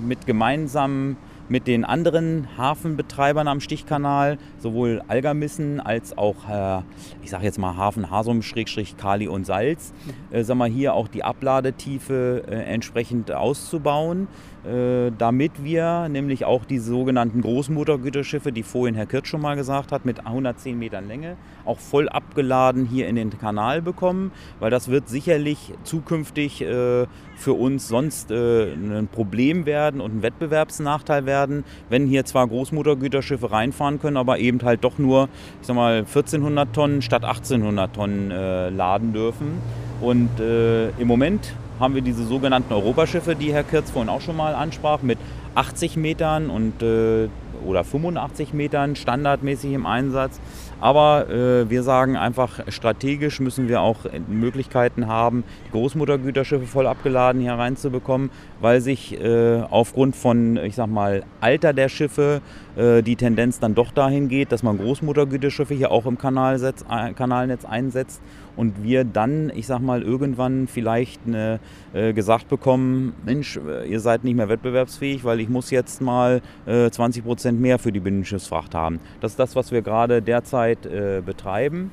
mit 0.06 0.26
gemeinsamen 0.26 1.18
mit 1.50 1.68
den 1.68 1.84
anderen 1.86 2.48
Hafenbetreibern 2.58 3.48
am 3.48 3.60
Stichkanal, 3.60 4.38
sowohl 4.60 5.02
Algermissen 5.08 5.80
als 5.80 6.18
auch, 6.18 6.36
äh, 6.50 6.82
ich 7.22 7.30
sage 7.30 7.44
jetzt 7.44 7.60
mal 7.60 7.76
Hafen 7.76 8.10
Hasum, 8.10 8.42
Schrägstrich, 8.42 8.98
Kali 8.98 9.28
und 9.28 9.46
Salz, 9.46 9.94
äh, 10.32 10.44
sag 10.44 10.58
mal, 10.58 10.70
hier 10.70 10.94
auch 10.94 11.08
die 11.08 11.24
Abladetiefe 11.24 12.44
äh, 12.48 12.56
entsprechend 12.56 13.32
auszubauen. 13.32 14.28
Äh, 14.66 15.12
damit 15.18 15.64
wir 15.64 16.08
nämlich 16.08 16.46
auch 16.46 16.64
die 16.64 16.80
sogenannten 16.80 17.42
Großmotorgüterschiffe, 17.42 18.54
die 18.54 18.64
vorhin 18.64 18.96
Herr 18.96 19.06
Kirch 19.06 19.28
schon 19.28 19.42
mal 19.42 19.58
gesagt 19.58 19.92
hat, 19.92 20.06
mit 20.06 20.26
110 20.26 20.80
Metern 20.80 21.08
Länge, 21.10 21.36
auch 21.66 21.80
voll 21.80 22.08
abgeladen 22.08 22.86
hier 22.86 23.08
in 23.08 23.18
den 23.18 23.38
Kanal 23.38 23.82
bekommen, 23.82 24.32
weil 24.62 24.72
das 24.72 24.88
wird 24.88 25.10
sicherlich 25.10 25.74
zukünftig 25.84 26.62
äh, 26.62 27.08
für 27.36 27.54
uns 27.54 27.90
sonst 27.90 28.32
äh, 28.32 28.72
ein 28.72 29.10
Problem 29.12 29.66
werden 29.66 30.00
und 30.00 30.16
ein 30.16 30.22
Wettbewerbsnachteil 30.22 31.26
werden, 31.26 31.66
wenn 31.90 32.08
hier 32.08 32.24
zwar 32.24 32.48
Großmotorgüterschiffe 32.48 33.52
reinfahren 33.52 34.00
können, 34.00 34.16
aber 34.16 34.40
eben 34.40 34.62
halt 34.64 34.86
doch 34.86 34.98
nur, 34.98 35.28
ich 35.60 35.68
sag 35.68 35.76
mal, 35.76 35.98
1400 35.98 36.72
Tonnen 36.74 37.02
statt 37.02 37.26
1800 37.26 37.94
Tonnen 37.94 38.30
laden 38.30 39.12
dürfen. 39.14 39.58
Und 40.02 40.30
im 40.40 41.08
Moment 41.08 41.54
haben 41.84 41.96
wir 41.96 42.02
diese 42.02 42.24
sogenannten 42.24 42.72
Europaschiffe, 42.72 43.36
die 43.36 43.54
Herr 43.54 43.66
Kirz 43.66 43.92
vorhin 43.92 44.10
auch 44.10 44.22
schon 44.22 44.38
mal 44.38 44.56
ansprach, 44.56 45.02
mit 45.02 45.20
80 45.54 45.98
Metern 45.98 46.50
und, 46.50 46.82
äh, 46.82 47.28
oder 47.66 47.84
85 47.84 48.54
Metern 48.54 48.96
standardmäßig 48.96 49.74
im 49.74 49.86
Einsatz. 49.86 50.40
Aber 50.80 51.30
äh, 51.30 51.70
wir 51.70 51.84
sagen 51.84 52.16
einfach, 52.16 52.62
strategisch 52.70 53.40
müssen 53.40 53.68
wir 53.68 53.82
auch 53.82 54.00
Möglichkeiten 54.28 55.08
haben, 55.08 55.44
die 55.68 55.72
Großmotorgüterschiffe 55.72 56.66
voll 56.66 56.88
abgeladen 56.88 57.42
hier 57.42 57.54
reinzubekommen, 57.54 58.32
weil 58.62 58.82
sich 58.82 59.20
äh, 59.22 59.62
aufgrund 59.70 60.16
von, 60.16 60.58
ich 60.58 60.76
sag 60.76 60.88
mal, 60.88 61.24
Alter 61.42 61.74
der 61.74 61.90
Schiffe 61.90 62.42
äh, 62.76 63.02
die 63.02 63.16
Tendenz 63.18 63.60
dann 63.60 63.76
doch 63.76 63.92
dahin 63.92 64.30
geht, 64.30 64.52
dass 64.52 64.64
man 64.64 64.78
Großmotorgüterschiffe 64.78 65.74
hier 65.74 65.92
auch 65.92 66.06
im 66.06 66.18
Kanalsetz, 66.18 66.84
äh, 66.90 67.14
Kanalnetz 67.14 67.66
einsetzt 67.66 68.22
und 68.56 68.84
wir 68.84 69.04
dann, 69.04 69.52
ich 69.56 69.68
sag 69.68 69.80
mal, 69.80 70.02
irgendwann 70.02 70.68
vielleicht 70.68 71.22
eine, 71.26 71.60
äh, 71.94 72.14
gesagt 72.14 72.50
bekommen, 72.50 73.14
Mensch, 73.26 73.58
äh, 73.58 73.88
ihr 73.90 74.00
seid 74.00 74.24
nicht 74.24 74.36
mehr 74.36 74.50
wettbewerbsfähig, 74.50 75.24
weil 75.24 75.40
ich 75.40 75.50
muss 75.50 75.72
jetzt 75.72 76.02
mal 76.02 76.42
äh, 76.66 76.90
20 76.90 77.24
Prozent 77.24 77.60
mehr 77.60 77.80
für 77.80 77.92
die 77.92 78.00
Binnenschiffsfracht 78.00 78.76
haben. 78.76 79.00
Das 79.22 79.32
ist 79.32 79.40
das, 79.40 79.56
was 79.56 79.72
wir 79.72 79.82
gerade 79.82 80.22
derzeit 80.22 80.86
äh, 80.86 81.22
betreiben. 81.26 81.92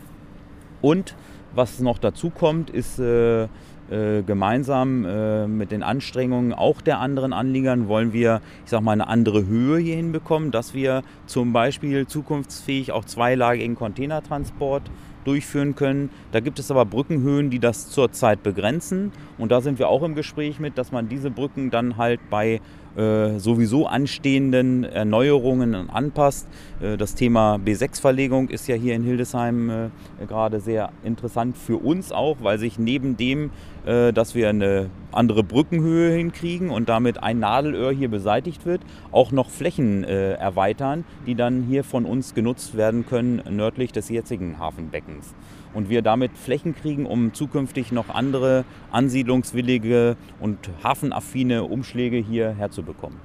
Und 0.83 1.15
was 1.55 1.81
noch 1.81 1.99
dazu 1.99 2.31
kommt, 2.31 2.71
ist 2.71 2.99
äh, 2.99 3.49
äh, 3.91 4.23
gemeinsam 4.23 5.05
äh, 5.05 5.49
mit 5.49 5.73
den 5.73 5.83
Anstrengungen 5.83 6.53
auch 6.53 6.81
der 6.81 7.01
anderen 7.01 7.33
Anliegern 7.33 7.89
wollen 7.89 8.13
wir, 8.13 8.41
ich 8.65 8.71
sag 8.71 8.83
mal, 8.83 8.93
eine 8.93 9.09
andere 9.09 9.47
Höhe 9.47 9.79
hier 9.79 9.97
hinbekommen, 9.97 10.53
dass 10.53 10.75
wir 10.75 11.03
zum 11.27 11.53
Beispiel 11.53 12.07
zukunftsfähig 12.07 12.93
auch 12.93 13.05
zweilagigen 13.05 13.75
Containertransport 13.75 14.91
durchführen 15.25 15.75
können. 15.75 16.11
Da 16.33 16.41
gibt 16.41 16.59
es 16.59 16.71
aber 16.71 16.85
Brückenhöhen, 16.85 17.51
die 17.51 17.59
das 17.59 17.91
zurzeit 17.91 18.43
begrenzen. 18.43 19.13
Und 19.39 19.53
da 19.53 19.61
sind 19.61 19.79
wir 19.79 19.89
auch 19.89 20.03
im 20.03 20.15
Gespräch 20.15 20.59
mit, 20.61 20.79
dass 20.79 20.93
man 20.93 21.09
diese 21.09 21.31
Brücken 21.31 21.71
dann 21.71 21.97
halt 21.97 22.21
bei 22.31 22.61
äh, 22.97 23.39
sowieso 23.39 23.87
anstehenden 23.87 24.83
Erneuerungen 24.83 25.91
anpasst. 25.91 26.49
Äh, 26.81 26.97
das 26.97 27.15
Thema 27.15 27.57
B6-Verlegung 27.57 28.49
ist 28.49 28.67
ja 28.67 28.75
hier 28.75 28.97
in 28.97 29.05
Hildesheim 29.05 29.71
äh, 29.71 29.89
gerade 30.27 30.61
sehr 30.61 30.91
interessant 31.05 31.57
für 31.57 31.77
uns 31.77 32.11
auch, 32.11 32.39
weil 32.41 32.59
sich 32.59 32.79
neben 32.79 33.17
dem, 33.17 33.51
dass 33.91 34.35
wir 34.35 34.49
eine 34.49 34.91
andere 35.13 35.43
Brückenhöhe 35.43 36.15
hinkriegen 36.17 36.71
und 36.71 36.89
damit 36.89 37.23
ein 37.23 37.39
Nadelöhr 37.41 37.93
hier 37.93 38.09
beseitigt 38.09 38.65
wird, 38.67 38.83
auch 39.11 39.33
noch 39.33 39.51
Flächen 39.51 40.05
äh, 40.05 40.35
erweitern, 40.35 41.05
die 41.27 41.35
dann 41.35 41.63
hier 41.63 41.85
von 41.85 42.05
uns 42.05 42.35
genutzt 42.35 42.77
werden 42.77 43.07
können 43.07 43.43
nördlich 43.51 43.93
des 43.93 44.09
jetzigen 44.09 44.59
Hafenbeckens 44.59 45.35
und 45.75 45.89
wir 45.89 46.03
damit 46.03 46.37
Flächen 46.37 46.75
kriegen, 46.75 47.07
um 47.07 47.33
zukünftig 47.33 47.93
noch 47.93 48.09
andere 48.09 48.65
ansiedlungswillige 48.91 50.17
und 50.41 50.59
hafenaffine 50.83 51.65
Umschläge 51.65 52.17
hier 52.17 52.51
herzubekommen. 52.51 53.19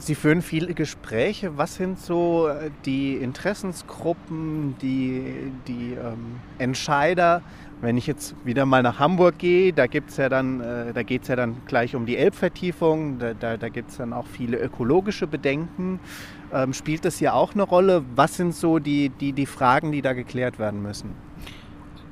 Sie 0.00 0.14
führen 0.14 0.40
viele 0.40 0.72
Gespräche. 0.72 1.58
Was 1.58 1.74
sind 1.74 1.98
so 1.98 2.48
äh, 2.48 2.70
die 2.86 3.16
Interessensgruppen, 3.16 4.76
die, 4.80 5.52
die 5.68 5.92
ähm, 5.92 6.40
Entscheider? 6.58 7.42
Wenn 7.82 7.96
ich 7.96 8.06
jetzt 8.06 8.34
wieder 8.44 8.66
mal 8.66 8.82
nach 8.82 8.98
Hamburg 8.98 9.38
gehe, 9.38 9.72
da 9.72 9.86
gibt's 9.86 10.18
ja 10.18 10.28
dann, 10.28 10.60
äh, 10.60 10.92
da 10.92 11.02
geht 11.02 11.22
es 11.22 11.28
ja 11.28 11.36
dann 11.36 11.56
gleich 11.66 11.96
um 11.96 12.04
die 12.04 12.16
Elbvertiefung, 12.16 13.18
da, 13.18 13.32
da, 13.32 13.56
da 13.56 13.68
gibt 13.70 13.90
es 13.90 13.96
dann 13.96 14.12
auch 14.12 14.26
viele 14.26 14.58
ökologische 14.58 15.26
Bedenken. 15.26 15.98
Ähm, 16.52 16.74
spielt 16.74 17.06
das 17.06 17.18
hier 17.18 17.34
auch 17.34 17.54
eine 17.54 17.62
Rolle? 17.62 18.04
Was 18.14 18.36
sind 18.36 18.54
so 18.54 18.78
die, 18.78 19.08
die, 19.08 19.32
die 19.32 19.46
Fragen, 19.46 19.92
die 19.92 20.02
da 20.02 20.12
geklärt 20.12 20.58
werden 20.58 20.82
müssen? 20.82 21.14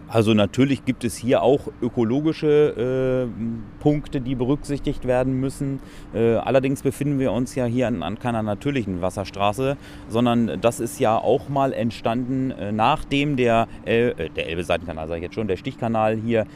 Also 0.09 0.32
natürlich 0.32 0.86
gibt 0.86 1.04
es 1.04 1.16
hier 1.16 1.42
auch 1.42 1.61
ökologische 1.82 3.28
äh, 3.28 3.82
Punkte, 3.82 4.22
die 4.22 4.34
berücksichtigt 4.34 5.06
werden 5.06 5.38
müssen. 5.38 5.80
Äh, 6.14 6.36
allerdings 6.36 6.82
befinden 6.82 7.18
wir 7.18 7.30
uns 7.32 7.54
ja 7.54 7.66
hier 7.66 7.88
an, 7.88 8.02
an, 8.02 8.18
keiner 8.18 8.42
natürlichen 8.42 9.02
Wasserstraße, 9.02 9.76
sondern 10.09 10.61
das 10.62 10.80
ist 10.80 10.98
ja 10.98 11.18
auch 11.18 11.50
mal 11.50 11.74
entstanden, 11.74 12.52
äh, 12.52 12.72
nachdem 12.72 13.36
der, 13.36 13.68
El 13.84 14.14
äh, 14.16 14.30
der 14.30 14.48
Elbe-Seitenkanal, 14.48 15.09
sage 15.09 15.18
ich 15.18 15.24
jetzt 15.24 15.34
schon, 15.34 15.46
der 15.46 15.59
Stichkanal 15.59 16.16
hier 16.16 16.46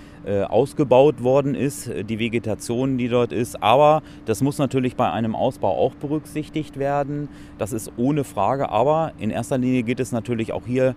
ausgebaut 0.44 1.22
worden 1.22 1.54
ist, 1.54 1.88
äh, 1.88 2.04
die 2.04 2.18
Vegetation, 2.18 2.98
die 2.98 3.08
dort 3.08 3.32
ist. 3.32 3.62
Aber 3.62 4.02
das 4.24 4.42
muss 4.42 4.58
natürlich 4.58 4.96
bei 4.96 5.10
einem 5.10 5.34
Ausbau 5.34 5.76
auch 5.76 5.94
berücksichtigt 5.94 6.78
werden. 6.78 7.28
Das 7.58 7.72
ist 7.72 7.92
ohne 7.96 8.24
Frage. 8.24 8.70
Aber 8.70 9.12
in 9.18 9.30
erster 9.30 9.58
Linie 9.58 9.82
geht 9.82 10.00
es 10.00 10.12
natürlich 10.12 10.52
auch 10.52 10.66
hier 10.66 10.94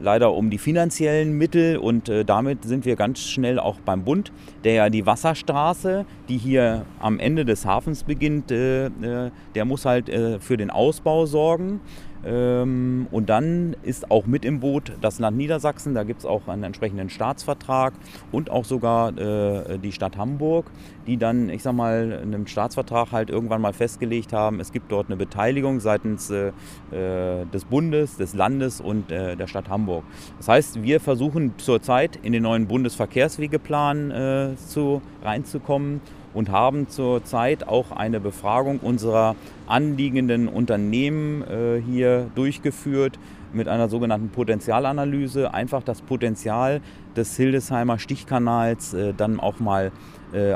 leider 0.00 0.34
um 0.34 0.50
die 0.50 0.58
finanziellen 0.58 1.32
Mittel 1.32 1.78
und 1.78 2.08
äh, 2.08 2.24
damit 2.24 2.64
sind 2.64 2.84
wir 2.84 2.96
ganz 2.96 3.20
schnell 3.20 3.58
auch 3.58 3.80
beim 3.80 4.04
Bund, 4.04 4.32
der 4.64 4.74
ja 4.74 4.90
die 4.90 5.06
Wasserstraße, 5.06 6.04
die 6.28 6.36
hier 6.36 6.84
am 7.00 7.18
Ende 7.18 7.44
des 7.44 7.64
Hafens 7.64 8.04
beginnt, 8.04 8.50
äh, 8.50 8.86
äh 8.86 9.30
der 9.54 9.64
muss 9.64 9.84
halt 9.84 10.08
äh, 10.08 10.38
für 10.38 10.56
den 10.56 10.70
Ausbau 10.70 11.26
sorgen. 11.26 11.80
Ähm, 12.24 13.06
und 13.10 13.28
dann 13.28 13.76
ist 13.82 14.10
auch 14.10 14.26
mit 14.26 14.44
im 14.44 14.60
Boot 14.60 14.92
das 15.00 15.18
Land 15.18 15.36
Niedersachsen, 15.36 15.94
da 15.94 16.04
gibt 16.04 16.20
es 16.20 16.26
auch 16.26 16.48
einen 16.48 16.64
entsprechenden 16.64 17.10
Staatsvertrag 17.10 17.94
und 18.32 18.50
auch 18.50 18.64
sogar 18.64 19.16
äh, 19.16 19.78
die 19.78 19.92
Stadt 19.92 20.16
Hamburg, 20.16 20.70
die 21.06 21.16
dann, 21.16 21.48
ich 21.50 21.62
sag 21.62 21.74
mal, 21.74 22.20
in 22.22 22.34
einem 22.34 22.46
Staatsvertrag 22.46 23.12
halt 23.12 23.30
irgendwann 23.30 23.60
mal 23.60 23.72
festgelegt 23.72 24.32
haben, 24.32 24.60
es 24.60 24.72
gibt 24.72 24.90
dort 24.90 25.06
eine 25.08 25.16
Beteiligung 25.16 25.80
seitens 25.80 26.30
äh, 26.30 26.52
äh 26.90 27.44
des 27.52 27.64
Bundes, 27.64 28.16
des 28.16 28.34
Landes 28.34 28.80
und 28.80 29.10
der 29.10 29.46
Stadt 29.46 29.68
Hamburg. 29.68 30.04
Das 30.38 30.48
heißt, 30.48 30.82
wir 30.82 31.00
versuchen 31.00 31.54
zurzeit 31.58 32.16
in 32.16 32.32
den 32.32 32.42
neuen 32.42 32.66
Bundesverkehrswegeplan 32.66 34.56
zu, 34.56 35.00
reinzukommen 35.22 36.00
und 36.36 36.50
haben 36.50 36.88
zurzeit 36.90 37.66
auch 37.66 37.92
eine 37.92 38.20
Befragung 38.20 38.78
unserer 38.80 39.36
anliegenden 39.66 40.48
Unternehmen 40.48 41.42
äh, 41.42 41.80
hier 41.80 42.30
durchgeführt 42.34 43.18
mit 43.54 43.68
einer 43.68 43.88
sogenannten 43.88 44.28
Potenzialanalyse. 44.28 45.54
Einfach 45.54 45.82
das 45.82 46.02
Potenzial 46.02 46.82
des 47.16 47.36
Hildesheimer 47.36 47.98
Stichkanals 47.98 48.92
äh, 48.92 49.14
dann 49.16 49.40
auch 49.40 49.60
mal 49.60 49.92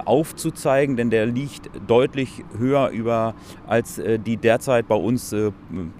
aufzuzeigen, 0.05 0.97
denn 0.97 1.11
der 1.11 1.27
liegt 1.27 1.71
deutlich 1.87 2.45
höher 2.59 2.91
über 2.91 3.35
als 3.67 3.99
äh, 3.99 4.19
die 4.19 4.37
derzeit 4.37 4.89
bei 4.89 4.95
uns 4.95 5.33
äh, 5.33 5.53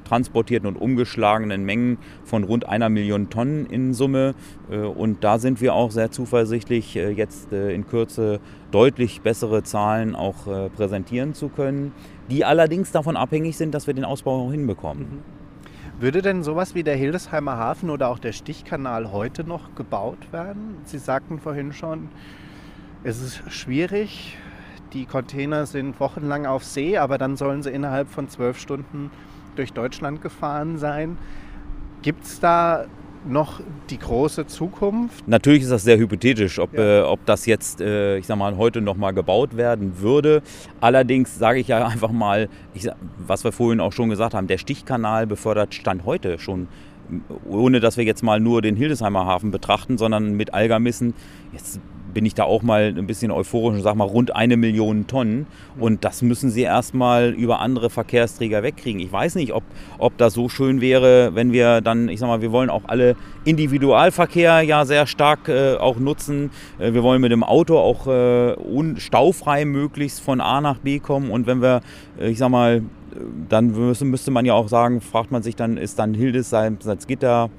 transportierten 0.05 0.69
und 0.69 0.77
umgeschlagenen 0.77 1.65
Mengen 1.65 1.99
von 2.25 2.45
rund 2.45 2.69
einer 2.69 2.89
Million 2.89 3.31
Tonnen 3.31 3.67
in 3.67 3.95
Summe. 3.95 4.35
Äh, 4.71 4.79
und 4.79 5.25
da 5.25 5.39
sind 5.39 5.61
wir 5.61 5.75
auch 5.75 5.91
sehr 5.91 6.11
zuversichtlich, 6.11 6.97
äh, 6.97 7.11
jetzt 7.11 7.53
in 7.53 7.87
Kürze 7.87 8.41
deutlich 8.71 9.21
bessere 9.23 9.63
Zahlen 9.63 10.15
auch 10.15 10.71
präsentieren 10.77 11.35
zu 11.35 11.49
können, 11.49 11.93
die 12.31 12.45
allerdings 12.45 12.93
davon 12.93 13.17
abhängig 13.17 13.57
sind, 13.57 13.75
dass 13.75 13.87
wir 13.87 13.95
den 13.95 14.05
Ausbau 14.05 14.47
auch 14.47 14.53
hinbekommen. 14.53 15.03
Mhm. 15.03 15.41
Würde 16.01 16.23
denn 16.23 16.43
sowas 16.43 16.75
wie 16.75 16.83
der 16.83 16.97
Hildesheimer 16.97 17.59
Hafen 17.59 17.91
oder 17.91 18.09
auch 18.09 18.19
der 18.19 18.33
Stichkanal 18.33 19.13
heute 19.13 19.45
noch 19.45 19.75
gebaut 19.75 20.33
werden? 20.33 20.77
Sie 20.85 20.99
sagten 20.99 21.39
vorhin 21.39 21.73
schon, 21.75 22.09
es 23.05 23.21
ist 23.23 23.43
schwierig. 23.53 24.37
Die 24.93 25.07
Container 25.07 25.67
sind 25.67 26.01
wochenlang 26.01 26.47
auf 26.47 26.65
See, 26.65 26.99
aber 26.99 27.17
dann 27.17 27.37
sollen 27.37 27.63
sie 27.63 27.71
innerhalb 27.71 28.09
von 28.09 28.29
zwölf 28.29 28.59
Stunden 28.59 29.11
durch 29.57 29.73
Deutschland 29.73 30.21
gefahren 30.21 30.79
sein. 30.79 31.17
Gibt 32.03 32.25
es 32.25 32.41
da 32.41 32.87
noch 33.27 33.61
die 33.91 33.99
große 33.99 34.47
Zukunft? 34.47 35.29
Natürlich 35.29 35.63
ist 35.63 35.71
das 35.71 35.85
sehr 35.85 35.99
hypothetisch, 35.99 36.59
ob, 36.59 36.73
ja. 36.75 37.01
äh, 37.01 37.03
ob 37.03 37.25
das 37.27 37.47
jetzt, 37.47 37.81
äh, 37.81 38.17
ich 38.17 38.27
sag 38.27 38.37
mal, 38.37 38.57
heute 38.57 38.81
noch 38.81 38.97
mal 38.97 39.13
gebaut 39.13 39.57
werden 39.57 40.01
würde. 40.01 40.43
Allerdings 40.81 41.39
sage 41.39 41.61
ich 41.61 41.69
ja 41.69 41.87
einfach 41.87 42.11
mal, 42.11 42.49
ich, 42.75 42.89
was 43.19 43.45
wir 43.45 43.53
vorhin 43.53 43.81
auch 43.81 43.93
schon 43.93 44.09
gesagt 44.09 44.35
haben, 44.35 44.47
der 44.47 44.59
Stichkanal 44.59 45.27
befördert 45.27 45.75
Stand 45.75 46.05
heute 46.05 46.39
schon 46.39 46.69
ohne 47.45 47.81
dass 47.81 47.97
wir 47.97 48.05
jetzt 48.05 48.23
mal 48.23 48.39
nur 48.39 48.63
den 48.63 48.77
Hildesheimer 48.77 49.27
Hafen 49.27 49.51
betrachten, 49.51 49.99
sondern 49.99 50.35
mit 50.35 50.55
Algermissen 50.55 51.15
jetzt 51.53 51.81
bin 52.13 52.27
ich 52.27 52.35
da 52.35 52.45
auch 52.45 52.63
mal 52.63 52.95
ein 52.97 53.07
bisschen 53.07 53.31
euphorisch 53.31 53.77
und 53.77 53.83
sage 53.83 53.97
mal 53.97 54.05
rund 54.05 54.35
eine 54.35 54.57
Million 54.57 55.07
Tonnen. 55.07 55.47
Und 55.79 56.05
das 56.05 56.23
müssen 56.23 56.51
sie 56.51 56.63
erstmal 56.63 57.31
über 57.31 57.61
andere 57.61 57.91
Verkehrsträger 57.91 58.63
wegkriegen. 58.63 59.01
Ich 59.01 59.13
weiß 59.13 59.35
nicht, 59.37 59.53
ob, 59.53 59.63
ob 59.99 60.17
das 60.19 60.35
so 60.35 60.49
schön 60.49 60.81
wäre, 60.81 61.35
wenn 61.35 61.53
wir 61.53 61.81
dann, 61.81 62.09
ich 62.09 62.21
sag 62.21 62.27
mal, 62.27 62.43
wir 62.43 62.53
wollen 62.53 62.71
auch 62.71 62.83
alle 62.87 63.17
Individualverkehr 63.45 64.63
ja 64.63 64.85
sehr 64.85 65.07
stark 65.07 65.49
äh, 65.49 65.77
auch 65.77 65.99
nutzen. 65.99 66.51
Äh, 66.79 66.93
wir 66.93 67.03
wollen 67.03 67.21
mit 67.21 67.33
dem 67.33 67.43
Auto 67.43 67.79
auch 67.79 68.07
äh, 68.07 68.55
staufrei 68.97 69.65
möglichst 69.65 70.21
von 70.21 70.41
A 70.41 70.61
nach 70.61 70.79
B 70.79 70.99
kommen. 70.99 71.31
Und 71.31 71.47
wenn 71.47 71.63
wir, 71.63 71.81
äh, 72.19 72.31
ich 72.31 72.39
sag 72.39 72.51
mal, 72.51 72.83
dann 73.49 73.73
müsste, 73.73 74.05
müsste 74.05 74.31
man 74.31 74.45
ja 74.45 74.55
auch 74.55 74.69
sagen, 74.69 75.01
fragt 75.01 75.31
man 75.31 75.43
sich 75.43 75.57
dann, 75.57 75.77
ist 75.77 75.99
dann 75.99 76.15
Hildesheim, 76.15 76.79
Salzgitter, 76.81 77.51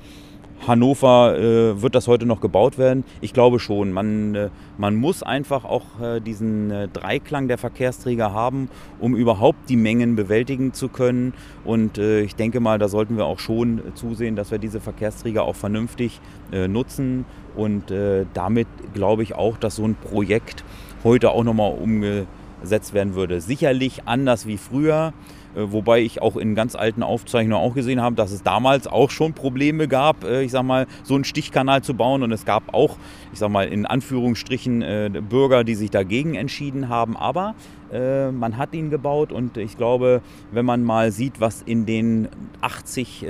Hannover, 0.68 1.38
äh, 1.40 1.82
wird 1.82 1.96
das 1.96 2.08
heute 2.08 2.28
noch 2.28 2.40
gebaut 2.40 2.78
werden? 2.78 3.04
Ich 3.20 3.34
glaube 3.34 3.60
schon. 3.60 3.92
Man, 3.92 4.36
äh, 4.36 4.50
man 4.78 4.96
muss 4.96 5.24
einfach 5.24 5.66
auch 5.66 6.00
äh, 6.00 6.20
diesen 6.20 6.70
äh, 6.70 6.88
Dreiklang 6.88 7.48
der 7.48 7.58
Verkehrsträger 7.58 8.32
haben, 8.32 8.70
um 9.00 9.16
überhaupt 9.16 9.70
die 9.70 9.76
Mengen 9.76 10.16
bewältigen 10.16 10.74
zu 10.74 10.88
können. 10.88 11.34
Und 11.66 11.98
äh, 11.98 12.22
ich 12.22 12.36
denke 12.36 12.60
mal, 12.60 12.78
da 12.78 12.90
sollten 12.90 13.18
wir 13.18 13.26
auch 13.26 13.40
schon 13.40 13.82
zusehen, 13.96 14.36
dass 14.36 14.52
wir 14.52 14.60
diese 14.60 14.80
Verkehrsträger 14.80 15.44
auch 15.44 15.56
vernünftig 15.56 16.22
äh, 16.52 16.68
nutzen. 16.68 17.26
Und 17.56 17.92
damit 18.34 18.68
glaube 18.94 19.24
ich 19.24 19.36
auch, 19.36 19.58
dass 19.58 19.76
so 19.76 19.84
ein 19.84 19.96
Projekt 19.96 20.64
heute 21.04 21.32
auch 21.32 21.44
nochmal 21.44 21.74
umgesetzt 21.74 22.94
werden 22.94 23.14
würde. 23.14 23.42
Sicherlich 23.42 24.04
anders 24.06 24.48
wie 24.48 24.56
früher. 24.56 25.12
Äh, 25.56 25.72
wobei 25.72 26.02
ich 26.02 26.22
auch 26.22 26.38
in 26.38 26.56
ganz 26.56 26.76
alten 26.76 27.04
Aufzeichnungen 27.04 27.64
auch 27.64 27.74
gesehen 27.74 28.02
habe, 28.02 28.16
dass 28.16 28.32
es 28.32 28.44
damals 28.44 28.88
auch 28.88 29.10
schon 29.10 29.34
Probleme 29.34 29.88
gab, 29.88 30.24
äh, 30.24 30.44
ich 30.44 30.52
sag 30.52 30.64
mal, 30.64 30.88
so 31.04 31.16
einen 31.16 31.24
Stichkanal 31.24 31.82
zu 31.82 31.94
bauen. 31.94 32.24
Und 32.24 32.32
es 32.32 32.46
gab 32.46 32.74
auch, 32.74 32.98
ich 33.34 33.40
sag 33.40 33.50
mal, 33.50 33.68
in 33.68 33.86
Anführungsstrichen 33.86 34.82
äh, 34.82 35.10
Bürger, 35.30 35.64
die 35.64 35.76
sich 35.76 35.90
dagegen 35.90 36.36
entschieden 36.36 36.90
haben. 36.90 37.18
Aber 37.18 37.56
man 37.94 38.56
hat 38.56 38.74
ihn 38.74 38.90
gebaut 38.90 39.34
und 39.34 39.58
ich 39.58 39.76
glaube, 39.76 40.22
wenn 40.54 40.66
man 40.66 40.82
mal 40.82 41.12
sieht, 41.12 41.42
was 41.42 41.62
in 41.62 41.86
den 41.86 42.30
80 42.62 43.26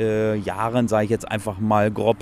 Jahren, 0.45 0.87
sage 0.87 1.05
ich 1.05 1.09
jetzt 1.09 1.27
einfach 1.31 1.57
mal 1.57 1.89
grob, 1.89 2.17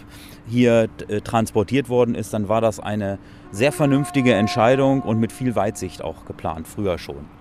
hier 0.48 0.88
transportiert 1.26 1.90
worden 1.90 2.16
ist, 2.16 2.34
dann 2.34 2.48
war 2.48 2.62
das 2.62 2.80
eine 2.80 3.20
sehr 3.52 3.74
vernünftige 3.74 4.36
Entscheidung 4.36 5.02
und 5.02 5.20
mit 5.20 5.34
viel 5.34 5.58
Weitsicht 5.58 6.02
auch 6.02 6.24
geplant, 6.24 6.66
früher 6.66 6.98
schon. 6.98 7.39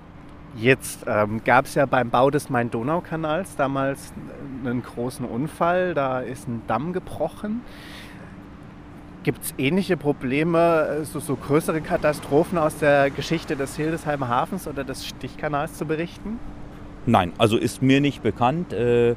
Jetzt 0.60 1.04
ähm, 1.06 1.42
gab 1.44 1.66
es 1.66 1.74
ja 1.74 1.86
beim 1.86 2.10
Bau 2.10 2.30
des 2.30 2.50
Main-Donau-Kanals 2.50 3.54
damals 3.56 4.12
einen 4.64 4.82
großen 4.82 5.24
Unfall. 5.24 5.94
Da 5.94 6.20
ist 6.20 6.48
ein 6.48 6.62
Damm 6.66 6.92
gebrochen. 6.92 7.60
Gibt 9.22 9.44
es 9.44 9.54
ähnliche 9.58 9.96
Probleme, 9.96 11.04
so, 11.04 11.20
so, 11.20 11.36
größere 11.36 11.80
Katastrophen 11.80 12.58
aus 12.58 12.78
der 12.78 13.10
Geschichte 13.10 13.56
des 13.56 13.76
Hildesheimer 13.76 14.28
Hafens 14.28 14.66
oder 14.66 14.84
des 14.84 15.06
Stichkanals 15.06 15.74
zu 15.74 15.84
berichten? 15.84 16.38
Nein, 17.06 17.32
also 17.38 17.56
ist 17.56 17.82
mir 17.82 18.00
nicht 18.00 18.22
bekannt. 18.22 18.72
Äh 18.72 19.14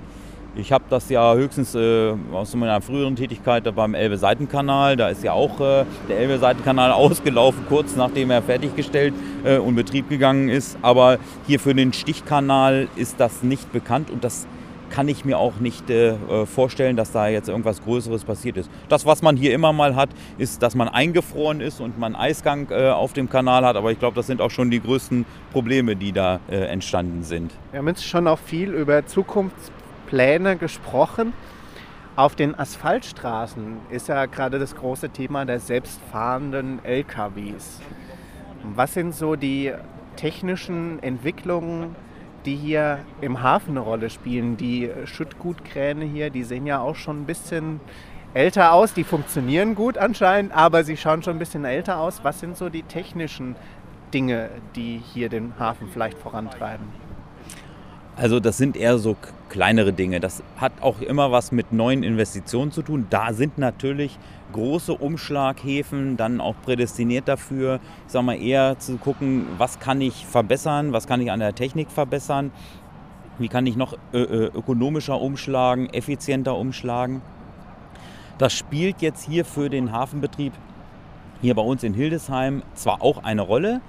ich 0.56 0.72
habe 0.72 0.84
das 0.90 1.10
ja 1.10 1.34
höchstens 1.34 1.76
äh, 1.76 2.14
aus 2.34 2.54
meiner 2.56 2.82
früheren 2.82 3.16
Tätigkeit 3.16 3.74
beim 3.74 3.94
Elbe-Seitenkanal. 3.94 4.98
Da 4.98 5.10
ist 5.10 5.24
ja 5.24 5.32
auch 5.32 5.60
äh, 5.62 5.86
der 6.10 6.20
Elbe-Seitenkanal 6.20 6.92
ausgelaufen, 6.92 7.64
kurz 7.70 7.96
nachdem 7.96 8.32
er 8.32 8.42
fertiggestellt 8.42 9.14
äh, 9.46 9.58
und 9.58 9.76
Betrieb 9.76 10.10
gegangen 10.10 10.50
ist. 10.50 10.78
Aber 10.82 11.20
hier 11.48 11.60
für 11.60 11.74
den 11.74 11.94
Stichkanal 11.94 12.90
ist 12.98 13.20
das 13.20 13.44
nicht 13.44 13.72
bekannt 13.72 14.10
und 14.10 14.24
das 14.24 14.46
kann 14.90 15.08
ich 15.08 15.24
mir 15.24 15.38
auch 15.38 15.56
nicht 15.62 15.90
äh, 15.90 16.16
vorstellen, 16.46 16.98
dass 16.98 17.14
da 17.14 17.30
jetzt 17.30 17.48
irgendwas 17.48 17.82
Größeres 17.82 18.26
passiert 18.26 18.58
ist. 18.58 18.70
Das, 18.90 19.06
was 19.06 19.22
man 19.22 19.38
hier 19.38 19.54
immer 19.54 19.72
mal 19.72 19.96
hat, 19.96 20.10
ist, 20.38 20.62
dass 20.62 20.76
man 20.76 20.90
eingefroren 20.90 21.62
ist 21.62 21.80
und 21.80 21.98
man 21.98 22.14
Eisgang 22.14 22.68
äh, 22.72 22.90
auf 22.90 23.14
dem 23.14 23.30
Kanal 23.30 23.66
hat. 23.66 23.78
Aber 23.78 23.94
ich 23.94 24.00
glaube, 24.00 24.16
das 24.16 24.28
sind 24.28 24.42
auch 24.42 24.52
schon 24.52 24.70
die 24.70 24.82
größten 24.82 25.26
Probleme, 25.54 25.96
die 25.96 26.12
da 26.12 26.42
äh, 26.50 26.66
entstanden 26.66 27.24
sind. 27.24 27.54
Wir 27.72 27.80
haben 27.80 27.88
jetzt 27.88 28.06
schon 28.06 28.28
auch 28.28 28.40
viel 28.40 28.74
über 28.74 29.06
Zukunfts 29.06 29.72
Pläne 30.12 30.58
gesprochen. 30.58 31.32
Auf 32.18 32.36
den 32.36 32.60
Asphaltstraßen 32.60 33.78
ist 33.92 34.10
ja 34.10 34.26
gerade 34.26 34.60
das 34.60 34.76
große 34.76 35.12
Thema 35.12 35.46
der 35.46 35.62
selbstfahrenden 35.62 36.84
LKWs. 36.84 37.80
Was 38.76 38.94
sind 38.94 39.16
so 39.16 39.38
die 39.38 39.72
technischen 40.18 41.02
Entwicklungen, 41.02 41.96
die 42.44 42.58
hier 42.58 43.00
im 43.22 43.42
Hafen 43.42 43.70
eine 43.70 43.80
Rolle 43.80 44.10
spielen? 44.10 44.58
Die 44.58 44.90
Schüttgutkräne 45.06 46.04
hier, 46.04 46.30
die 46.30 46.44
sehen 46.44 46.68
ja 46.68 46.82
auch 46.82 46.98
schon 46.98 47.22
ein 47.22 47.26
bisschen 47.26 47.80
älter 48.34 48.74
aus. 48.74 48.94
Die 48.94 49.06
funktionieren 49.06 49.76
gut 49.76 49.98
anscheinend, 49.98 50.52
aber 50.54 50.84
sie 50.84 50.98
schauen 50.98 51.24
schon 51.24 51.38
ein 51.38 51.40
bisschen 51.40 51.64
älter 51.64 52.00
aus. 52.00 52.22
Was 52.26 52.42
sind 52.42 52.58
so 52.58 52.68
die 52.68 52.84
technischen 52.84 53.56
Dinge, 54.14 54.50
die 54.76 55.02
hier 55.14 55.30
den 55.30 55.58
Hafen 55.58 55.88
vielleicht 55.88 56.18
vorantreiben? 56.18 57.01
Also 58.22 58.40
das 58.40 58.60
sind 58.60 58.78
eher 58.78 59.00
so 59.00 59.18
kleinere 59.50 59.94
Dinge. 59.94 60.20
Das 60.20 60.44
hat 60.58 60.74
auch 60.82 61.02
immer 61.02 61.32
was 61.32 61.52
mit 61.52 61.74
neuen 61.74 62.04
Investitionen 62.04 62.72
zu 62.72 62.84
tun. 62.84 63.08
Da 63.10 63.34
sind 63.34 63.58
natürlich 63.58 64.20
große 64.54 64.94
Umschlaghäfen 64.94 66.18
dann 66.18 66.40
auch 66.40 66.54
prädestiniert 66.62 67.28
dafür, 67.28 67.80
ich 68.06 68.12
sag 68.14 68.22
mal 68.22 68.40
eher 68.40 68.78
zu 68.78 68.98
gucken, 68.98 69.48
was 69.58 69.80
kann 69.80 70.02
ich 70.02 70.28
verbessern, 70.28 70.94
was 70.94 71.08
kann 71.08 71.20
ich 71.20 71.32
an 71.32 71.40
der 71.40 71.56
Technik 71.56 71.90
verbessern, 71.90 72.52
wie 73.40 73.48
kann 73.48 73.66
ich 73.66 73.76
noch 73.76 73.98
ökonomischer 74.14 75.20
umschlagen, 75.20 75.90
effizienter 75.92 76.56
umschlagen. 76.56 77.24
Das 78.38 78.54
spielt 78.54 79.02
jetzt 79.02 79.28
hier 79.28 79.46
für 79.46 79.68
den 79.72 79.92
Hafenbetrieb 79.92 80.54
hier 81.42 81.56
bei 81.56 81.64
uns 81.64 81.82
in 81.82 81.96
Hildesheim 81.96 82.62
zwar 82.76 83.02
auch 83.02 83.24
eine 83.24 83.42
Rolle, 83.42 83.82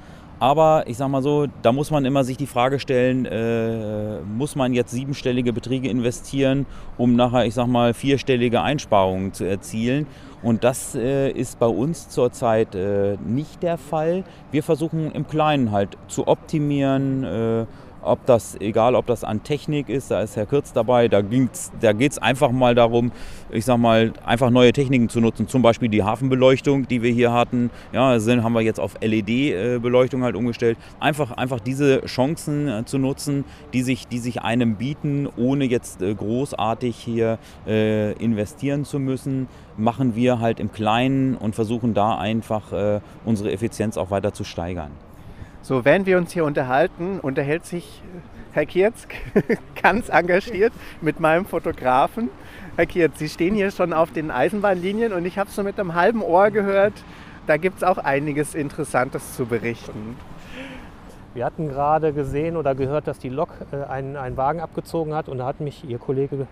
aber 0.42 0.88
ich 0.88 0.96
sag 0.96 1.06
mal 1.06 1.22
so, 1.22 1.46
da 1.62 1.70
muss 1.70 1.92
man 1.92 2.04
immer 2.04 2.24
sich 2.24 2.36
die 2.36 2.48
Frage 2.48 2.80
stellen, 2.80 3.26
äh, 3.26 4.18
muss 4.22 4.56
man 4.56 4.74
jetzt 4.74 4.90
siebenstellige 4.90 5.52
Beträge 5.52 5.88
investieren, 5.88 6.66
um 6.98 7.14
nachher, 7.14 7.46
ich 7.46 7.54
sag 7.54 7.68
mal, 7.68 7.94
vierstellige 7.94 8.60
Einsparungen 8.60 9.32
zu 9.32 9.44
erzielen? 9.44 10.08
Und 10.42 10.64
das 10.64 10.96
äh, 10.96 11.30
ist 11.30 11.60
bei 11.60 11.66
uns 11.66 12.08
zurzeit 12.08 12.74
äh, 12.74 13.18
nicht 13.24 13.62
der 13.62 13.78
Fall. 13.78 14.24
Wir 14.50 14.64
versuchen 14.64 15.12
im 15.12 15.28
Kleinen 15.28 15.70
halt 15.70 15.96
zu 16.08 16.26
optimieren, 16.26 17.22
äh, 17.22 17.66
ob 18.02 18.26
das, 18.26 18.60
egal 18.60 18.94
ob 18.94 19.06
das 19.06 19.24
an 19.24 19.42
Technik 19.42 19.88
ist, 19.88 20.10
da 20.10 20.22
ist 20.22 20.36
Herr 20.36 20.46
Kürz 20.46 20.72
dabei, 20.72 21.08
da, 21.08 21.22
da 21.80 21.92
geht 21.92 22.12
es 22.12 22.18
einfach 22.18 22.50
mal 22.50 22.74
darum, 22.74 23.12
ich 23.50 23.64
sag 23.64 23.78
mal, 23.78 24.12
einfach 24.24 24.50
neue 24.50 24.72
Techniken 24.72 25.08
zu 25.08 25.20
nutzen. 25.20 25.48
Zum 25.48 25.62
Beispiel 25.62 25.88
die 25.88 26.02
Hafenbeleuchtung, 26.02 26.88
die 26.88 27.02
wir 27.02 27.12
hier 27.12 27.32
hatten, 27.32 27.70
ja, 27.92 28.18
sind, 28.18 28.42
haben 28.42 28.52
wir 28.52 28.60
jetzt 28.60 28.80
auf 28.80 28.94
LED-Beleuchtung 29.00 30.22
halt 30.22 30.36
umgestellt. 30.36 30.78
Einfach, 31.00 31.32
einfach 31.32 31.60
diese 31.60 32.04
Chancen 32.06 32.68
äh, 32.68 32.84
zu 32.84 32.98
nutzen, 32.98 33.44
die 33.72 33.82
sich, 33.82 34.08
die 34.08 34.18
sich 34.18 34.42
einem 34.42 34.76
bieten, 34.76 35.28
ohne 35.36 35.64
jetzt 35.64 36.02
äh, 36.02 36.14
großartig 36.14 36.96
hier 36.96 37.38
äh, 37.66 38.12
investieren 38.12 38.84
zu 38.84 38.98
müssen, 38.98 39.48
machen 39.76 40.14
wir 40.14 40.40
halt 40.40 40.60
im 40.60 40.72
Kleinen 40.72 41.36
und 41.36 41.54
versuchen 41.54 41.94
da 41.94 42.18
einfach 42.18 42.72
äh, 42.72 43.00
unsere 43.24 43.52
Effizienz 43.52 43.96
auch 43.96 44.10
weiter 44.10 44.32
zu 44.32 44.44
steigern. 44.44 44.90
So, 45.64 45.84
während 45.84 46.06
wir 46.06 46.18
uns 46.18 46.32
hier 46.32 46.44
unterhalten, 46.44 47.20
unterhält 47.20 47.64
sich 47.64 48.02
Herr 48.50 48.66
Kierzk 48.66 49.14
ganz 49.82 50.08
engagiert 50.08 50.72
mit 51.00 51.20
meinem 51.20 51.46
Fotografen. 51.46 52.30
Herr 52.74 52.86
Kierz, 52.86 53.20
Sie 53.20 53.28
stehen 53.28 53.54
hier 53.54 53.70
schon 53.70 53.92
auf 53.92 54.10
den 54.10 54.32
Eisenbahnlinien 54.32 55.12
und 55.12 55.24
ich 55.24 55.38
habe 55.38 55.48
so 55.50 55.62
mit 55.62 55.78
einem 55.78 55.94
halben 55.94 56.20
Ohr 56.20 56.50
gehört, 56.50 56.94
da 57.46 57.58
gibt 57.58 57.76
es 57.76 57.84
auch 57.84 57.98
einiges 57.98 58.56
Interessantes 58.56 59.36
zu 59.36 59.46
berichten. 59.46 60.16
Wir 61.32 61.44
hatten 61.44 61.68
gerade 61.68 62.12
gesehen 62.12 62.56
oder 62.56 62.74
gehört, 62.74 63.06
dass 63.06 63.20
die 63.20 63.28
Lok 63.28 63.50
äh, 63.70 63.88
einen, 63.88 64.16
einen 64.16 64.36
Wagen 64.36 64.58
abgezogen 64.58 65.14
hat 65.14 65.28
und 65.28 65.38
da 65.38 65.46
hat 65.46 65.60
mich 65.60 65.88
Ihr 65.88 65.98
Kollege 65.98 66.48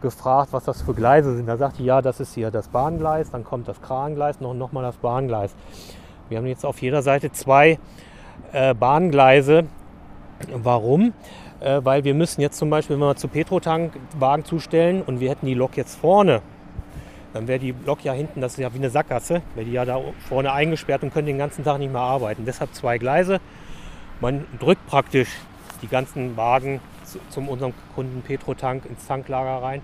gefragt, 0.00 0.52
was 0.52 0.62
das 0.62 0.82
für 0.82 0.94
Gleise 0.94 1.34
sind. 1.34 1.46
Da 1.46 1.56
sagte 1.56 1.80
ich, 1.80 1.86
ja, 1.86 2.02
das 2.02 2.20
ist 2.20 2.34
hier 2.34 2.52
das 2.52 2.68
Bahngleis, 2.68 3.32
dann 3.32 3.42
kommt 3.42 3.66
das 3.66 3.82
Krangleis 3.82 4.36
und 4.38 4.58
nochmal 4.58 4.84
das 4.84 4.96
Bahngleis. 4.98 5.56
Wir 6.28 6.38
haben 6.38 6.46
jetzt 6.46 6.64
auf 6.64 6.80
jeder 6.80 7.02
Seite 7.02 7.32
zwei 7.32 7.80
äh, 8.52 8.74
Bahngleise. 8.74 9.64
Warum? 10.52 11.12
Äh, 11.60 11.80
weil 11.82 12.04
wir 12.04 12.14
müssen 12.14 12.40
jetzt 12.40 12.58
zum 12.58 12.70
Beispiel, 12.70 12.96
wenn 12.96 13.06
wir 13.06 13.16
zu 13.16 13.28
Petrotank 13.28 13.92
Wagen 14.18 14.44
zustellen 14.44 15.02
und 15.02 15.20
wir 15.20 15.30
hätten 15.30 15.46
die 15.46 15.54
Lok 15.54 15.76
jetzt 15.76 15.96
vorne, 15.96 16.42
dann 17.32 17.48
wäre 17.48 17.58
die 17.58 17.74
Lok 17.84 18.04
ja 18.04 18.12
hinten, 18.12 18.40
das 18.40 18.52
ist 18.52 18.58
ja 18.58 18.72
wie 18.72 18.78
eine 18.78 18.90
Sackgasse, 18.90 19.42
wäre 19.54 19.66
die 19.66 19.72
ja 19.72 19.84
da 19.84 20.00
vorne 20.28 20.52
eingesperrt 20.52 21.02
und 21.02 21.12
könnte 21.12 21.30
den 21.30 21.38
ganzen 21.38 21.64
Tag 21.64 21.78
nicht 21.78 21.92
mehr 21.92 22.00
arbeiten. 22.00 22.44
Deshalb 22.44 22.74
zwei 22.74 22.98
Gleise. 22.98 23.40
Man 24.20 24.46
drückt 24.58 24.86
praktisch 24.86 25.28
die 25.82 25.88
ganzen 25.88 26.36
Wagen 26.36 26.80
zu, 27.04 27.18
zum 27.28 27.48
unserem 27.48 27.72
Kunden 27.94 28.22
Petrotank 28.22 28.86
ins 28.86 29.06
Tanklager 29.06 29.62
rein 29.62 29.82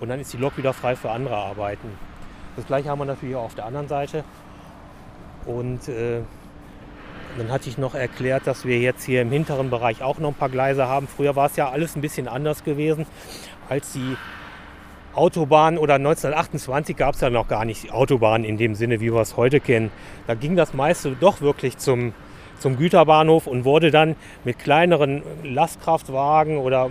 und 0.00 0.08
dann 0.08 0.20
ist 0.20 0.32
die 0.32 0.36
Lok 0.36 0.56
wieder 0.56 0.72
frei 0.72 0.96
für 0.96 1.10
andere 1.10 1.36
Arbeiten. 1.36 1.88
Das 2.56 2.66
gleiche 2.66 2.88
haben 2.88 2.98
wir 2.98 3.04
natürlich 3.04 3.36
auch 3.36 3.44
auf 3.44 3.54
der 3.54 3.66
anderen 3.66 3.88
Seite. 3.88 4.24
Und 5.46 5.88
äh, 5.88 6.22
dann 7.38 7.50
hatte 7.50 7.68
ich 7.68 7.78
noch 7.78 7.94
erklärt, 7.94 8.46
dass 8.46 8.64
wir 8.64 8.78
jetzt 8.78 9.04
hier 9.04 9.22
im 9.22 9.30
hinteren 9.30 9.70
Bereich 9.70 10.02
auch 10.02 10.18
noch 10.18 10.30
ein 10.30 10.34
paar 10.34 10.48
Gleise 10.48 10.86
haben. 10.88 11.06
Früher 11.06 11.36
war 11.36 11.46
es 11.46 11.56
ja 11.56 11.70
alles 11.70 11.96
ein 11.96 12.00
bisschen 12.00 12.28
anders 12.28 12.64
gewesen, 12.64 13.06
als 13.68 13.92
die 13.92 14.16
Autobahn 15.14 15.78
oder 15.78 15.94
1928 15.94 16.96
gab 16.96 17.14
es 17.14 17.20
ja 17.20 17.30
noch 17.30 17.48
gar 17.48 17.64
nicht 17.64 17.92
Autobahnen 17.92 18.44
in 18.44 18.56
dem 18.56 18.74
Sinne, 18.74 19.00
wie 19.00 19.12
wir 19.12 19.20
es 19.20 19.36
heute 19.36 19.60
kennen. 19.60 19.90
Da 20.26 20.34
ging 20.34 20.54
das 20.54 20.74
meiste 20.74 21.16
doch 21.18 21.40
wirklich 21.40 21.76
zum, 21.78 22.12
zum 22.58 22.76
Güterbahnhof 22.76 23.46
und 23.46 23.64
wurde 23.64 23.90
dann 23.90 24.16
mit 24.44 24.58
kleineren 24.58 25.22
Lastkraftwagen 25.42 26.58
oder 26.58 26.90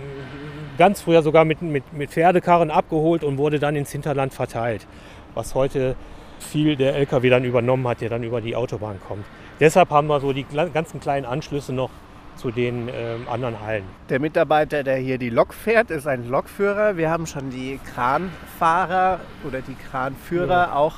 ganz 0.76 1.00
früher 1.00 1.22
sogar 1.22 1.44
mit, 1.44 1.62
mit, 1.62 1.92
mit 1.92 2.10
Pferdekarren 2.10 2.70
abgeholt 2.70 3.24
und 3.24 3.38
wurde 3.38 3.58
dann 3.58 3.76
ins 3.76 3.92
Hinterland 3.92 4.34
verteilt. 4.34 4.86
Was 5.34 5.54
heute 5.54 5.96
viel 6.38 6.76
der 6.76 6.96
LKW 6.96 7.30
dann 7.30 7.44
übernommen 7.44 7.86
hat, 7.88 8.00
der 8.00 8.10
dann 8.10 8.22
über 8.22 8.40
die 8.40 8.54
Autobahn 8.56 8.98
kommt. 9.06 9.24
Deshalb 9.60 9.90
haben 9.90 10.06
wir 10.06 10.20
so 10.20 10.32
die 10.32 10.46
ganzen 10.72 11.00
kleinen 11.00 11.26
Anschlüsse 11.26 11.72
noch 11.72 11.90
zu 12.36 12.52
den 12.52 12.88
äh, 12.88 13.16
anderen 13.28 13.60
Hallen. 13.60 13.84
Der 14.08 14.20
Mitarbeiter, 14.20 14.84
der 14.84 14.96
hier 14.96 15.18
die 15.18 15.30
Lok 15.30 15.52
fährt, 15.52 15.90
ist 15.90 16.06
ein 16.06 16.28
Lokführer. 16.28 16.96
Wir 16.96 17.10
haben 17.10 17.26
schon 17.26 17.50
die 17.50 17.80
Kranfahrer 17.92 19.20
oder 19.46 19.60
die 19.60 19.74
Kranführer 19.74 20.68
ja. 20.68 20.74
auch 20.74 20.94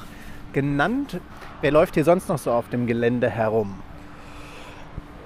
genannt. 0.53 1.19
Wer 1.63 1.71
läuft 1.71 1.95
hier 1.95 2.05
sonst 2.05 2.29
noch 2.29 2.39
so 2.39 2.53
auf 2.53 2.69
dem 2.69 2.87
Gelände 2.87 3.31
herum? 3.31 3.79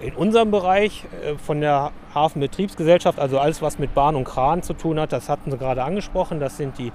In 0.01 0.15
unserem 0.15 0.53
Bereich 0.53 1.05
äh, 1.25 1.37
von 1.37 1.61
der 1.61 1.91
Hafenbetriebsgesellschaft, 2.15 3.19
also 3.19 3.41
alles, 3.41 3.61
was 3.61 3.81
mit 3.81 3.95
Bahn 3.95 4.15
und 4.15 4.25
Kran 4.25 4.63
zu 4.63 4.75
tun 4.75 5.01
hat, 5.01 5.13
das 5.13 5.29
hatten 5.29 5.51
Sie 5.51 5.59
gerade 5.59 5.83
angesprochen. 5.83 6.39
Das 6.39 6.57
sind 6.57 6.79
die, 6.79 6.93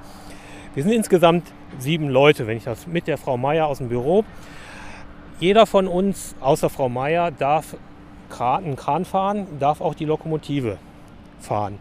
wir 0.75 0.83
sind 0.83 0.93
insgesamt 0.93 1.51
sieben 1.77 2.07
Leute, 2.07 2.47
wenn 2.47 2.55
ich 2.55 2.63
das 2.63 2.87
mit 2.87 3.07
der 3.07 3.17
Frau 3.17 3.35
Meier 3.35 3.67
aus 3.67 3.79
dem 3.79 3.89
Büro. 3.89 4.23
Jeder 5.39 5.65
von 5.65 5.87
uns, 5.87 6.35
außer 6.41 6.69
Frau 6.69 6.89
Meier, 6.89 7.31
darf 7.31 7.77
einen 8.37 8.75
Kran 8.75 9.05
fahren, 9.05 9.47
darf 9.57 9.79
auch 9.79 9.95
die 9.95 10.03
Lokomotive 10.03 10.77
fahren. 11.39 11.79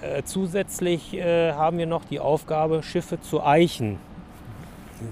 Äh, 0.00 0.24
zusätzlich 0.24 1.14
äh, 1.14 1.52
haben 1.52 1.78
wir 1.78 1.86
noch 1.86 2.04
die 2.04 2.18
Aufgabe, 2.18 2.82
Schiffe 2.82 3.20
zu 3.20 3.40
eichen. 3.44 3.98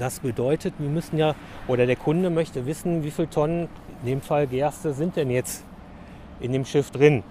Das 0.01 0.18
bedeutet, 0.18 0.75
wir 0.79 0.89
müssen 0.89 1.16
ja, 1.16 1.37
oder 1.68 1.87
der 1.87 1.95
Kunde 1.95 2.29
möchte 2.29 2.66
wissen, 2.66 3.05
wie 3.05 3.12
viele 3.12 3.31
Tonnen 3.31 3.68
in 4.03 4.09
dem 4.09 4.21
Fall 4.21 4.49
Gerste 4.49 4.93
sind 4.93 5.14
denn 5.14 5.31
jetzt 5.31 5.64
in 6.41 6.53
dem 6.53 6.64
Schiff 6.64 6.91
drin. 6.91 7.23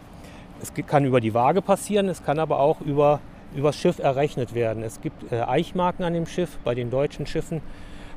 Es 0.61 0.73
kann 0.87 1.03
über 1.03 1.19
die 1.19 1.33
Waage 1.33 1.61
passieren, 1.61 2.07
es 2.07 2.23
kann 2.23 2.39
aber 2.39 2.59
auch 2.59 2.79
über, 2.79 3.19
über 3.53 3.69
das 3.69 3.75
Schiff 3.75 3.99
errechnet 3.99 4.53
werden. 4.53 4.83
Es 4.83 5.01
gibt 5.01 5.33
äh, 5.33 5.41
Eichmarken 5.41 6.05
an 6.05 6.13
dem 6.13 6.25
Schiff, 6.25 6.57
bei 6.63 6.75
den 6.75 6.89
deutschen 6.89 7.25
Schiffen. 7.25 7.61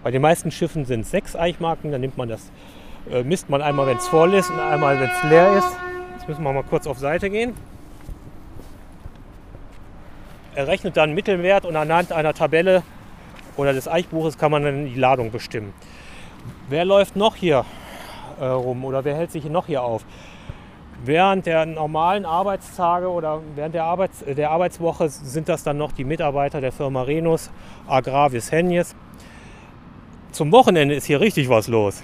Bei 0.02 0.10
den 0.10 0.22
meisten 0.22 0.50
Schiffen 0.50 0.84
sind 0.84 1.02
es 1.02 1.10
sechs 1.10 1.36
Eichmarken, 1.36 1.92
dann 1.92 2.00
nimmt 2.00 2.18
man 2.18 2.28
das, 2.28 2.50
äh, 3.10 3.22
misst 3.22 3.48
man 3.48 3.62
einmal, 3.62 3.86
wenn 3.86 3.98
es 3.98 4.08
voll 4.08 4.34
ist 4.34 4.50
und 4.50 4.58
einmal, 4.58 4.98
wenn 4.98 5.08
es 5.08 5.22
leer 5.24 5.56
ist. 5.58 5.76
Jetzt 6.14 6.28
müssen 6.28 6.42
wir 6.42 6.52
mal 6.52 6.64
kurz 6.64 6.86
auf 6.86 6.98
Seite 6.98 7.30
gehen. 7.30 7.54
Er 10.54 10.66
rechnet 10.66 10.96
dann 10.96 11.14
Mittelwert 11.14 11.64
und 11.64 11.76
anhand 11.76 12.12
einer 12.12 12.34
Tabelle 12.34 12.82
oder 13.56 13.72
des 13.72 13.88
Eichbuches 13.88 14.36
kann 14.38 14.50
man 14.50 14.64
dann 14.64 14.86
die 14.86 14.98
Ladung 14.98 15.30
bestimmen. 15.30 15.72
Wer 16.68 16.84
läuft 16.84 17.16
noch 17.16 17.36
hier 17.36 17.64
äh, 18.40 18.44
rum 18.44 18.84
oder 18.84 19.04
wer 19.04 19.14
hält 19.14 19.30
sich 19.30 19.44
noch 19.44 19.66
hier 19.66 19.82
auf? 19.82 20.04
Während 21.04 21.46
der 21.46 21.66
normalen 21.66 22.24
Arbeitstage 22.24 23.08
oder 23.08 23.40
während 23.54 23.74
der, 23.74 23.84
Arbeits 23.84 24.24
der 24.24 24.50
Arbeitswoche 24.50 25.08
sind 25.08 25.48
das 25.48 25.64
dann 25.64 25.76
noch 25.76 25.92
die 25.92 26.04
Mitarbeiter 26.04 26.60
der 26.60 26.70
Firma 26.70 27.02
Renus 27.02 27.50
Agravis 27.88 28.52
Henjes. 28.52 28.94
Zum 30.32 30.50
Wochenende 30.50 30.94
ist 30.94 31.04
hier 31.04 31.20
richtig 31.20 31.50
was 31.50 31.68
los. 31.68 32.02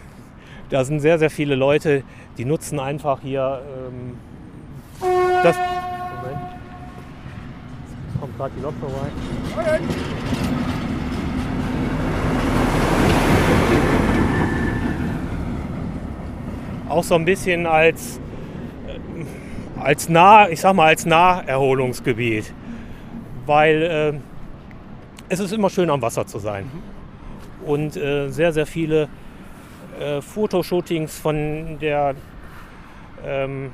Da 0.68 0.84
sind 0.84 1.00
sehr, 1.00 1.18
sehr 1.18 1.30
viele 1.30 1.54
Leute, 1.54 2.02
die 2.36 2.44
nutzen 2.44 2.78
einfach 2.78 3.20
hier 3.22 3.62
ähm, 3.88 4.18
das. 5.42 5.56
Moment. 5.56 6.40
Jetzt 8.06 8.20
kommt 8.20 8.36
gerade 8.36 8.52
die 8.54 8.62
Lok 8.62 8.74
vorbei. 8.80 9.80
auch 16.88 17.04
so 17.04 17.14
ein 17.14 17.24
bisschen 17.24 17.66
als, 17.66 18.18
äh, 18.86 19.80
als 19.80 20.08
nah, 20.08 20.48
ich 20.48 20.60
sag 20.60 20.74
mal, 20.74 20.86
als 20.86 21.06
Naherholungsgebiet. 21.06 22.52
Weil 23.46 23.82
äh, 23.82 24.18
es 25.28 25.40
ist 25.40 25.52
immer 25.52 25.70
schön 25.70 25.90
am 25.90 26.02
Wasser 26.02 26.26
zu 26.26 26.38
sein. 26.38 26.70
Und 27.64 27.96
äh, 27.96 28.28
sehr, 28.28 28.52
sehr 28.52 28.66
viele 28.66 29.08
äh, 30.00 30.20
Fotoshootings 30.20 31.18
von 31.18 31.78
der 31.80 32.14
ähm, 33.24 33.72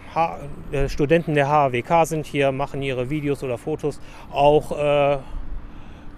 äh, 0.72 0.88
Studenten 0.88 1.34
der 1.34 1.48
HWK 1.48 2.06
sind 2.06 2.26
hier, 2.26 2.52
machen 2.52 2.82
ihre 2.82 3.10
Videos 3.10 3.42
oder 3.42 3.58
Fotos. 3.58 4.00
Auch 4.32 4.72
äh, 4.72 5.18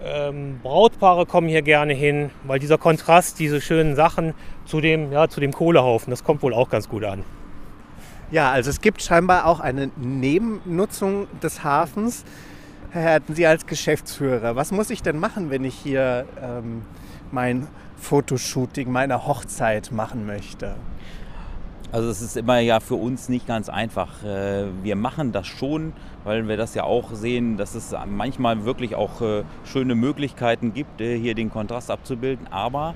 ähm, 0.03 0.61
Brautpaare 0.63 1.27
kommen 1.27 1.49
hier 1.49 1.63
gerne 1.63 1.95
hin, 1.95 2.31
weil 2.45 2.59
dieser 2.59 2.79
Kontrast, 2.79 3.39
diese 3.39 3.61
schönen 3.61 3.97
Sachen 3.97 4.35
zu 4.65 4.81
dem, 4.81 5.13
ja, 5.13 5.29
zu 5.29 5.41
dem 5.41 5.53
Kohlehaufen, 5.53 6.11
das 6.11 6.23
kommt 6.23 6.43
wohl 6.43 6.55
auch 6.55 6.69
ganz 6.69 6.89
gut 6.89 7.05
an. 7.05 7.25
Ja, 8.31 8.51
also 8.51 8.71
es 8.71 8.81
gibt 8.81 9.03
scheinbar 9.03 9.47
auch 9.47 9.61
eine 9.61 9.91
Nebennutzung 9.97 11.29
des 11.43 11.63
Hafens. 11.63 12.25
Herr 12.91 13.03
Herten, 13.03 13.35
Sie 13.35 13.47
als 13.47 13.67
Geschäftsführer, 13.67 14.57
was 14.57 14.73
muss 14.73 14.91
ich 14.91 15.03
denn 15.03 15.19
machen, 15.19 15.51
wenn 15.51 15.65
ich 15.65 15.75
hier 15.75 16.27
ähm, 16.43 16.83
mein 17.33 17.67
Fotoshooting 17.97 18.91
meiner 18.91 19.27
Hochzeit 19.27 19.93
machen 19.93 20.27
möchte? 20.27 20.75
Also 21.93 22.11
es 22.11 22.21
ist 22.21 22.37
immer 22.37 22.59
ja 22.59 22.81
für 22.81 22.97
uns 22.97 23.29
nicht 23.29 23.47
ganz 23.47 23.69
einfach. 23.69 24.23
Äh, 24.25 24.67
wir 24.83 24.97
machen 24.97 25.33
das 25.33 25.47
schon, 25.47 25.93
weil 26.25 26.49
wir 26.49 26.57
das 26.57 26.75
ja 26.75 26.83
auch 26.85 27.15
sehen, 27.15 27.57
dass 27.57 27.75
es 27.75 27.95
manchmal 28.07 28.65
wirklich 28.65 28.97
auch 28.97 29.23
äh, 29.23 29.45
schöne 29.65 29.95
Möglichkeiten 29.95 30.75
gibt, 30.75 31.01
äh, 31.01 31.19
hier 31.19 31.35
den 31.35 31.51
Kontrast 31.51 31.91
abzubilden. 31.91 32.49
Aber 32.51 32.95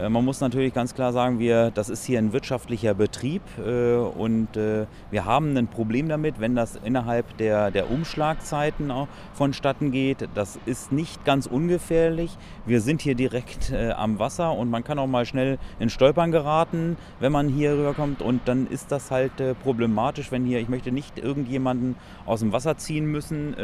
man 0.00 0.24
muss 0.24 0.40
natürlich 0.40 0.72
ganz 0.72 0.94
klar 0.94 1.12
sagen, 1.12 1.40
wir, 1.40 1.72
das 1.72 1.88
ist 1.88 2.04
hier 2.04 2.20
ein 2.20 2.32
wirtschaftlicher 2.32 2.94
Betrieb 2.94 3.42
äh, 3.58 3.96
und 3.96 4.56
äh, 4.56 4.86
wir 5.10 5.24
haben 5.24 5.56
ein 5.56 5.66
Problem 5.66 6.08
damit, 6.08 6.38
wenn 6.38 6.54
das 6.54 6.76
innerhalb 6.84 7.36
der, 7.38 7.72
der 7.72 7.90
Umschlagzeiten 7.90 8.92
vonstatten 9.34 9.90
geht. 9.90 10.28
Das 10.34 10.58
ist 10.66 10.92
nicht 10.92 11.24
ganz 11.24 11.46
ungefährlich. 11.46 12.36
Wir 12.64 12.80
sind 12.80 13.02
hier 13.02 13.14
direkt 13.14 13.72
am 13.72 14.18
Wasser 14.18 14.52
und 14.52 14.70
man 14.70 14.84
kann 14.84 14.98
auch 14.98 15.06
mal 15.06 15.26
schnell 15.26 15.58
in 15.78 15.90
Stolpern 15.90 16.30
geraten, 16.30 16.96
wenn 17.20 17.32
man 17.32 17.48
hier 17.48 17.72
rüberkommt. 17.72 18.22
Und 18.22 18.42
dann 18.46 18.66
ist 18.66 18.92
das 18.92 19.10
halt 19.10 19.32
problematisch, 19.62 20.30
wenn 20.30 20.44
hier, 20.44 20.60
ich 20.60 20.68
möchte 20.68 20.92
nicht 20.92 21.18
irgendjemanden 21.18 21.96
aus 22.26 22.40
dem 22.40 22.52
Wasser 22.52 22.76
ziehen 22.76 23.06
müssen 23.06 23.54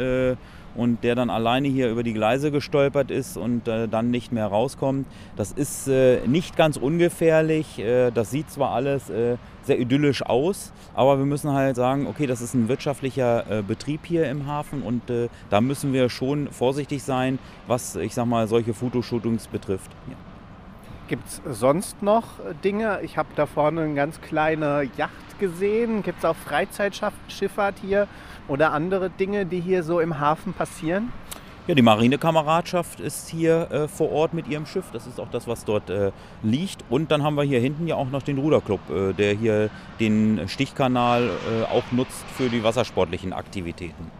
und 0.75 1.03
der 1.03 1.15
dann 1.15 1.29
alleine 1.29 1.67
hier 1.67 1.89
über 1.89 2.03
die 2.03 2.13
Gleise 2.13 2.51
gestolpert 2.51 3.11
ist 3.11 3.37
und 3.37 3.67
äh, 3.67 3.87
dann 3.87 4.11
nicht 4.11 4.31
mehr 4.31 4.47
rauskommt. 4.47 5.07
Das 5.35 5.51
ist 5.51 5.87
äh, 5.87 6.25
nicht 6.27 6.55
ganz 6.55 6.77
ungefährlich. 6.77 7.79
Äh, 7.79 8.11
das 8.11 8.31
sieht 8.31 8.49
zwar 8.49 8.71
alles 8.71 9.09
äh, 9.09 9.37
sehr 9.63 9.79
idyllisch 9.79 10.23
aus, 10.23 10.71
aber 10.93 11.17
wir 11.17 11.25
müssen 11.25 11.51
halt 11.51 11.75
sagen, 11.75 12.07
okay, 12.07 12.27
das 12.27 12.41
ist 12.41 12.53
ein 12.53 12.67
wirtschaftlicher 12.67 13.59
äh, 13.59 13.61
Betrieb 13.61 14.01
hier 14.05 14.29
im 14.29 14.45
Hafen 14.45 14.81
und 14.81 15.09
äh, 15.09 15.29
da 15.49 15.61
müssen 15.61 15.93
wir 15.93 16.09
schon 16.09 16.49
vorsichtig 16.49 17.03
sein, 17.03 17.39
was 17.67 17.95
ich 17.95 18.13
sag 18.13 18.25
mal 18.25 18.47
solche 18.47 18.73
Fotoshootings 18.73 19.47
betrifft. 19.47 19.91
Ja. 20.09 20.34
Gibt 21.07 21.27
es 21.27 21.41
sonst 21.59 22.01
noch 22.01 22.25
Dinge? 22.63 22.99
Ich 23.03 23.17
habe 23.17 23.29
da 23.35 23.45
vorne 23.45 23.81
eine 23.81 23.93
ganz 23.93 24.21
kleine 24.21 24.89
Yacht 24.97 25.39
gesehen. 25.39 26.01
Gibt 26.01 26.19
es 26.19 26.25
auch 26.25 26.35
Freizeitschifffahrt 26.35 27.75
hier? 27.81 28.07
oder 28.47 28.73
andere 28.73 29.09
Dinge, 29.09 29.45
die 29.45 29.59
hier 29.59 29.83
so 29.83 29.99
im 29.99 30.19
Hafen 30.19 30.53
passieren? 30.53 31.11
Ja, 31.67 31.73
die 31.73 31.81
Marinekameradschaft 31.81 32.99
ist 32.99 33.27
hier 33.27 33.71
äh, 33.71 33.87
vor 33.87 34.11
Ort 34.11 34.35
mit 34.35 34.47
ihrem 34.47 34.67
Schiff. 34.67 34.85
Das 34.93 35.07
ist 35.07 35.19
auch 35.19 35.29
das, 35.31 35.47
was 35.47 35.65
dort 35.65 35.89
äh, 35.89 36.11
liegt. 36.43 36.83
Und 36.91 37.09
dann 37.09 37.23
haben 37.23 37.35
wir 37.35 37.43
hier 37.43 37.59
hinten 37.59 37.87
ja 37.87 37.95
auch 37.95 38.09
noch 38.09 38.21
den 38.21 38.37
Ruderclub, 38.37 38.79
äh, 38.91 39.13
der 39.13 39.33
hier 39.33 39.71
den 39.99 40.47
Stichkanal 40.47 41.23
äh, 41.23 41.63
auch 41.63 41.91
nutzt 41.91 42.23
für 42.37 42.49
die 42.49 42.63
wassersportlichen 42.63 43.33
Aktivitäten. 43.33 44.11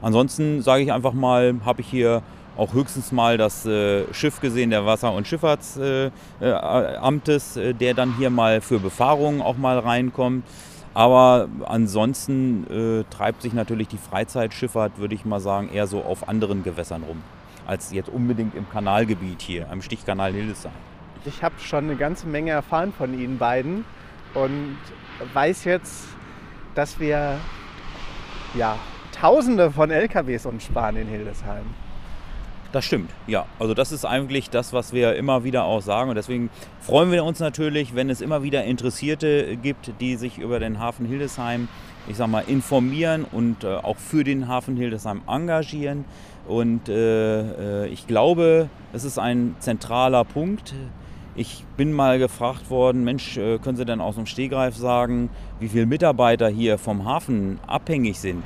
Ansonsten 0.00 0.62
sage 0.62 0.82
ich 0.82 0.90
einfach 0.90 1.12
mal, 1.12 1.56
habe 1.66 1.82
ich 1.82 1.86
hier 1.86 2.22
auch 2.60 2.72
höchstens 2.74 3.10
mal 3.10 3.38
das 3.38 3.64
äh, 3.64 4.04
Schiff 4.12 4.40
gesehen 4.40 4.68
der 4.70 4.84
Wasser- 4.84 5.12
und 5.12 5.26
Schifffahrtsamtes, 5.26 7.56
äh, 7.56 7.72
der 7.72 7.94
dann 7.94 8.14
hier 8.18 8.28
mal 8.28 8.60
für 8.60 8.78
Befahrungen 8.78 9.40
auch 9.40 9.56
mal 9.56 9.78
reinkommt. 9.78 10.44
Aber 10.92 11.48
ansonsten 11.64 12.66
äh, 12.68 13.04
treibt 13.10 13.40
sich 13.42 13.52
natürlich 13.54 13.88
die 13.88 13.96
Freizeitschifffahrt, 13.96 14.98
würde 14.98 15.14
ich 15.14 15.24
mal 15.24 15.40
sagen, 15.40 15.70
eher 15.72 15.86
so 15.86 16.02
auf 16.02 16.28
anderen 16.28 16.62
Gewässern 16.62 17.04
rum, 17.04 17.22
als 17.66 17.92
jetzt 17.92 18.10
unbedingt 18.10 18.54
im 18.54 18.68
Kanalgebiet 18.68 19.40
hier, 19.40 19.70
am 19.70 19.80
Stichkanal 19.80 20.32
Hildesheim. 20.32 20.72
Ich 21.24 21.42
habe 21.42 21.54
schon 21.60 21.84
eine 21.84 21.96
ganze 21.96 22.26
Menge 22.26 22.50
erfahren 22.50 22.92
von 22.92 23.18
Ihnen 23.18 23.38
beiden 23.38 23.86
und 24.34 24.76
weiß 25.32 25.64
jetzt, 25.64 26.08
dass 26.74 27.00
wir 27.00 27.38
ja, 28.54 28.76
Tausende 29.12 29.70
von 29.70 29.90
LKWs 29.90 30.44
umsparen 30.46 30.96
in 30.96 31.06
Hildesheim. 31.06 31.64
Das 32.72 32.84
stimmt, 32.84 33.10
ja. 33.26 33.46
Also 33.58 33.74
das 33.74 33.90
ist 33.90 34.04
eigentlich 34.04 34.48
das, 34.48 34.72
was 34.72 34.92
wir 34.92 35.16
immer 35.16 35.42
wieder 35.42 35.64
auch 35.64 35.82
sagen. 35.82 36.10
Und 36.10 36.16
deswegen 36.16 36.50
freuen 36.80 37.10
wir 37.10 37.24
uns 37.24 37.40
natürlich, 37.40 37.96
wenn 37.96 38.10
es 38.10 38.20
immer 38.20 38.44
wieder 38.44 38.62
Interessierte 38.64 39.56
gibt, 39.56 39.92
die 40.00 40.14
sich 40.16 40.38
über 40.38 40.60
den 40.60 40.78
Hafen 40.78 41.04
Hildesheim 41.06 41.68
ich 42.08 42.16
sag 42.16 42.28
mal, 42.28 42.44
informieren 42.46 43.24
und 43.30 43.64
äh, 43.64 43.68
auch 43.68 43.96
für 43.96 44.24
den 44.24 44.48
Hafen 44.48 44.76
Hildesheim 44.76 45.22
engagieren. 45.28 46.04
Und 46.48 46.88
äh, 46.88 47.84
äh, 47.84 47.88
ich 47.88 48.06
glaube, 48.06 48.68
es 48.92 49.04
ist 49.04 49.18
ein 49.18 49.54
zentraler 49.60 50.24
Punkt. 50.24 50.74
Ich 51.36 51.64
bin 51.76 51.92
mal 51.92 52.18
gefragt 52.18 52.70
worden, 52.70 53.04
Mensch, 53.04 53.36
äh, 53.36 53.58
können 53.58 53.76
Sie 53.76 53.84
denn 53.84 54.00
aus 54.00 54.16
dem 54.16 54.26
Stehgreif 54.26 54.74
sagen, 54.76 55.30
wie 55.60 55.68
viele 55.68 55.86
Mitarbeiter 55.86 56.48
hier 56.48 56.78
vom 56.78 57.04
Hafen 57.04 57.60
abhängig 57.66 58.18
sind? 58.18 58.42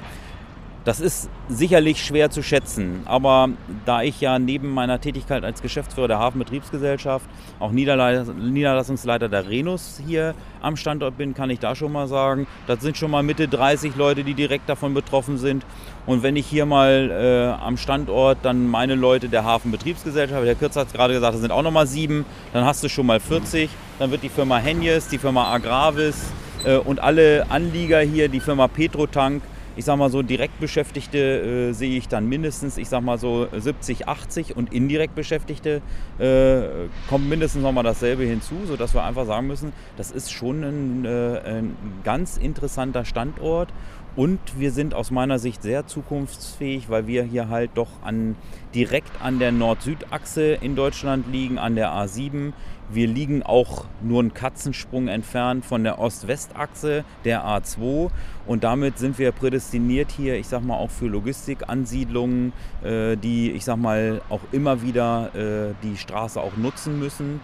Das 0.85 1.01
ist 1.01 1.31
sicherlich 1.49 2.05
schwer 2.05 2.29
zu 2.29 2.43
schätzen, 2.43 3.05
aber 3.07 3.49
da 3.87 4.03
ich 4.03 4.21
ja 4.21 4.39
neben 4.39 4.69
meiner 4.69 5.01
Tätigkeit 5.01 5.43
als 5.43 5.63
Geschäftsführer 5.63 6.09
der 6.09 6.19
Hafenbetriebsgesellschaft 6.19 7.25
auch 7.59 7.71
Niederlassungsleiter 7.71 9.31
der 9.31 9.49
Renus 9.49 9.99
hier 10.07 10.35
am 10.61 10.77
Standort 10.77 11.17
bin, 11.17 11.33
kann 11.33 11.49
ich 11.49 11.59
da 11.59 11.75
schon 11.75 11.91
mal 11.91 12.07
sagen, 12.07 12.47
das 12.67 12.83
sind 12.83 12.99
schon 12.99 13.11
mal 13.11 13.23
Mitte 13.23 13.49
30 13.49 13.97
Leute, 13.97 14.25
die 14.25 14.35
direkt 14.35 14.69
davon 14.69 14.93
betroffen 14.93 15.39
sind. 15.39 15.65
Und 16.05 16.23
wenn 16.23 16.37
ich 16.37 16.47
hier 16.47 16.67
mal 16.67 17.11
äh, 17.11 17.65
am 17.65 17.79
Standort 17.79 18.39
dann 18.43 18.69
meine 18.69 18.95
Leute 18.95 19.31
der 19.31 19.45
Hafenbetriebsgesellschaft, 19.45 20.45
der 20.45 20.55
Kürzer 20.55 20.81
hat 20.81 20.89
es 20.89 20.93
gerade 20.93 21.15
gesagt, 21.15 21.33
das 21.33 21.41
sind 21.41 21.51
auch 21.51 21.63
noch 21.63 21.71
mal 21.71 21.87
sieben, 21.87 22.27
dann 22.53 22.67
hast 22.67 22.85
du 22.85 22.91
schon 22.91 23.07
mal 23.07 23.21
40. 23.21 23.71
Dann 23.99 24.11
wird 24.11 24.23
die 24.23 24.29
Firma 24.29 24.59
Henjes, 24.59 25.09
die 25.09 25.19
Firma 25.19 25.51
Agravis 25.51 26.31
äh, 26.67 26.77
und 26.77 27.01
alle 27.01 27.47
Anlieger 27.49 28.01
hier, 28.01 28.29
die 28.29 28.41
Firma 28.41 28.69
Petrotank, 28.69 29.43
ich 29.77 29.85
sag 29.85 29.97
mal 29.97 30.11
so, 30.11 30.23
direkt 30.23 30.61
Beschäftigte 30.61 31.19
äh, 31.19 31.73
sehe 31.73 31.97
ich 31.97 32.09
dann 32.09 32.29
mindestens, 32.29 32.79
ich 32.79 32.89
sag 32.89 33.03
mal 33.03 33.19
so 33.19 33.49
70, 33.53 34.09
80 34.09 34.57
und 34.57 34.73
indirekt 34.73 35.15
Beschäftigte 35.15 35.83
äh, 36.19 36.89
kommt 37.09 37.29
mindestens 37.29 37.63
nochmal 37.63 37.85
dasselbe 37.85 38.25
hinzu, 38.25 38.55
sodass 38.67 38.95
wir 38.95 39.05
einfach 39.05 39.27
sagen 39.27 39.47
müssen, 39.47 39.73
das 39.97 40.11
ist 40.11 40.33
schon 40.33 40.63
ein, 40.63 41.05
äh, 41.05 41.41
ein 41.45 41.77
ganz 42.05 42.37
interessanter 42.37 43.05
Standort 43.05 43.73
und 44.17 44.39
wir 44.57 44.71
sind 44.71 44.95
aus 44.95 45.11
meiner 45.11 45.41
Sicht 45.41 45.63
sehr 45.63 45.89
zukunftsfähig, 45.89 46.89
weil 46.89 47.09
wir 47.09 47.25
hier 47.25 47.49
halt 47.49 47.73
doch 47.75 47.89
an, 48.03 48.37
direkt 48.73 49.11
an 49.21 49.41
der 49.41 49.51
Nord-Süd-Achse 49.51 50.53
in 50.61 50.77
Deutschland 50.77 51.27
liegen, 51.33 51.59
an 51.59 51.75
der 51.75 51.91
A7. 51.91 52.53
Wir 52.91 53.09
liegen 53.09 53.43
auch 53.43 53.87
nur 54.03 54.21
einen 54.21 54.33
Katzensprung 54.33 55.09
entfernt 55.09 55.65
von 55.65 55.83
der 55.83 55.99
Ost-West-Achse 55.99 57.05
der 57.25 57.45
A2 57.45 58.11
und 58.47 58.65
damit 58.65 58.99
sind 58.99 59.19
wir 59.19 59.33
prädestiniert 59.33 60.11
hier, 60.11 60.37
ich 60.37 60.49
sag 60.49 60.63
mal, 60.63 60.77
auch 60.77 60.91
für 60.91 61.07
Logistikansiedlungen, 61.07 62.53
äh, 62.83 63.17
die, 63.17 63.53
ich 63.53 63.65
sag 63.65 63.77
mal, 63.77 64.21
auch 64.29 64.41
immer 64.53 64.83
wieder 64.83 65.31
äh, 65.35 65.75
die 65.83 65.97
Straße 65.97 66.41
auch 66.41 66.57
nutzen 66.57 66.99
müssen. 66.99 67.41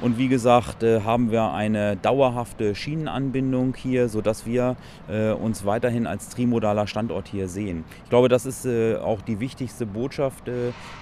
Und 0.00 0.18
wie 0.18 0.28
gesagt, 0.28 0.82
äh, 0.82 1.02
haben 1.02 1.30
wir 1.30 1.52
eine 1.52 1.96
dauerhafte 1.96 2.74
Schienenanbindung 2.74 3.74
hier, 3.76 4.08
sodass 4.08 4.44
wir 4.44 4.76
äh, 5.08 5.30
uns 5.30 5.64
weiterhin 5.64 6.06
als 6.06 6.28
trimodaler 6.28 6.88
Standort 6.88 7.28
hier 7.28 7.48
sehen. 7.48 7.84
Ich 8.02 8.10
glaube, 8.10 8.28
das 8.28 8.44
ist 8.44 8.66
äh, 8.66 8.96
auch 8.96 9.22
die 9.22 9.38
wichtigste 9.38 9.86
Botschaft, 9.86 10.44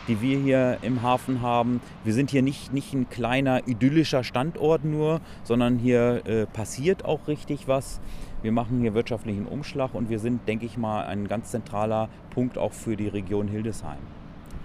die 0.09 0.21
wir 0.21 0.39
hier 0.39 0.79
im 0.83 1.03
Hafen 1.03 1.41
haben. 1.41 1.81
Wir 2.05 2.13
sind 2.13 2.31
hier 2.31 2.43
nicht, 2.43 2.73
nicht 2.73 2.93
ein 2.93 3.09
kleiner 3.09 3.67
idyllischer 3.67 4.25
Standort 4.25 4.85
nur, 4.85 5.21
sondern 5.43 5.79
hier 5.79 6.47
passiert 6.53 7.05
auch 7.05 7.29
richtig 7.29 7.69
was. 7.69 8.01
Wir 8.43 8.51
machen 8.51 8.81
hier 8.81 8.93
wirtschaftlichen 8.93 9.47
Umschlag 9.47 9.95
und 9.95 10.11
wir 10.11 10.19
sind, 10.19 10.49
denke 10.49 10.67
ich 10.67 10.77
mal, 10.77 11.05
ein 11.05 11.29
ganz 11.29 11.53
zentraler 11.53 12.09
Punkt 12.31 12.59
auch 12.59 12.73
für 12.73 12.97
die 12.97 13.07
Region 13.07 13.47
Hildesheim. 13.47 13.99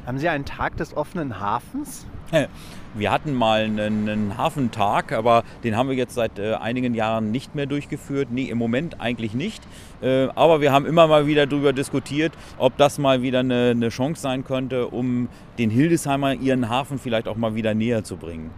Haben 0.07 0.17
Sie 0.17 0.29
einen 0.29 0.45
Tag 0.45 0.77
des 0.77 0.97
offenen 0.97 1.39
Hafens? 1.39 2.07
Wir 2.95 3.11
hatten 3.11 3.33
mal 3.33 3.65
einen, 3.65 4.09
einen 4.09 4.37
Hafentag, 4.37 5.11
aber 5.11 5.43
den 5.63 5.77
haben 5.77 5.89
wir 5.89 5.95
jetzt 5.95 6.15
seit 6.15 6.39
äh, 6.39 6.53
einigen 6.53 6.95
Jahren 6.95 7.31
nicht 7.31 7.55
mehr 7.55 7.67
durchgeführt. 7.67 8.29
Nee, 8.31 8.45
im 8.45 8.57
Moment 8.57 8.99
eigentlich 8.99 9.33
nicht. 9.33 9.61
Äh, 10.01 10.29
aber 10.33 10.59
wir 10.59 10.71
haben 10.71 10.85
immer 10.85 11.07
mal 11.07 11.27
wieder 11.27 11.45
darüber 11.45 11.71
diskutiert, 11.71 12.33
ob 12.57 12.77
das 12.77 12.97
mal 12.97 13.21
wieder 13.21 13.41
eine, 13.41 13.71
eine 13.71 13.89
Chance 13.89 14.21
sein 14.21 14.43
könnte, 14.43 14.87
um 14.87 15.27
den 15.59 15.69
Hildesheimer 15.69 16.33
ihren 16.33 16.69
Hafen 16.69 16.97
vielleicht 16.97 17.27
auch 17.27 17.35
mal 17.35 17.53
wieder 17.53 17.75
näher 17.75 18.03
zu 18.03 18.17
bringen. 18.17 18.49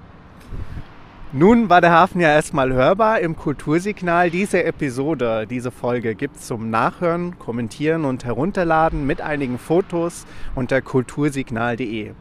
Nun 1.31 1.69
war 1.69 1.79
der 1.79 1.91
Hafen 1.91 2.21
ja 2.21 2.29
erstmal 2.29 2.73
hörbar 2.73 3.19
im 3.19 3.35
Kultursignal. 3.35 4.31
Diese 4.31 4.63
Episode, 4.63 5.45
diese 5.47 5.69
Folge 5.69 6.15
gibt 6.15 6.37
es 6.37 6.47
zum 6.47 6.71
Nachhören, 6.71 7.37
Kommentieren 7.37 8.05
und 8.05 8.25
Herunterladen 8.25 9.05
mit 9.05 9.21
einigen 9.21 9.59
Fotos 9.59 10.25
unter 10.55 10.81
kultursignal.de. 10.81 12.13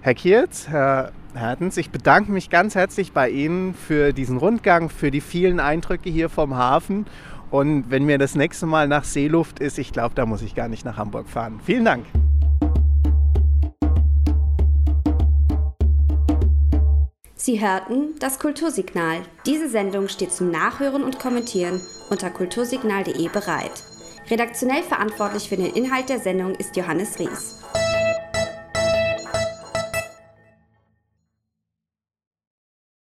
Herr 0.00 0.14
Kierz, 0.14 0.66
Herr 0.68 1.12
Hertens, 1.34 1.76
ich 1.76 1.90
bedanke 1.90 2.32
mich 2.32 2.50
ganz 2.50 2.74
herzlich 2.74 3.12
bei 3.12 3.30
Ihnen 3.30 3.72
für 3.72 4.12
diesen 4.12 4.38
Rundgang, 4.38 4.90
für 4.90 5.12
die 5.12 5.20
vielen 5.20 5.60
Eindrücke 5.60 6.10
hier 6.10 6.28
vom 6.28 6.56
Hafen. 6.56 7.06
Und 7.52 7.84
wenn 7.88 8.04
mir 8.04 8.18
das 8.18 8.34
nächste 8.34 8.66
Mal 8.66 8.88
nach 8.88 9.04
Seeluft 9.04 9.60
ist, 9.60 9.78
ich 9.78 9.92
glaube, 9.92 10.16
da 10.16 10.26
muss 10.26 10.42
ich 10.42 10.56
gar 10.56 10.66
nicht 10.66 10.84
nach 10.84 10.96
Hamburg 10.96 11.28
fahren. 11.28 11.60
Vielen 11.64 11.84
Dank. 11.84 12.04
Sie 17.44 17.60
hörten 17.60 18.18
das 18.20 18.38
Kultursignal. 18.38 19.18
Diese 19.44 19.68
Sendung 19.68 20.08
steht 20.08 20.32
zum 20.32 20.50
Nachhören 20.50 21.04
und 21.04 21.18
Kommentieren 21.18 21.78
unter 22.08 22.30
kultursignal.de 22.30 23.28
bereit. 23.28 23.82
Redaktionell 24.30 24.82
verantwortlich 24.82 25.50
für 25.50 25.58
den 25.58 25.74
Inhalt 25.74 26.08
der 26.08 26.20
Sendung 26.20 26.54
ist 26.54 26.74
Johannes 26.74 27.18
Ries. 27.18 27.56